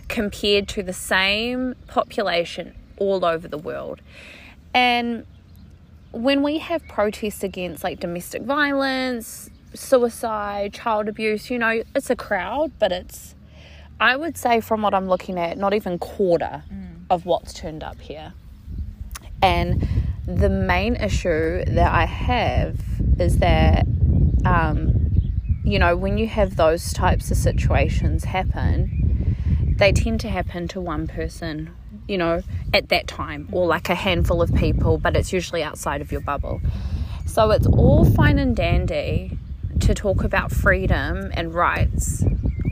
compared 0.07 0.69
to 0.69 0.83
the 0.83 0.93
same 0.93 1.75
population 1.89 2.75
all 2.99 3.25
over 3.25 3.49
the 3.49 3.59
world. 3.59 4.01
And 4.73 5.27
when 6.13 6.43
we 6.43 6.59
have 6.59 6.87
protests 6.87 7.43
against 7.43 7.83
like 7.83 7.99
domestic 7.99 8.43
violence, 8.43 9.51
suicide, 9.75 10.73
child 10.73 11.09
abuse, 11.09 11.51
you 11.51 11.59
know, 11.59 11.83
it's 11.95 12.11
a 12.11 12.17
crowd, 12.17 12.73
but 12.79 12.93
it's, 12.93 13.35
I 14.01 14.17
would 14.17 14.37
say, 14.37 14.61
from 14.61 14.83
what 14.83 14.95
I'm 14.95 15.09
looking 15.09 15.39
at, 15.39 15.59
not 15.59 15.75
even 15.75 15.99
quarter 15.99 16.63
of 17.11 17.27
what's 17.27 17.53
turned 17.53 17.83
up 17.83 18.01
here. 18.01 18.33
And 19.43 19.87
the 20.27 20.49
main 20.49 20.97
issue 20.97 21.65
that 21.65 21.93
I 21.93 22.05
have 22.05 22.81
is 23.19 23.39
that, 23.39 23.87
um, 24.45 25.11
you 25.65 25.79
know, 25.79 25.97
when 25.97 26.19
you 26.19 26.29
have 26.29 26.57
those 26.57 26.93
types 26.93 27.31
of 27.31 27.37
situations 27.37 28.25
happen, 28.25 29.35
they 29.79 29.93
tend 29.93 30.21
to 30.21 30.29
happen 30.29 30.69
to 30.69 30.81
one 30.81 31.07
person, 31.07 31.75
you 32.07 32.19
know, 32.19 32.43
at 32.75 32.89
that 32.91 33.07
time, 33.07 33.49
or 33.53 33.67
like 33.67 33.89
a 33.89 33.95
handful 33.95 34.43
of 34.43 34.55
people, 34.55 34.99
but 34.99 35.17
it's 35.17 35.33
usually 35.33 35.63
outside 35.63 36.01
of 36.01 36.13
your 36.13 36.21
bubble. 36.21 36.61
So 37.27 37.51
it's 37.51 37.67
all 37.67 38.05
fine 38.05 38.39
and 38.39 38.55
dandy 38.55 39.39
to 39.81 39.95
talk 39.95 40.25
about 40.25 40.51
freedom 40.51 41.31
and 41.35 41.55
rights 41.55 42.25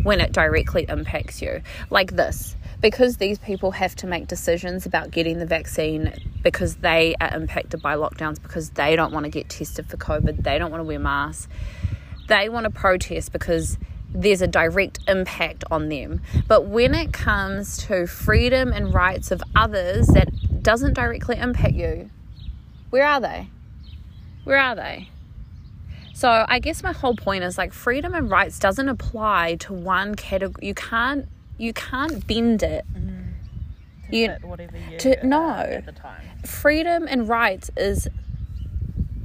when 0.07 0.20
it 0.20 0.30
directly 0.30 0.86
impacts 0.88 1.42
you, 1.42 1.61
like 1.90 2.14
this. 2.14 2.54
Because 2.80 3.16
these 3.16 3.40
people 3.40 3.72
have 3.72 3.96
to 3.96 4.07
make 4.07 4.28
decisions 4.28 4.86
about 4.86 5.11
getting 5.11 5.40
the 5.40 5.46
vaccine 5.46 6.12
because 6.44 6.76
they 6.76 7.16
are 7.20 7.34
impacted 7.34 7.82
by 7.82 7.96
lockdowns, 7.96 8.40
because 8.40 8.70
they 8.70 8.94
don't 8.94 9.12
want 9.12 9.24
to 9.24 9.30
get 9.30 9.48
tested 9.48 9.88
for 9.88 9.96
COVID, 9.96 10.44
they 10.44 10.59
don't 10.59 10.70
want 10.70 10.80
to 10.80 10.84
wear 10.84 11.00
masks, 11.00 11.48
they 12.28 12.48
want 12.48 12.64
to 12.64 12.70
protest 12.70 13.32
because 13.32 13.78
there's 14.14 14.42
a 14.42 14.46
direct 14.46 15.00
impact 15.09 15.64
on 15.72 15.88
them. 15.88 16.20
But 16.46 16.66
when 16.66 16.94
it 16.94 17.12
comes 17.12 17.78
to 17.86 18.07
freedom 18.07 18.72
and 18.72 18.94
rights 18.94 19.32
of 19.32 19.42
others 19.57 20.07
that 20.09 20.28
doesn't 20.62 20.94
directly 20.94 21.36
impact 21.36 21.74
you, 21.74 22.11
where 22.90 23.04
are 23.04 23.20
they? 23.20 23.48
Where 24.44 24.59
are 24.59 24.76
they? 24.76 25.09
So 26.17 26.47
I 26.49 26.61
guess 26.61 26.83
my 26.83 26.93
whole 26.93 27.14
point 27.14 27.45
is 27.45 27.59
like 27.59 27.75
freedom 27.75 28.14
and 28.14 28.31
rights 28.31 28.59
doesn't 28.59 28.89
apply 28.89 29.57
to 29.57 29.75
one 29.75 30.14
category. 30.14 30.67
You 30.67 30.73
can't 30.75 31.29
you 31.59 31.75
can't 31.75 32.27
bend 32.27 32.62
it. 32.62 32.87
Mm-hmm. 32.95 34.14
You- 34.14 34.29
Fit 34.29 34.45
whatever 34.45 34.79
you 34.79 34.97
to- 34.99 35.27
no. 35.27 35.59
at 35.59 35.85
the 35.85 35.93
time. 35.93 36.23
freedom 36.47 37.07
and 37.07 37.29
rights 37.29 37.71
is 37.77 38.09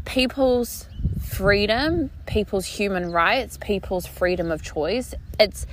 people's 0.03 0.87
freedom, 1.23 2.09
people's 2.25 2.65
human 2.65 3.09
rights, 3.09 3.57
people's 3.61 4.05
freedom 4.05 4.51
of 4.51 4.61
choice. 4.61 5.13
It's 5.39 5.65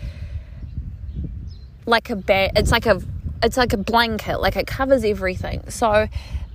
like 1.85 2.11
a 2.11 2.16
ba- 2.16 2.53
it's 2.55 2.71
like 2.71 2.87
a 2.87 3.03
it's 3.43 3.57
like 3.57 3.73
a 3.73 3.77
blanket, 3.77 4.39
like 4.41 4.55
it 4.55 4.69
covers 4.69 5.03
everything. 5.03 5.62
So 5.69 6.07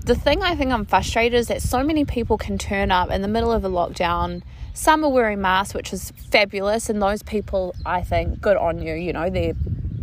the 0.05 0.15
thing 0.15 0.41
I 0.41 0.55
think 0.55 0.71
I'm 0.71 0.85
frustrated 0.85 1.39
is 1.39 1.47
that 1.47 1.61
so 1.61 1.83
many 1.83 2.03
people 2.03 2.37
can 2.37 2.57
turn 2.57 2.91
up 2.91 3.09
in 3.09 3.21
the 3.21 3.27
middle 3.27 3.51
of 3.51 3.63
a 3.63 3.69
lockdown. 3.69 4.43
Some 4.73 5.03
are 5.03 5.09
wearing 5.09 5.39
masks, 5.39 5.73
which 5.73 5.93
is 5.93 6.11
fabulous, 6.31 6.89
and 6.89 7.01
those 7.01 7.23
people, 7.23 7.73
I 7.85 8.01
think, 8.01 8.41
good 8.41 8.57
on 8.57 8.81
you. 8.81 8.93
You 8.95 9.13
know, 9.13 9.29
they're 9.29 9.53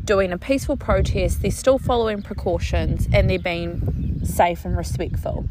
doing 0.05 0.33
a 0.33 0.39
peaceful 0.39 0.77
protest, 0.77 1.43
they're 1.43 1.51
still 1.51 1.79
following 1.79 2.23
precautions, 2.23 3.09
and 3.13 3.29
they're 3.29 3.39
being 3.39 4.21
safe 4.25 4.65
and 4.65 4.77
respectful. 4.77 5.47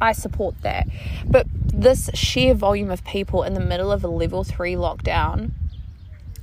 I 0.00 0.12
support 0.12 0.54
that. 0.62 0.86
But 1.26 1.46
this 1.72 2.10
sheer 2.14 2.54
volume 2.54 2.90
of 2.90 3.04
people 3.04 3.42
in 3.42 3.54
the 3.54 3.60
middle 3.60 3.92
of 3.92 4.04
a 4.04 4.08
level 4.08 4.44
three 4.44 4.74
lockdown, 4.74 5.52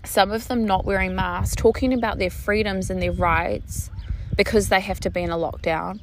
some 0.03 0.31
of 0.31 0.47
them 0.47 0.65
not 0.65 0.85
wearing 0.85 1.15
masks, 1.15 1.55
talking 1.55 1.93
about 1.93 2.17
their 2.17 2.29
freedoms 2.29 2.89
and 2.89 3.01
their 3.01 3.11
rights 3.11 3.89
because 4.35 4.69
they 4.69 4.79
have 4.79 4.99
to 5.01 5.09
be 5.09 5.21
in 5.21 5.29
a 5.29 5.37
lockdown. 5.37 5.99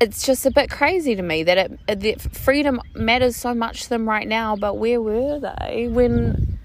It's 0.00 0.24
just 0.24 0.46
a 0.46 0.50
bit 0.50 0.70
crazy 0.70 1.14
to 1.14 1.22
me 1.22 1.42
that 1.42 1.58
it 1.58 2.00
that 2.00 2.20
freedom 2.22 2.80
matters 2.94 3.36
so 3.36 3.52
much 3.52 3.82
to 3.82 3.88
them 3.90 4.08
right 4.08 4.26
now, 4.26 4.56
but 4.56 4.78
where 4.78 4.98
were 4.98 5.38
they 5.38 5.88
when 5.90 6.58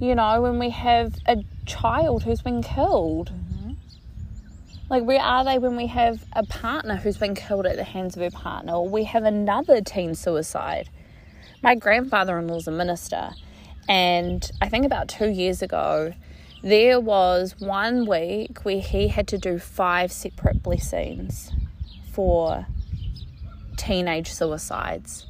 you 0.00 0.14
know 0.14 0.40
when 0.40 0.60
we 0.60 0.70
have 0.70 1.16
a 1.26 1.42
child 1.66 2.22
who's 2.22 2.40
been 2.40 2.62
killed? 2.62 3.32
Mm-hmm. 3.32 3.72
Like, 4.88 5.02
where 5.02 5.20
are 5.20 5.44
they 5.44 5.58
when 5.58 5.74
we 5.74 5.88
have 5.88 6.24
a 6.32 6.44
partner 6.46 6.94
who's 6.94 7.16
been 7.16 7.34
killed 7.34 7.66
at 7.66 7.74
the 7.74 7.82
hands 7.82 8.16
of 8.16 8.22
her 8.22 8.30
partner, 8.30 8.74
or 8.74 8.88
we 8.88 9.04
have 9.04 9.24
another 9.24 9.80
teen 9.80 10.14
suicide? 10.14 10.88
My 11.62 11.74
grandfather 11.74 12.38
in 12.38 12.46
law's 12.46 12.68
a 12.68 12.70
minister, 12.70 13.30
and 13.88 14.48
I 14.60 14.68
think 14.68 14.86
about 14.86 15.08
two 15.08 15.30
years 15.30 15.62
ago, 15.62 16.14
there 16.62 17.00
was 17.00 17.56
one 17.58 18.06
week 18.06 18.60
where 18.64 18.80
he 18.80 19.08
had 19.08 19.26
to 19.28 19.38
do 19.38 19.58
five 19.58 20.12
separate 20.12 20.62
blessings 20.62 21.50
for 22.12 22.66
teenage 23.76 24.32
suicides. 24.32 25.26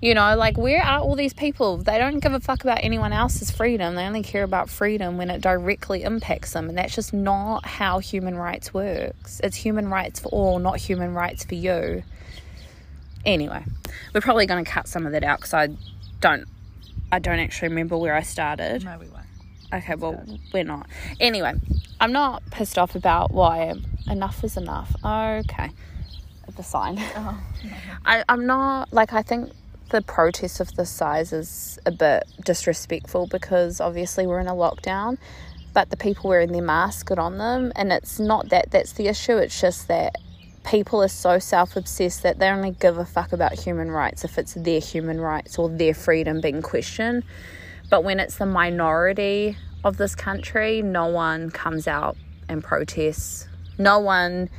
You 0.00 0.14
know, 0.14 0.36
like 0.36 0.56
where 0.56 0.80
are 0.82 1.00
all 1.00 1.16
these 1.16 1.32
people? 1.32 1.78
They 1.78 1.98
don't 1.98 2.20
give 2.20 2.32
a 2.32 2.38
fuck 2.38 2.62
about 2.62 2.78
anyone 2.82 3.12
else's 3.12 3.50
freedom. 3.50 3.96
They 3.96 4.04
only 4.04 4.22
care 4.22 4.44
about 4.44 4.70
freedom 4.70 5.18
when 5.18 5.28
it 5.28 5.40
directly 5.40 6.04
impacts 6.04 6.52
them, 6.52 6.68
and 6.68 6.78
that's 6.78 6.94
just 6.94 7.12
not 7.12 7.66
how 7.66 7.98
human 7.98 8.36
rights 8.36 8.72
works. 8.72 9.40
It's 9.42 9.56
human 9.56 9.88
rights 9.88 10.20
for 10.20 10.28
all, 10.28 10.60
not 10.60 10.78
human 10.78 11.14
rights 11.14 11.44
for 11.44 11.56
you. 11.56 12.04
Anyway, 13.24 13.64
we're 14.14 14.20
probably 14.20 14.46
going 14.46 14.64
to 14.64 14.70
cut 14.70 14.86
some 14.86 15.04
of 15.04 15.12
that 15.12 15.24
out 15.24 15.38
because 15.40 15.54
I 15.54 15.68
don't, 16.20 16.46
I 17.10 17.18
don't 17.18 17.40
actually 17.40 17.68
remember 17.70 17.96
where 17.96 18.14
I 18.14 18.22
started. 18.22 18.84
No, 18.84 18.98
we 18.98 19.08
won't. 19.08 19.26
Okay, 19.72 19.96
well, 19.96 20.24
we're 20.54 20.64
not. 20.64 20.86
Anyway, 21.18 21.54
I'm 22.00 22.12
not 22.12 22.42
pissed 22.52 22.78
off 22.78 22.94
about 22.94 23.32
why 23.32 23.74
enough 24.08 24.44
is 24.44 24.56
enough. 24.56 24.94
Okay. 25.04 25.70
The 26.56 26.62
sign. 26.62 26.96
Oh, 26.98 27.38
I, 28.04 28.24
I'm 28.28 28.46
not, 28.46 28.92
like, 28.92 29.12
I 29.12 29.22
think 29.22 29.52
the 29.90 30.02
protest 30.02 30.60
of 30.60 30.74
this 30.74 30.90
size 30.90 31.32
is 31.32 31.78
a 31.86 31.90
bit 31.90 32.24
disrespectful 32.44 33.26
because 33.26 33.80
obviously 33.80 34.26
we're 34.26 34.40
in 34.40 34.48
a 34.48 34.54
lockdown, 34.54 35.18
but 35.72 35.90
the 35.90 35.96
people 35.96 36.28
wearing 36.28 36.52
their 36.52 36.62
masks 36.62 37.02
got 37.02 37.18
on 37.18 37.38
them, 37.38 37.72
and 37.76 37.92
it's 37.92 38.18
not 38.18 38.48
that 38.50 38.70
that's 38.70 38.92
the 38.92 39.06
issue, 39.06 39.36
it's 39.36 39.60
just 39.60 39.88
that 39.88 40.16
people 40.64 41.02
are 41.02 41.08
so 41.08 41.38
self 41.38 41.76
obsessed 41.76 42.22
that 42.22 42.38
they 42.38 42.48
only 42.48 42.72
give 42.72 42.98
a 42.98 43.04
fuck 43.04 43.32
about 43.32 43.54
human 43.54 43.90
rights 43.90 44.24
if 44.24 44.38
it's 44.38 44.54
their 44.54 44.80
human 44.80 45.20
rights 45.20 45.58
or 45.58 45.68
their 45.68 45.94
freedom 45.94 46.40
being 46.40 46.60
questioned. 46.62 47.24
But 47.90 48.04
when 48.04 48.20
it's 48.20 48.36
the 48.36 48.46
minority 48.46 49.56
of 49.84 49.96
this 49.96 50.14
country, 50.14 50.82
no 50.82 51.06
one 51.06 51.50
comes 51.50 51.88
out 51.88 52.16
and 52.48 52.62
protests. 52.62 53.48
No 53.78 53.98
one 54.00 54.50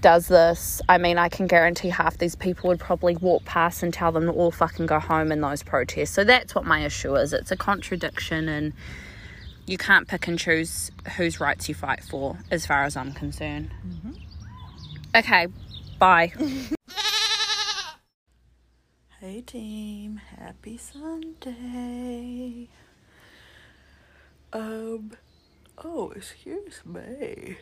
does 0.00 0.28
this. 0.28 0.80
I 0.88 0.98
mean, 0.98 1.18
I 1.18 1.28
can 1.28 1.46
guarantee 1.46 1.88
half 1.88 2.18
these 2.18 2.34
people 2.34 2.68
would 2.68 2.80
probably 2.80 3.16
walk 3.16 3.44
past 3.44 3.82
and 3.82 3.92
tell 3.92 4.12
them 4.12 4.26
to 4.26 4.32
all 4.32 4.50
fucking 4.50 4.86
go 4.86 4.98
home 4.98 5.32
in 5.32 5.40
those 5.40 5.62
protests. 5.62 6.10
So 6.10 6.24
that's 6.24 6.54
what 6.54 6.64
my 6.64 6.84
issue 6.84 7.14
is. 7.16 7.32
It's 7.32 7.50
a 7.50 7.56
contradiction, 7.56 8.48
and 8.48 8.72
you 9.66 9.78
can't 9.78 10.06
pick 10.08 10.28
and 10.28 10.38
choose 10.38 10.90
whose 11.16 11.40
rights 11.40 11.68
you 11.68 11.74
fight 11.74 12.04
for, 12.04 12.38
as 12.50 12.66
far 12.66 12.84
as 12.84 12.96
I'm 12.96 13.12
concerned. 13.12 13.70
Okay, 15.14 15.48
bye. 15.98 16.32
Hey 19.18 19.40
team, 19.40 20.20
happy 20.38 20.76
Sunday. 20.76 22.68
Um, 24.52 25.10
oh, 25.82 26.12
excuse 26.14 26.82
me. 26.84 27.56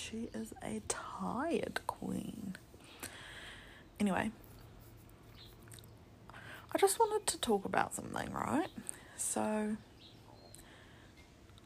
She 0.00 0.28
is 0.32 0.54
a 0.62 0.80
tired 0.88 1.80
queen. 1.86 2.56
Anyway, 3.98 4.30
I 6.32 6.78
just 6.78 6.98
wanted 6.98 7.26
to 7.26 7.38
talk 7.38 7.64
about 7.64 7.94
something, 7.94 8.32
right? 8.32 8.68
So, 9.16 9.76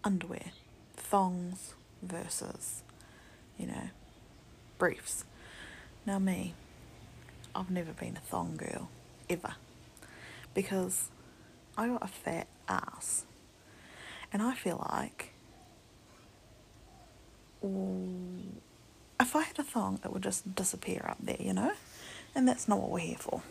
underwear, 0.03 0.53
thongs 0.97 1.75
versus, 2.03 2.83
you 3.57 3.67
know, 3.67 3.91
briefs. 4.79 5.25
Now, 6.05 6.19
me, 6.19 6.55
I've 7.55 7.71
never 7.71 7.93
been 7.93 8.17
a 8.17 8.21
thong 8.21 8.57
girl, 8.57 8.91
ever. 9.31 9.55
Because 10.55 11.11
I 11.79 11.87
got 11.87 12.03
a 12.03 12.09
fat 12.09 12.49
ass. 12.69 13.27
And 14.33 14.43
I 14.43 14.55
feel 14.55 14.85
like 14.91 15.34
if 19.21 19.37
I 19.37 19.43
had 19.43 19.59
a 19.59 19.63
thong, 19.63 20.01
it 20.05 20.13
would 20.13 20.23
just 20.23 20.55
disappear 20.55 21.05
up 21.09 21.19
there, 21.21 21.37
you 21.39 21.53
know? 21.53 21.73
And 22.35 22.47
that's 22.49 22.69
not 22.69 22.81
what 22.81 22.91
we're 22.91 22.99
here 23.01 23.17
for. 23.19 23.43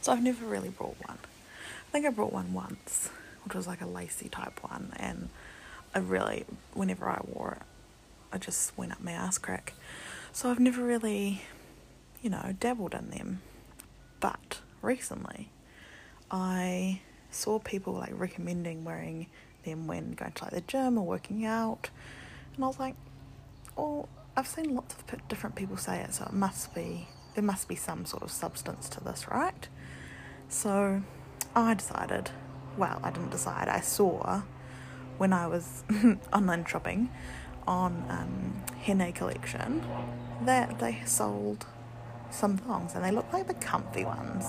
So 0.00 0.12
I've 0.12 0.22
never 0.22 0.44
really 0.44 0.68
brought 0.68 0.96
one. 1.06 1.18
I 1.18 1.90
think 1.92 2.06
I 2.06 2.10
brought 2.10 2.32
one 2.32 2.52
once, 2.52 3.10
which 3.44 3.54
was 3.54 3.66
like 3.66 3.80
a 3.80 3.86
lacy 3.86 4.28
type 4.28 4.62
one. 4.62 4.92
And 4.96 5.28
I 5.94 5.98
really, 5.98 6.44
whenever 6.74 7.08
I 7.08 7.20
wore 7.24 7.58
it, 7.60 7.66
I 8.32 8.38
just 8.38 8.76
went 8.76 8.92
up 8.92 9.00
my 9.02 9.12
ass 9.12 9.38
crack. 9.38 9.74
So 10.32 10.50
I've 10.50 10.60
never 10.60 10.82
really, 10.82 11.42
you 12.22 12.30
know, 12.30 12.54
dabbled 12.58 12.94
in 12.94 13.10
them. 13.10 13.42
But 14.20 14.60
recently, 14.80 15.50
I 16.30 17.00
saw 17.30 17.58
people 17.58 17.92
like 17.92 18.12
recommending 18.14 18.84
wearing 18.84 19.26
them 19.64 19.86
when 19.86 20.12
going 20.12 20.32
to 20.32 20.44
like 20.44 20.52
the 20.52 20.60
gym 20.62 20.98
or 20.98 21.04
working 21.04 21.44
out, 21.44 21.90
and 22.54 22.64
I 22.64 22.68
was 22.68 22.78
like, 22.78 22.94
"Oh, 23.76 24.08
I've 24.36 24.46
seen 24.46 24.74
lots 24.74 24.94
of 24.94 25.28
different 25.28 25.56
people 25.56 25.76
say 25.76 26.00
it, 26.00 26.14
so 26.14 26.24
it 26.24 26.32
must 26.32 26.74
be 26.74 27.08
there 27.34 27.44
must 27.44 27.68
be 27.68 27.74
some 27.76 28.04
sort 28.04 28.22
of 28.22 28.30
substance 28.30 28.88
to 28.90 29.02
this, 29.02 29.28
right?" 29.28 29.68
So 30.48 31.02
I 31.54 31.74
decided. 31.74 32.30
Well, 32.76 33.00
I 33.02 33.10
didn't 33.10 33.30
decide. 33.30 33.68
I 33.68 33.80
saw 33.80 34.42
when 35.18 35.32
I 35.32 35.46
was 35.46 35.84
online 36.32 36.64
shopping 36.64 37.10
on 37.66 38.04
um, 38.08 38.62
Hene 38.80 39.12
Collection 39.12 39.82
that 40.44 40.78
they 40.78 41.02
sold 41.04 41.66
some 42.30 42.56
thongs 42.56 42.94
and 42.94 43.04
they 43.04 43.10
look 43.10 43.32
like 43.32 43.46
the 43.46 43.54
comfy 43.54 44.04
ones. 44.04 44.46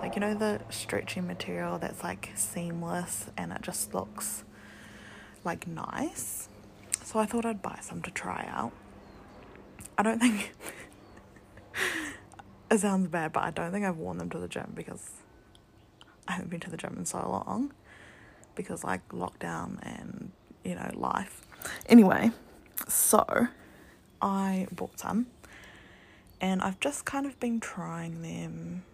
Like, 0.00 0.14
you 0.14 0.20
know, 0.20 0.34
the 0.34 0.60
stretchy 0.70 1.20
material 1.20 1.78
that's 1.78 2.02
like 2.02 2.30
seamless 2.34 3.26
and 3.36 3.52
it 3.52 3.62
just 3.62 3.94
looks 3.94 4.44
like 5.44 5.66
nice. 5.66 6.48
So 7.10 7.18
I 7.18 7.26
thought 7.26 7.44
I'd 7.44 7.60
buy 7.60 7.76
some 7.82 8.02
to 8.02 8.10
try 8.12 8.48
out. 8.48 8.70
I 9.98 10.04
don't 10.04 10.20
think 10.20 10.52
it 12.70 12.78
sounds 12.78 13.08
bad, 13.08 13.32
but 13.32 13.42
I 13.42 13.50
don't 13.50 13.72
think 13.72 13.84
I've 13.84 13.96
worn 13.96 14.18
them 14.18 14.30
to 14.30 14.38
the 14.38 14.46
gym 14.46 14.70
because 14.76 15.10
I 16.28 16.34
haven't 16.34 16.50
been 16.50 16.60
to 16.60 16.70
the 16.70 16.76
gym 16.76 16.94
in 16.96 17.04
so 17.04 17.18
long 17.18 17.72
because 18.54 18.84
like 18.84 19.08
lockdown 19.08 19.80
and 19.82 20.30
you 20.62 20.76
know 20.76 20.88
life. 20.94 21.42
Anyway, 21.86 22.30
so 22.86 23.48
I 24.22 24.68
bought 24.70 25.00
some 25.00 25.26
and 26.40 26.62
I've 26.62 26.78
just 26.78 27.06
kind 27.06 27.26
of 27.26 27.40
been 27.40 27.58
trying 27.58 28.22
them 28.22 28.84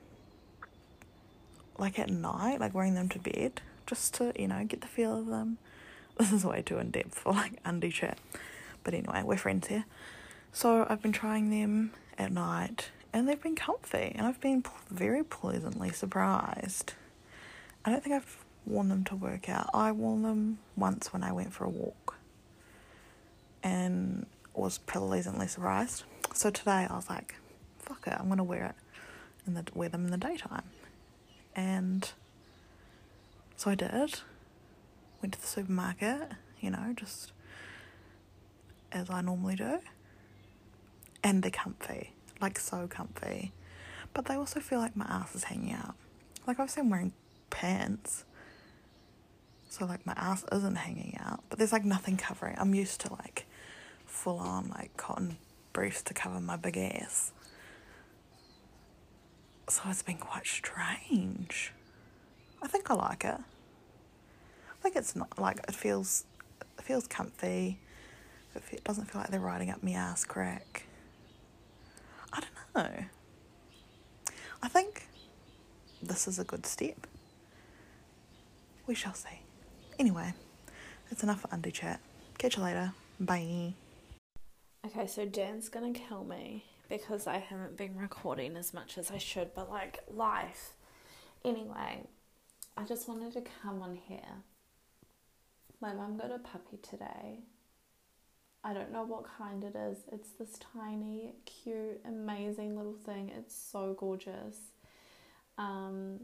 like 1.77 1.99
at 1.99 2.09
night, 2.09 2.61
like 2.61 2.73
wearing 2.73 2.95
them 2.95 3.11
to 3.11 3.19
bed, 3.19 3.61
just 3.87 4.15
to, 4.15 4.33
you 4.39 4.49
know, 4.49 4.65
get 4.65 4.81
the 4.81 4.87
feel 4.87 5.19
of 5.19 5.27
them. 5.27 5.59
This 6.19 6.33
is 6.33 6.45
way 6.47 6.63
too 6.63 6.79
in 6.79 6.91
depth 6.91 7.19
for 7.19 7.35
like 7.35 7.59
undie 7.65 7.91
chat. 7.91 8.17
But 8.85 8.95
anyway, 8.95 9.23
we're 9.23 9.37
friends 9.37 9.67
here. 9.67 9.85
So 10.51 10.87
I've 10.89 11.03
been 11.03 11.13
trying 11.13 11.51
them 11.51 11.93
at 12.17 12.33
night 12.33 12.91
and 13.13 13.29
they've 13.29 13.43
been 13.43 13.55
comfy 13.55 14.13
and 14.17 14.27
I've 14.27 14.41
been 14.41 14.65
very 14.91 15.23
pleasantly 15.23 15.91
surprised. 15.91 16.95
I 17.85 17.91
don't 17.91 18.03
think 18.03 18.17
I've 18.17 18.39
worn 18.65 18.89
them 18.89 19.05
to 19.05 19.15
work 19.15 19.51
out. 19.51 19.69
I 19.75 19.93
wore 19.93 20.19
them 20.19 20.59
once 20.75 21.13
when 21.13 21.23
I 21.23 21.33
went 21.33 21.53
for 21.53 21.65
a 21.65 21.69
walk 21.69 22.17
and 23.63 24.25
was 24.55 24.79
pleasantly 24.79 25.49
surprised. 25.49 26.05
So 26.33 26.49
today 26.51 26.87
I 26.89 26.97
was 26.97 27.11
like, 27.11 27.35
fuck 27.79 28.07
it, 28.07 28.15
I'm 28.19 28.31
gonna 28.31 28.43
wear 28.43 28.65
it 28.65 28.75
and 29.45 29.55
the 29.55 29.65
wear 29.75 29.91
them 29.91 30.07
in 30.07 30.11
the 30.11 30.17
daytime. 30.17 30.65
And 31.55 32.11
so 33.57 33.71
I 33.71 33.75
did. 33.75 34.21
Went 35.27 35.35
to 35.35 35.41
the 35.41 35.49
supermarket, 35.49 36.29
you 36.61 36.71
know, 36.71 36.95
just 36.95 37.33
as 38.93 39.11
I 39.11 39.23
normally 39.23 39.57
do. 39.57 39.81
And 41.25 41.43
they're 41.43 41.51
comfy, 41.51 42.13
like 42.41 42.61
so 42.61 42.87
comfy. 42.87 43.51
But 44.15 44.27
they 44.27 44.37
also 44.37 44.61
feel 44.61 44.79
like 44.79 44.95
my 44.95 45.05
ass 45.07 45.35
is 45.35 45.43
hanging 45.43 45.73
out. 45.73 45.97
Like 46.47 46.61
obviously 46.61 46.83
I'm 46.83 46.91
wearing 46.91 47.13
pants. 47.51 48.25
So 49.69 49.85
like 49.85 50.07
my 50.07 50.13
ass 50.17 50.45
isn't 50.53 50.77
hanging 50.77 51.19
out. 51.19 51.43
But 51.49 51.59
there's 51.59 51.73
like 51.73 51.85
nothing 51.85 52.17
covering. 52.17 52.55
I'm 52.57 52.73
used 52.73 53.01
to 53.01 53.13
like 53.13 53.47
full 54.05 54.39
on 54.39 54.69
like 54.69 54.97
cotton 54.97 55.39
briefs 55.73 56.03
to 56.03 56.15
cover 56.15 56.39
my 56.39 56.55
big 56.55 56.77
ass. 56.77 57.33
So 59.69 59.83
it's 59.87 60.03
been 60.03 60.19
quite 60.19 60.47
strange. 60.47 61.73
I 62.63 62.69
think 62.69 62.89
I 62.93 62.95
like 62.95 63.25
it. 63.25 63.41
Think 64.87 64.99
it's 64.99 65.17
not 65.17 65.37
like 65.37 65.59
it 65.67 65.75
feels 65.75 66.27
it 66.79 66.85
feels 66.85 67.09
comfy. 67.09 67.81
It 68.55 68.85
doesn't 68.85 69.11
feel 69.11 69.21
like 69.21 69.33
they're 69.33 69.41
riding 69.41 69.69
up 69.69 69.83
my 69.83 69.91
ass 69.91 70.25
crack. 70.25 70.85
I 72.33 72.39
don't 72.39 72.85
know. 72.85 73.05
I 74.63 74.69
think 74.69 75.09
this 76.01 76.29
is 76.29 76.39
a 76.39 76.45
good 76.45 76.67
step. 76.67 77.09
We 78.87 78.95
shall 78.95 79.15
see. 79.15 79.41
Anyway, 79.99 80.33
that's 81.11 81.25
enough 81.25 81.41
for 81.41 81.49
undie 81.51 81.73
chat. 81.73 81.99
Catch 82.39 82.57
you 82.57 82.63
later. 82.63 82.93
Bye. 83.19 83.75
Okay, 84.87 85.09
so 85.09 85.27
Dan's 85.27 85.69
gonna 85.69 85.95
kill 85.95 86.23
me 86.23 86.65
because 86.89 87.27
I 87.27 87.39
haven't 87.39 87.77
been 87.77 87.97
recording 87.97 88.57
as 88.57 88.73
much 88.73 88.99
as 88.99 89.11
I 89.11 89.19
should, 89.19 89.53
but 89.53 89.69
like 89.69 89.99
life. 90.09 90.75
Anyway, 91.45 92.05
I 92.77 92.85
just 92.85 93.09
wanted 93.09 93.33
to 93.33 93.43
come 93.65 93.83
on 93.83 93.99
here. 94.07 94.45
My 95.81 95.93
mum 95.93 96.17
got 96.17 96.31
a 96.31 96.39
puppy 96.39 96.79
today. 96.83 97.41
I 98.65 98.73
don't 98.73 98.93
know 98.93 99.05
what 99.05 99.25
kind 99.39 99.63
it 99.63 99.77
is. 99.77 99.99
It's 100.11 100.31
this 100.31 100.59
tiny, 100.75 101.35
cute, 101.45 102.01
amazing 102.05 102.77
little 102.77 102.95
thing. 102.95 103.31
It's 103.37 103.55
so 103.55 103.95
gorgeous. 103.99 104.57
Um, 105.59 106.19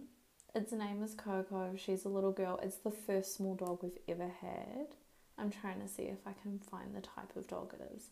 its 0.55 0.72
name 0.72 1.03
is 1.03 1.14
Coco. 1.14 1.74
She's 1.76 2.05
a 2.05 2.09
little 2.09 2.32
girl. 2.32 2.59
It's 2.62 2.76
the 2.76 2.90
first 2.90 3.36
small 3.36 3.55
dog 3.55 3.78
we've 3.82 3.98
ever 4.09 4.30
had. 4.40 4.88
I'm 5.38 5.50
trying 5.50 5.80
to 5.80 5.88
see 5.88 6.05
if 6.05 6.26
I 6.26 6.32
can 6.42 6.59
find 6.59 6.94
the 6.94 7.00
type 7.00 7.36
of 7.36 7.46
dog 7.46 7.74
it 7.74 7.92
is. 7.96 8.11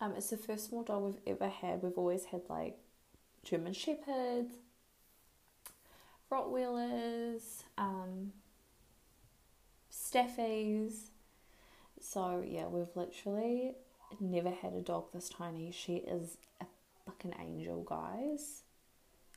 Um, 0.00 0.14
it's 0.16 0.30
the 0.30 0.36
first 0.36 0.68
small 0.68 0.82
dog 0.82 1.04
we've 1.04 1.36
ever 1.36 1.48
had. 1.48 1.82
We've 1.82 1.98
always 1.98 2.26
had 2.26 2.42
like 2.48 2.78
German 3.44 3.72
Shepherds, 3.72 4.54
Rottweilers, 6.30 7.62
um, 7.78 8.32
Staffies. 10.16 11.10
So 12.00 12.42
yeah, 12.46 12.66
we've 12.66 12.94
literally 12.94 13.74
never 14.18 14.50
had 14.50 14.72
a 14.72 14.80
dog 14.80 15.12
this 15.12 15.28
tiny. 15.28 15.70
She 15.72 15.96
is 15.96 16.38
a 16.60 16.64
fucking 17.04 17.34
angel, 17.38 17.82
guys. 17.82 18.62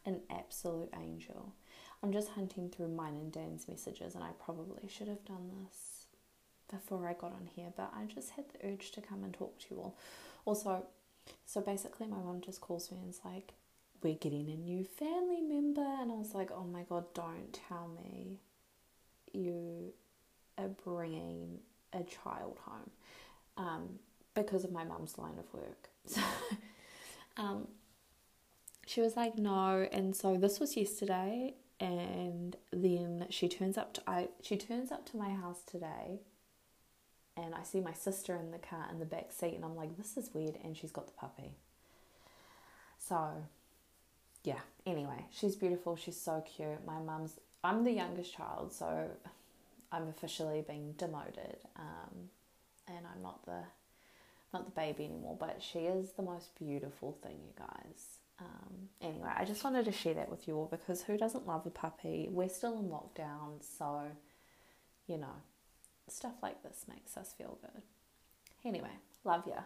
An 0.06 0.22
absolute 0.30 0.90
angel. 0.98 1.54
I'm 2.02 2.14
just 2.14 2.30
hunting 2.30 2.70
through 2.70 2.88
mine 2.88 3.16
and 3.16 3.32
Dan's 3.32 3.68
messages, 3.68 4.16
and 4.16 4.24
I 4.24 4.30
probably 4.44 4.88
should 4.88 5.10
have 5.10 5.26
done 5.26 5.52
this 5.66 6.06
before 6.72 7.06
I 7.08 7.14
got 7.14 7.34
on 7.34 7.50
here, 7.54 7.74
but 7.76 7.92
I 7.94 8.06
just 8.06 8.32
had 8.32 8.46
the 8.50 8.70
urge 8.70 8.92
to 8.92 9.02
come 9.02 9.24
and 9.26 9.34
talk 9.34 9.60
to 9.60 9.66
you 9.72 9.82
all. 9.82 9.98
Also, 10.46 10.86
so 11.46 11.60
basically, 11.60 12.08
my 12.08 12.18
mum 12.18 12.40
just 12.40 12.62
calls 12.62 12.90
me 12.90 13.00
and 13.00 13.10
is 13.10 13.20
like, 13.26 13.52
We're 14.02 14.14
getting 14.14 14.50
a 14.50 14.56
new 14.56 14.86
family 14.86 15.42
member. 15.42 15.82
And 15.82 16.10
I 16.10 16.16
was 16.16 16.34
like, 16.34 16.52
Oh 16.52 16.64
my 16.64 16.84
god, 16.84 17.14
don't 17.14 17.60
tell 17.68 17.90
me 17.90 18.40
you 19.34 19.94
are 20.60 20.70
bringing 20.84 21.60
a 21.94 22.04
child 22.04 22.60
home 22.66 22.90
um, 23.58 23.90
because 24.36 24.64
of 24.64 24.72
my 24.72 24.84
mum's 24.84 25.18
line 25.18 25.38
of 25.40 25.54
work. 25.54 25.90
So, 26.06 26.22
um, 27.38 27.68
she 28.88 29.02
was 29.02 29.16
like, 29.16 29.38
No. 29.38 29.88
And 29.92 30.16
so 30.16 30.38
this 30.38 30.60
was 30.60 30.76
yesterday. 30.76 31.54
And 31.80 32.58
then 32.74 33.28
she 33.30 33.48
turns 33.48 33.78
up 33.78 33.94
to 33.94 34.02
I 34.06 34.30
she 34.42 34.58
turns 34.58 34.92
up 34.92 35.06
to 35.12 35.18
my 35.18 35.30
house 35.30 35.62
today 35.66 36.20
and 37.44 37.56
I 37.56 37.64
see 37.64 37.80
my 37.80 37.94
sister 37.94 38.36
in 38.36 38.52
the 38.52 38.58
car 38.58 38.88
in 38.92 39.00
the 39.00 39.06
back 39.06 39.32
seat, 39.32 39.56
and 39.56 39.64
I'm 39.64 39.76
like, 39.76 39.98
this 39.98 40.18
is 40.18 40.34
weird. 40.34 40.58
And 40.64 40.76
she's 40.76 40.92
got 40.92 41.08
the 41.08 41.14
puppy. 41.14 41.56
So, 42.98 43.30
yeah. 44.44 44.60
Anyway, 44.86 45.26
she's 45.32 45.56
beautiful. 45.56 45.96
She's 45.96 46.20
so 46.20 46.44
cute. 46.56 46.86
My 46.86 47.00
mum's. 47.00 47.40
I'm 47.64 47.84
the 47.84 47.92
youngest 47.92 48.34
child, 48.34 48.74
so 48.74 49.10
I'm 49.92 50.08
officially 50.08 50.64
being 50.68 50.94
demoted, 50.98 51.58
um, 51.76 52.30
and 52.88 53.06
I'm 53.06 53.22
not 53.22 53.46
the 53.46 53.64
not 54.54 54.66
the 54.66 54.72
baby 54.72 55.06
anymore. 55.06 55.38
But 55.40 55.62
she 55.62 55.80
is 55.80 56.12
the 56.12 56.24
most 56.24 56.58
beautiful 56.58 57.18
thing, 57.24 57.38
you 57.46 57.54
guys. 57.58 58.20
Um, 58.40 58.90
anyway, 59.02 59.30
I 59.36 59.46
just 59.46 59.64
wanted 59.64 59.86
to 59.86 59.92
share 59.92 60.14
that 60.14 60.30
with 60.30 60.48
you 60.48 60.56
all 60.56 60.68
because 60.70 61.04
who 61.04 61.18
doesn't 61.18 61.46
love 61.46 61.66
a 61.66 61.70
puppy? 61.70 62.30
We're 62.32 62.50
still 62.50 62.80
in 62.80 62.90
lockdown, 62.90 63.62
so 63.62 64.04
you 65.08 65.18
know 65.18 65.36
stuff 66.08 66.34
like 66.42 66.64
this 66.64 66.86
makes 66.88 67.18
us 67.18 67.34
feel 67.38 67.58
good. 67.62 67.82
Anyway, 68.66 68.92
love 69.24 69.48
ya. 69.48 69.62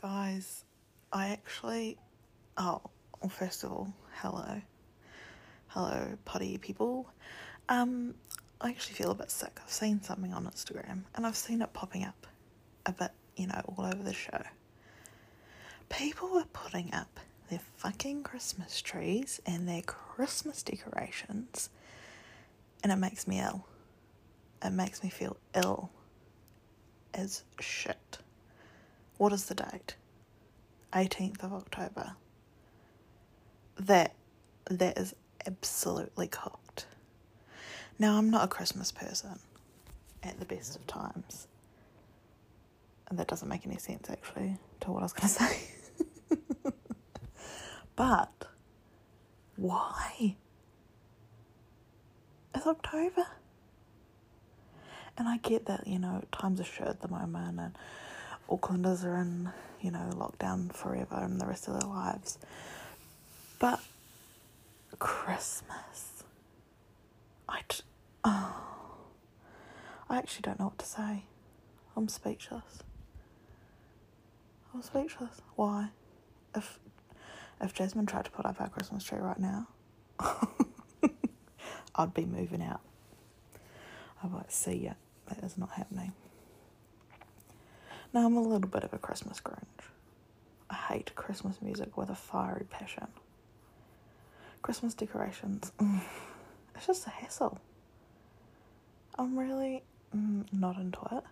Guys, 0.00 0.64
I 1.12 1.28
actually. 1.28 1.98
Oh, 2.56 2.80
well, 3.20 3.28
first 3.30 3.64
of 3.64 3.72
all, 3.72 3.94
hello. 4.14 4.60
Hello, 5.74 6.18
potty 6.24 6.58
people. 6.58 7.08
Um, 7.68 8.16
I 8.60 8.70
actually 8.70 8.94
feel 8.94 9.12
a 9.12 9.14
bit 9.14 9.30
sick. 9.30 9.60
I've 9.62 9.70
seen 9.70 10.02
something 10.02 10.34
on 10.34 10.44
Instagram 10.46 11.02
and 11.14 11.24
I've 11.24 11.36
seen 11.36 11.62
it 11.62 11.72
popping 11.72 12.02
up 12.02 12.26
a 12.86 12.92
bit, 12.92 13.12
you 13.36 13.46
know, 13.46 13.60
all 13.66 13.84
over 13.84 14.02
the 14.02 14.12
show. 14.12 14.42
People 15.88 16.36
are 16.38 16.46
putting 16.52 16.92
up 16.92 17.20
their 17.50 17.60
fucking 17.76 18.24
Christmas 18.24 18.82
trees 18.82 19.40
and 19.46 19.68
their 19.68 19.82
Christmas 19.82 20.64
decorations 20.64 21.70
and 22.82 22.90
it 22.90 22.96
makes 22.96 23.28
me 23.28 23.38
ill. 23.38 23.64
It 24.64 24.72
makes 24.72 25.04
me 25.04 25.08
feel 25.08 25.36
ill 25.54 25.88
as 27.14 27.44
shit. 27.60 28.18
What 29.18 29.32
is 29.32 29.44
the 29.44 29.54
date? 29.54 29.94
18th 30.92 31.44
of 31.44 31.52
October. 31.52 32.16
That 33.78 34.14
that 34.68 34.98
is 34.98 35.14
absolutely 35.46 36.28
cocked. 36.28 36.86
Now 37.98 38.16
I'm 38.16 38.30
not 38.30 38.44
a 38.44 38.48
Christmas 38.48 38.90
person 38.92 39.38
at 40.22 40.38
the 40.38 40.44
best 40.46 40.76
of 40.76 40.86
times. 40.86 41.46
And 43.08 43.18
that 43.18 43.26
doesn't 43.26 43.48
make 43.48 43.66
any 43.66 43.76
sense 43.78 44.08
actually 44.08 44.56
to 44.80 44.90
what 44.92 45.00
I 45.00 45.02
was 45.02 45.12
gonna 45.12 45.28
say. 45.28 45.60
but 47.96 48.46
why? 49.56 50.36
It's 52.54 52.66
October. 52.66 53.26
And 55.18 55.28
I 55.28 55.36
get 55.38 55.66
that, 55.66 55.86
you 55.86 55.98
know, 55.98 56.22
times 56.32 56.60
are 56.60 56.64
shit 56.64 56.86
at 56.86 57.02
the 57.02 57.08
moment 57.08 57.60
and 57.60 57.76
Aucklanders 58.48 59.04
are 59.04 59.16
in, 59.18 59.50
you 59.80 59.90
know, 59.90 60.10
lockdown 60.14 60.72
forever 60.72 61.16
and 61.16 61.40
the 61.40 61.46
rest 61.46 61.68
of 61.68 61.78
their 61.78 61.88
lives. 61.88 62.38
But 63.58 63.80
Christmas. 65.00 66.22
I, 67.48 67.62
t- 67.68 67.82
oh, 68.22 68.62
I 70.08 70.18
actually 70.18 70.42
don't 70.42 70.60
know 70.60 70.66
what 70.66 70.78
to 70.78 70.86
say. 70.86 71.24
I'm 71.96 72.06
speechless. 72.06 72.84
I'm 74.72 74.82
speechless. 74.82 75.40
Why? 75.56 75.88
If 76.54 76.78
if 77.60 77.74
Jasmine 77.74 78.06
tried 78.06 78.24
to 78.26 78.30
put 78.30 78.46
up 78.46 78.60
our 78.60 78.68
Christmas 78.68 79.02
tree 79.04 79.18
right 79.18 79.38
now, 79.38 79.66
I'd 81.94 82.14
be 82.14 82.24
moving 82.24 82.62
out. 82.62 82.80
I'd 84.22 84.32
like, 84.32 84.50
see 84.50 84.76
ya. 84.76 84.92
That 85.28 85.44
is 85.44 85.58
not 85.58 85.70
happening. 85.72 86.12
Now, 88.12 88.26
I'm 88.26 88.36
a 88.36 88.42
little 88.42 88.68
bit 88.68 88.82
of 88.82 88.92
a 88.92 88.98
Christmas 88.98 89.40
Grinch. 89.40 89.84
I 90.68 90.74
hate 90.74 91.14
Christmas 91.14 91.60
music 91.62 91.96
with 91.96 92.10
a 92.10 92.14
fiery 92.14 92.66
passion. 92.68 93.06
Christmas 94.62 94.94
decorations, 94.94 95.72
it's 96.74 96.86
just 96.86 97.06
a 97.06 97.10
hassle. 97.10 97.58
I'm 99.18 99.38
really 99.38 99.82
mm, 100.16 100.44
not 100.52 100.76
into 100.76 101.00
it. 101.12 101.24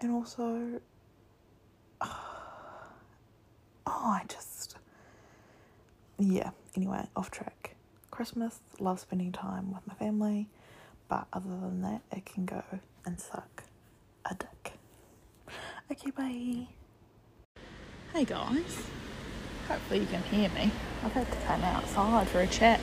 And 0.00 0.10
also, 0.12 0.80
oh, 2.00 2.10
I 3.86 4.22
just, 4.28 4.76
yeah, 6.18 6.50
anyway, 6.76 7.06
off 7.16 7.30
track. 7.30 7.76
Christmas, 8.10 8.60
love 8.78 9.00
spending 9.00 9.32
time 9.32 9.72
with 9.72 9.86
my 9.86 9.94
family, 9.94 10.48
but 11.08 11.26
other 11.32 11.48
than 11.48 11.82
that, 11.82 12.02
it 12.12 12.24
can 12.24 12.44
go 12.44 12.62
and 13.04 13.20
suck 13.20 13.64
a 14.30 14.34
dick. 14.34 14.74
Okay, 15.90 16.10
bye. 16.10 16.66
Hey 18.12 18.24
guys, 18.24 18.86
hopefully 19.68 20.00
you 20.00 20.06
can 20.06 20.22
hear 20.22 20.48
me. 20.50 20.70
I've 21.04 21.12
had 21.12 21.30
to 21.30 21.38
come 21.46 21.62
outside 21.62 22.28
for 22.28 22.40
a 22.40 22.46
chat. 22.46 22.80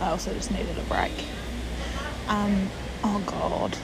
I 0.00 0.10
also 0.10 0.32
just 0.32 0.50
needed 0.50 0.78
a 0.78 0.82
break. 0.82 1.26
Um, 2.28 2.70
oh 3.02 3.22
god, 3.26 3.76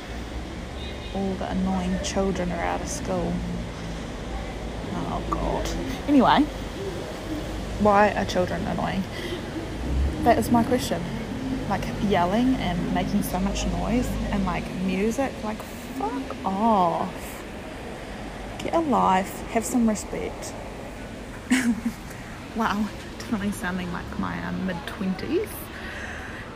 all 1.14 1.34
the 1.34 1.50
annoying 1.50 1.98
children 2.02 2.52
are 2.52 2.62
out 2.62 2.80
of 2.80 2.88
school. 2.88 3.32
Oh 4.94 5.22
god. 5.30 5.68
Anyway, 6.06 6.40
why 7.80 8.12
are 8.12 8.24
children 8.24 8.64
annoying? 8.66 9.02
that 10.28 10.38
is 10.38 10.50
my 10.50 10.62
question. 10.62 11.02
Like 11.68 11.84
yelling 12.02 12.54
and 12.56 12.94
making 12.94 13.22
so 13.22 13.38
much 13.38 13.66
noise 13.66 14.08
and 14.30 14.44
like 14.44 14.70
music, 14.82 15.32
like 15.42 15.60
fuck 15.98 16.36
off. 16.44 17.42
Get 18.58 18.74
a 18.74 18.80
life, 18.80 19.46
have 19.48 19.64
some 19.64 19.88
respect. 19.88 20.52
wow, 22.56 22.88
definitely 23.28 23.52
sounding 23.52 23.92
like 23.92 24.18
my 24.18 24.42
um, 24.46 24.66
mid 24.66 24.76
20s. 24.86 25.50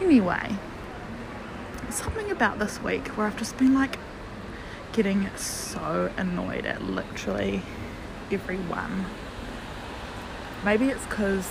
Anyway, 0.00 0.56
something 1.90 2.30
about 2.30 2.58
this 2.58 2.82
week 2.82 3.06
where 3.08 3.26
I've 3.26 3.36
just 3.36 3.58
been 3.58 3.74
like 3.74 3.98
getting 4.92 5.28
so 5.36 6.10
annoyed 6.16 6.64
at 6.64 6.82
literally 6.82 7.60
everyone. 8.30 9.04
Maybe 10.64 10.86
it's 10.88 11.04
because 11.04 11.50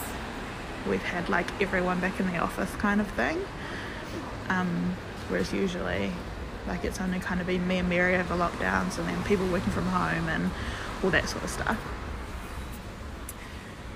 we've 0.90 1.04
had 1.04 1.30
like 1.30 1.62
everyone 1.62 2.00
back 2.00 2.20
in 2.20 2.26
the 2.26 2.40
office 2.40 2.74
kind 2.78 3.00
of 3.00 3.08
thing. 3.12 3.46
Um, 4.50 4.96
whereas 5.30 5.54
usually 5.54 6.12
Like 6.68 6.84
it's 6.84 7.00
only 7.00 7.20
kind 7.20 7.42
of 7.42 7.48
been 7.48 7.68
me 7.68 7.78
and 7.78 7.90
Mary 7.90 8.16
over 8.16 8.36
lockdowns 8.36 8.98
and 8.98 9.08
then 9.08 9.24
people 9.24 9.48
working 9.48 9.72
from 9.72 9.86
home 9.86 10.28
and 10.30 10.52
all 11.04 11.10
that 11.12 11.28
sort 11.30 11.44
of 11.44 11.50
stuff. 11.50 11.78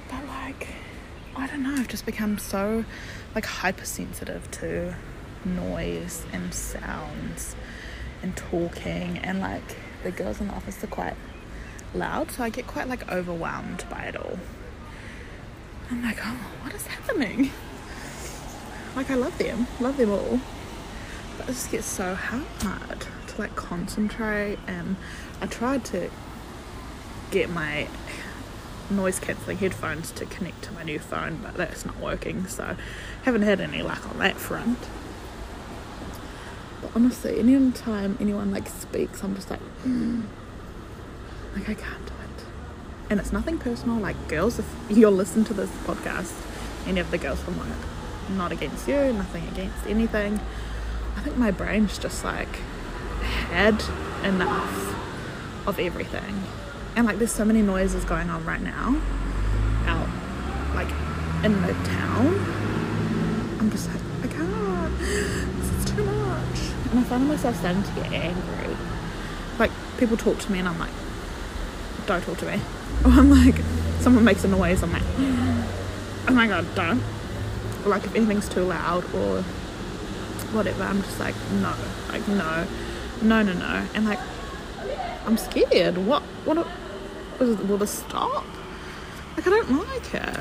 But 0.10 0.26
like, 0.28 0.68
I 1.36 1.45
don't 1.56 1.64
know, 1.64 1.76
I've 1.76 1.88
just 1.88 2.06
become 2.06 2.38
so 2.38 2.84
like 3.34 3.46
hypersensitive 3.46 4.50
to 4.52 4.96
noise 5.46 6.26
and 6.34 6.54
sounds 6.54 7.56
and 8.22 8.36
talking 8.36 9.20
and 9.20 9.40
like 9.40 9.78
the 10.04 10.12
girls 10.12 10.42
in 10.42 10.48
the 10.48 10.54
office 10.54 10.84
are 10.84 10.88
quite 10.88 11.16
loud 11.94 12.32
so 12.32 12.44
I 12.44 12.50
get 12.50 12.68
quite 12.68 12.90
like 12.90 13.10
overwhelmed 13.10 13.86
by 13.90 14.04
it 14.04 14.18
all. 14.18 14.38
I'm 15.90 16.04
like, 16.04 16.18
oh, 16.22 16.38
what 16.62 16.74
is 16.74 16.88
happening? 16.88 17.52
Like 18.96 19.10
I 19.10 19.16
love 19.16 19.38
them, 19.38 19.68
love 19.80 19.98
them 19.98 20.12
all. 20.12 20.40
But 21.38 21.50
it 21.50 21.54
just 21.54 21.72
gets 21.72 21.86
so 21.86 22.16
hard 22.16 23.06
to 23.28 23.40
like 23.40 23.56
concentrate 23.56 24.58
and 24.68 24.98
I 25.42 25.48
tried 25.48 25.86
to 25.86 26.10
get 27.32 27.50
my 27.50 27.88
noise 28.90 29.20
cancelling 29.20 29.58
headphones 29.58 30.12
to 30.12 30.26
connect 30.26 30.64
to 30.64 30.72
my 30.74 30.84
new 30.84 31.00
phone 31.00 31.38
but 31.42 31.56
that's 31.56 31.86
not 31.86 32.00
working 32.00 32.46
so 32.48 32.76
haven't 33.26 33.42
had 33.42 33.60
any 33.60 33.82
luck 33.82 34.08
on 34.08 34.20
that 34.20 34.38
front. 34.38 34.78
But 36.80 36.92
honestly, 36.96 37.40
any 37.40 37.72
time 37.72 38.18
anyone 38.22 38.52
like 38.52 38.68
speaks, 38.70 39.24
I'm 39.24 39.34
just 39.34 39.50
like, 39.50 39.60
mm. 39.84 40.22
like 41.56 41.68
I 41.68 41.74
can't 41.74 42.06
do 42.06 42.14
it. 42.14 42.46
And 43.10 43.20
it's 43.20 43.34
nothing 43.34 43.58
personal. 43.58 43.98
Like 43.98 44.28
girls, 44.28 44.60
if 44.60 44.66
you're 44.90 45.10
listening 45.10 45.46
to 45.46 45.56
this 45.56 45.72
podcast, 45.86 46.34
any 46.86 47.00
of 47.00 47.10
the 47.10 47.18
girls 47.18 47.40
from 47.42 47.58
work, 47.58 47.68
not 48.30 48.52
against 48.52 48.88
you, 48.88 49.12
nothing 49.14 49.48
against 49.48 49.88
anything. 49.88 50.40
I 51.18 51.22
think 51.22 51.36
my 51.38 51.50
brain's 51.50 51.98
just 51.98 52.24
like 52.24 52.58
had 53.50 53.84
enough 54.24 55.68
of 55.68 55.80
everything. 55.80 56.44
And 56.96 57.06
like 57.06 57.18
there's 57.18 57.32
so 57.32 57.46
many 57.46 57.62
noises 57.62 58.06
going 58.06 58.30
on 58.30 58.46
right 58.46 58.62
now 58.62 59.02
out 59.86 60.08
like 60.76 60.90
in 61.44 61.62
the 61.62 61.74
town. 61.84 62.28
I'm 63.60 63.70
just 63.70 63.90
like, 63.90 64.02
I 64.24 64.28
can't. 64.28 65.00
This 65.00 65.70
is 65.72 65.86
too 65.86 66.04
much. 66.04 66.60
And 66.92 67.00
I 67.00 67.04
find 67.04 67.28
myself 67.28 67.58
starting 67.58 67.84
to 67.84 67.92
get 67.92 68.12
angry. 68.12 68.76
Like 69.60 69.72
people 69.98 70.18
talk 70.18 70.40
to 70.40 70.52
me 70.52 70.60
and 70.60 70.68
I'm 70.68 70.80
like, 70.80 70.92
don't 72.06 72.24
talk 72.24 72.38
to 72.40 72.46
me. 72.46 72.62
Or 73.04 73.12
I'm 73.12 73.30
like, 73.30 73.56
someone 74.00 74.24
makes 74.24 74.44
a 74.44 74.48
noise, 74.48 74.84
I'm 74.84 74.92
like, 74.94 75.04
oh 76.28 76.32
my 76.32 76.48
god, 76.48 76.66
don't. 76.76 77.02
Or 77.84 77.90
like 77.90 78.06
if 78.06 78.16
anything's 78.16 78.48
too 78.48 78.64
loud 78.64 79.04
or 79.14 79.42
whatever, 80.54 80.84
I'm 80.84 81.02
just 81.02 81.20
like, 81.20 81.36
no, 81.54 81.74
like 82.10 82.28
no, 82.28 82.68
no, 83.22 83.42
no, 83.42 83.54
no. 83.54 83.88
And 83.94 84.06
like, 84.06 84.20
I'm 85.26 85.38
scared. 85.38 85.98
What, 85.98 86.22
what, 86.46 86.68
will, 87.40 87.78
this 87.78 87.92
stop? 87.92 88.46
Like 89.36 89.48
I 89.48 89.50
don't 89.50 89.72
like 89.72 90.14
it. 90.14 90.40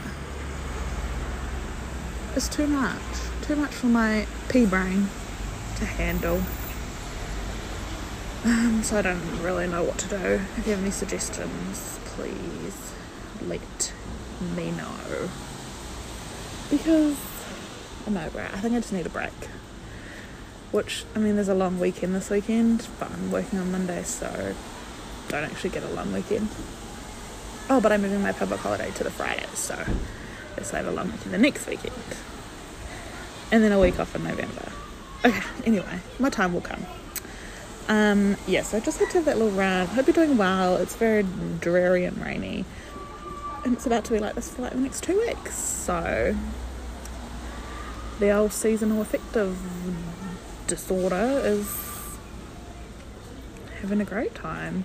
It's 2.37 2.49
too 2.49 2.67
much. 2.67 3.01
Too 3.43 3.57
much 3.57 3.73
for 3.73 3.87
my 3.87 4.27
pea 4.49 4.67
brain 4.67 5.09
to 5.77 5.85
handle. 5.85 6.43
Um, 8.45 8.83
so 8.83 8.99
I 8.99 9.03
don't 9.03 9.43
really 9.43 9.67
know 9.67 9.83
what 9.83 9.99
to 9.99 10.09
do. 10.09 10.41
If 10.57 10.67
you 10.67 10.73
have 10.73 10.83
any 10.83 10.91
suggestions, 10.91 11.99
please 12.05 12.93
let 13.47 13.93
me 14.57 14.71
know. 14.73 15.29
Because 16.71 17.17
I'm 18.07 18.17
over 18.17 18.41
it. 18.41 18.51
I 18.53 18.59
think 18.59 18.75
I 18.75 18.81
just 18.81 18.93
need 18.93 19.07
a 19.07 19.11
break. 19.11 19.33
Which, 20.73 21.05
I 21.15 21.21
mean, 21.21 21.37
there's 21.37 21.49
a 21.49 21.55
long 21.55 21.79
weekend 21.79 22.15
this 22.15 22.31
weekend, 22.31 22.89
but 22.99 23.11
I'm 23.11 23.31
working 23.31 23.59
on 23.59 23.71
Monday, 23.71 24.03
so 24.03 24.55
don't 25.29 25.45
actually 25.45 25.71
get 25.71 25.85
a 25.85 25.89
long 25.91 26.13
weekend. 26.13 26.49
Oh, 27.71 27.81
but 27.81 27.93
I'm 27.93 28.03
moving 28.03 28.23
my 28.23 28.33
public 28.33 28.61
holiday 28.61 28.91
to 28.93 29.05
the 29.05 29.11
Friday, 29.11 29.47
so 29.55 29.75
I 29.75 30.77
have 30.77 30.87
a 30.87 30.91
long 30.91 31.11
weekend 31.11 31.33
the 31.33 31.39
next 31.39 31.67
weekend. 31.67 31.95
And 33.51 33.63
then 33.63 33.73
a 33.73 33.81
week 33.81 33.99
off 33.99 34.15
in 34.15 34.25
November. 34.25 34.71
Okay, 35.25 35.43
anyway, 35.65 36.01
my 36.19 36.29
time 36.29 36.53
will 36.53 36.61
come. 36.61 36.85
Um, 37.89 38.37
yeah, 38.47 38.63
so 38.63 38.77
I 38.77 38.81
just 38.81 38.99
had 38.99 39.09
to 39.11 39.19
have 39.19 39.25
that 39.27 39.39
little 39.39 39.57
run. 39.57 39.87
Hope 39.87 40.07
you're 40.07 40.15
doing 40.15 40.37
well. 40.37 40.77
It's 40.77 40.95
very 40.97 41.25
dreary 41.61 42.05
and 42.05 42.19
rainy. 42.19 42.65
And 43.65 43.75
it's 43.75 43.87
about 43.87 44.05
to 44.07 44.13
be 44.13 44.19
like 44.19 44.35
this 44.35 44.53
for 44.55 44.63
like 44.63 44.73
the 44.73 44.81
next 44.81 45.03
two 45.03 45.19
weeks. 45.19 45.55
So 45.55 46.37
the 48.21 48.31
old 48.31 48.53
seasonal 48.53 49.01
affective 49.01 49.59
disorder 50.67 51.41
is 51.43 51.71
having 53.81 54.01
a 54.01 54.05
great 54.05 54.35
time. 54.35 54.85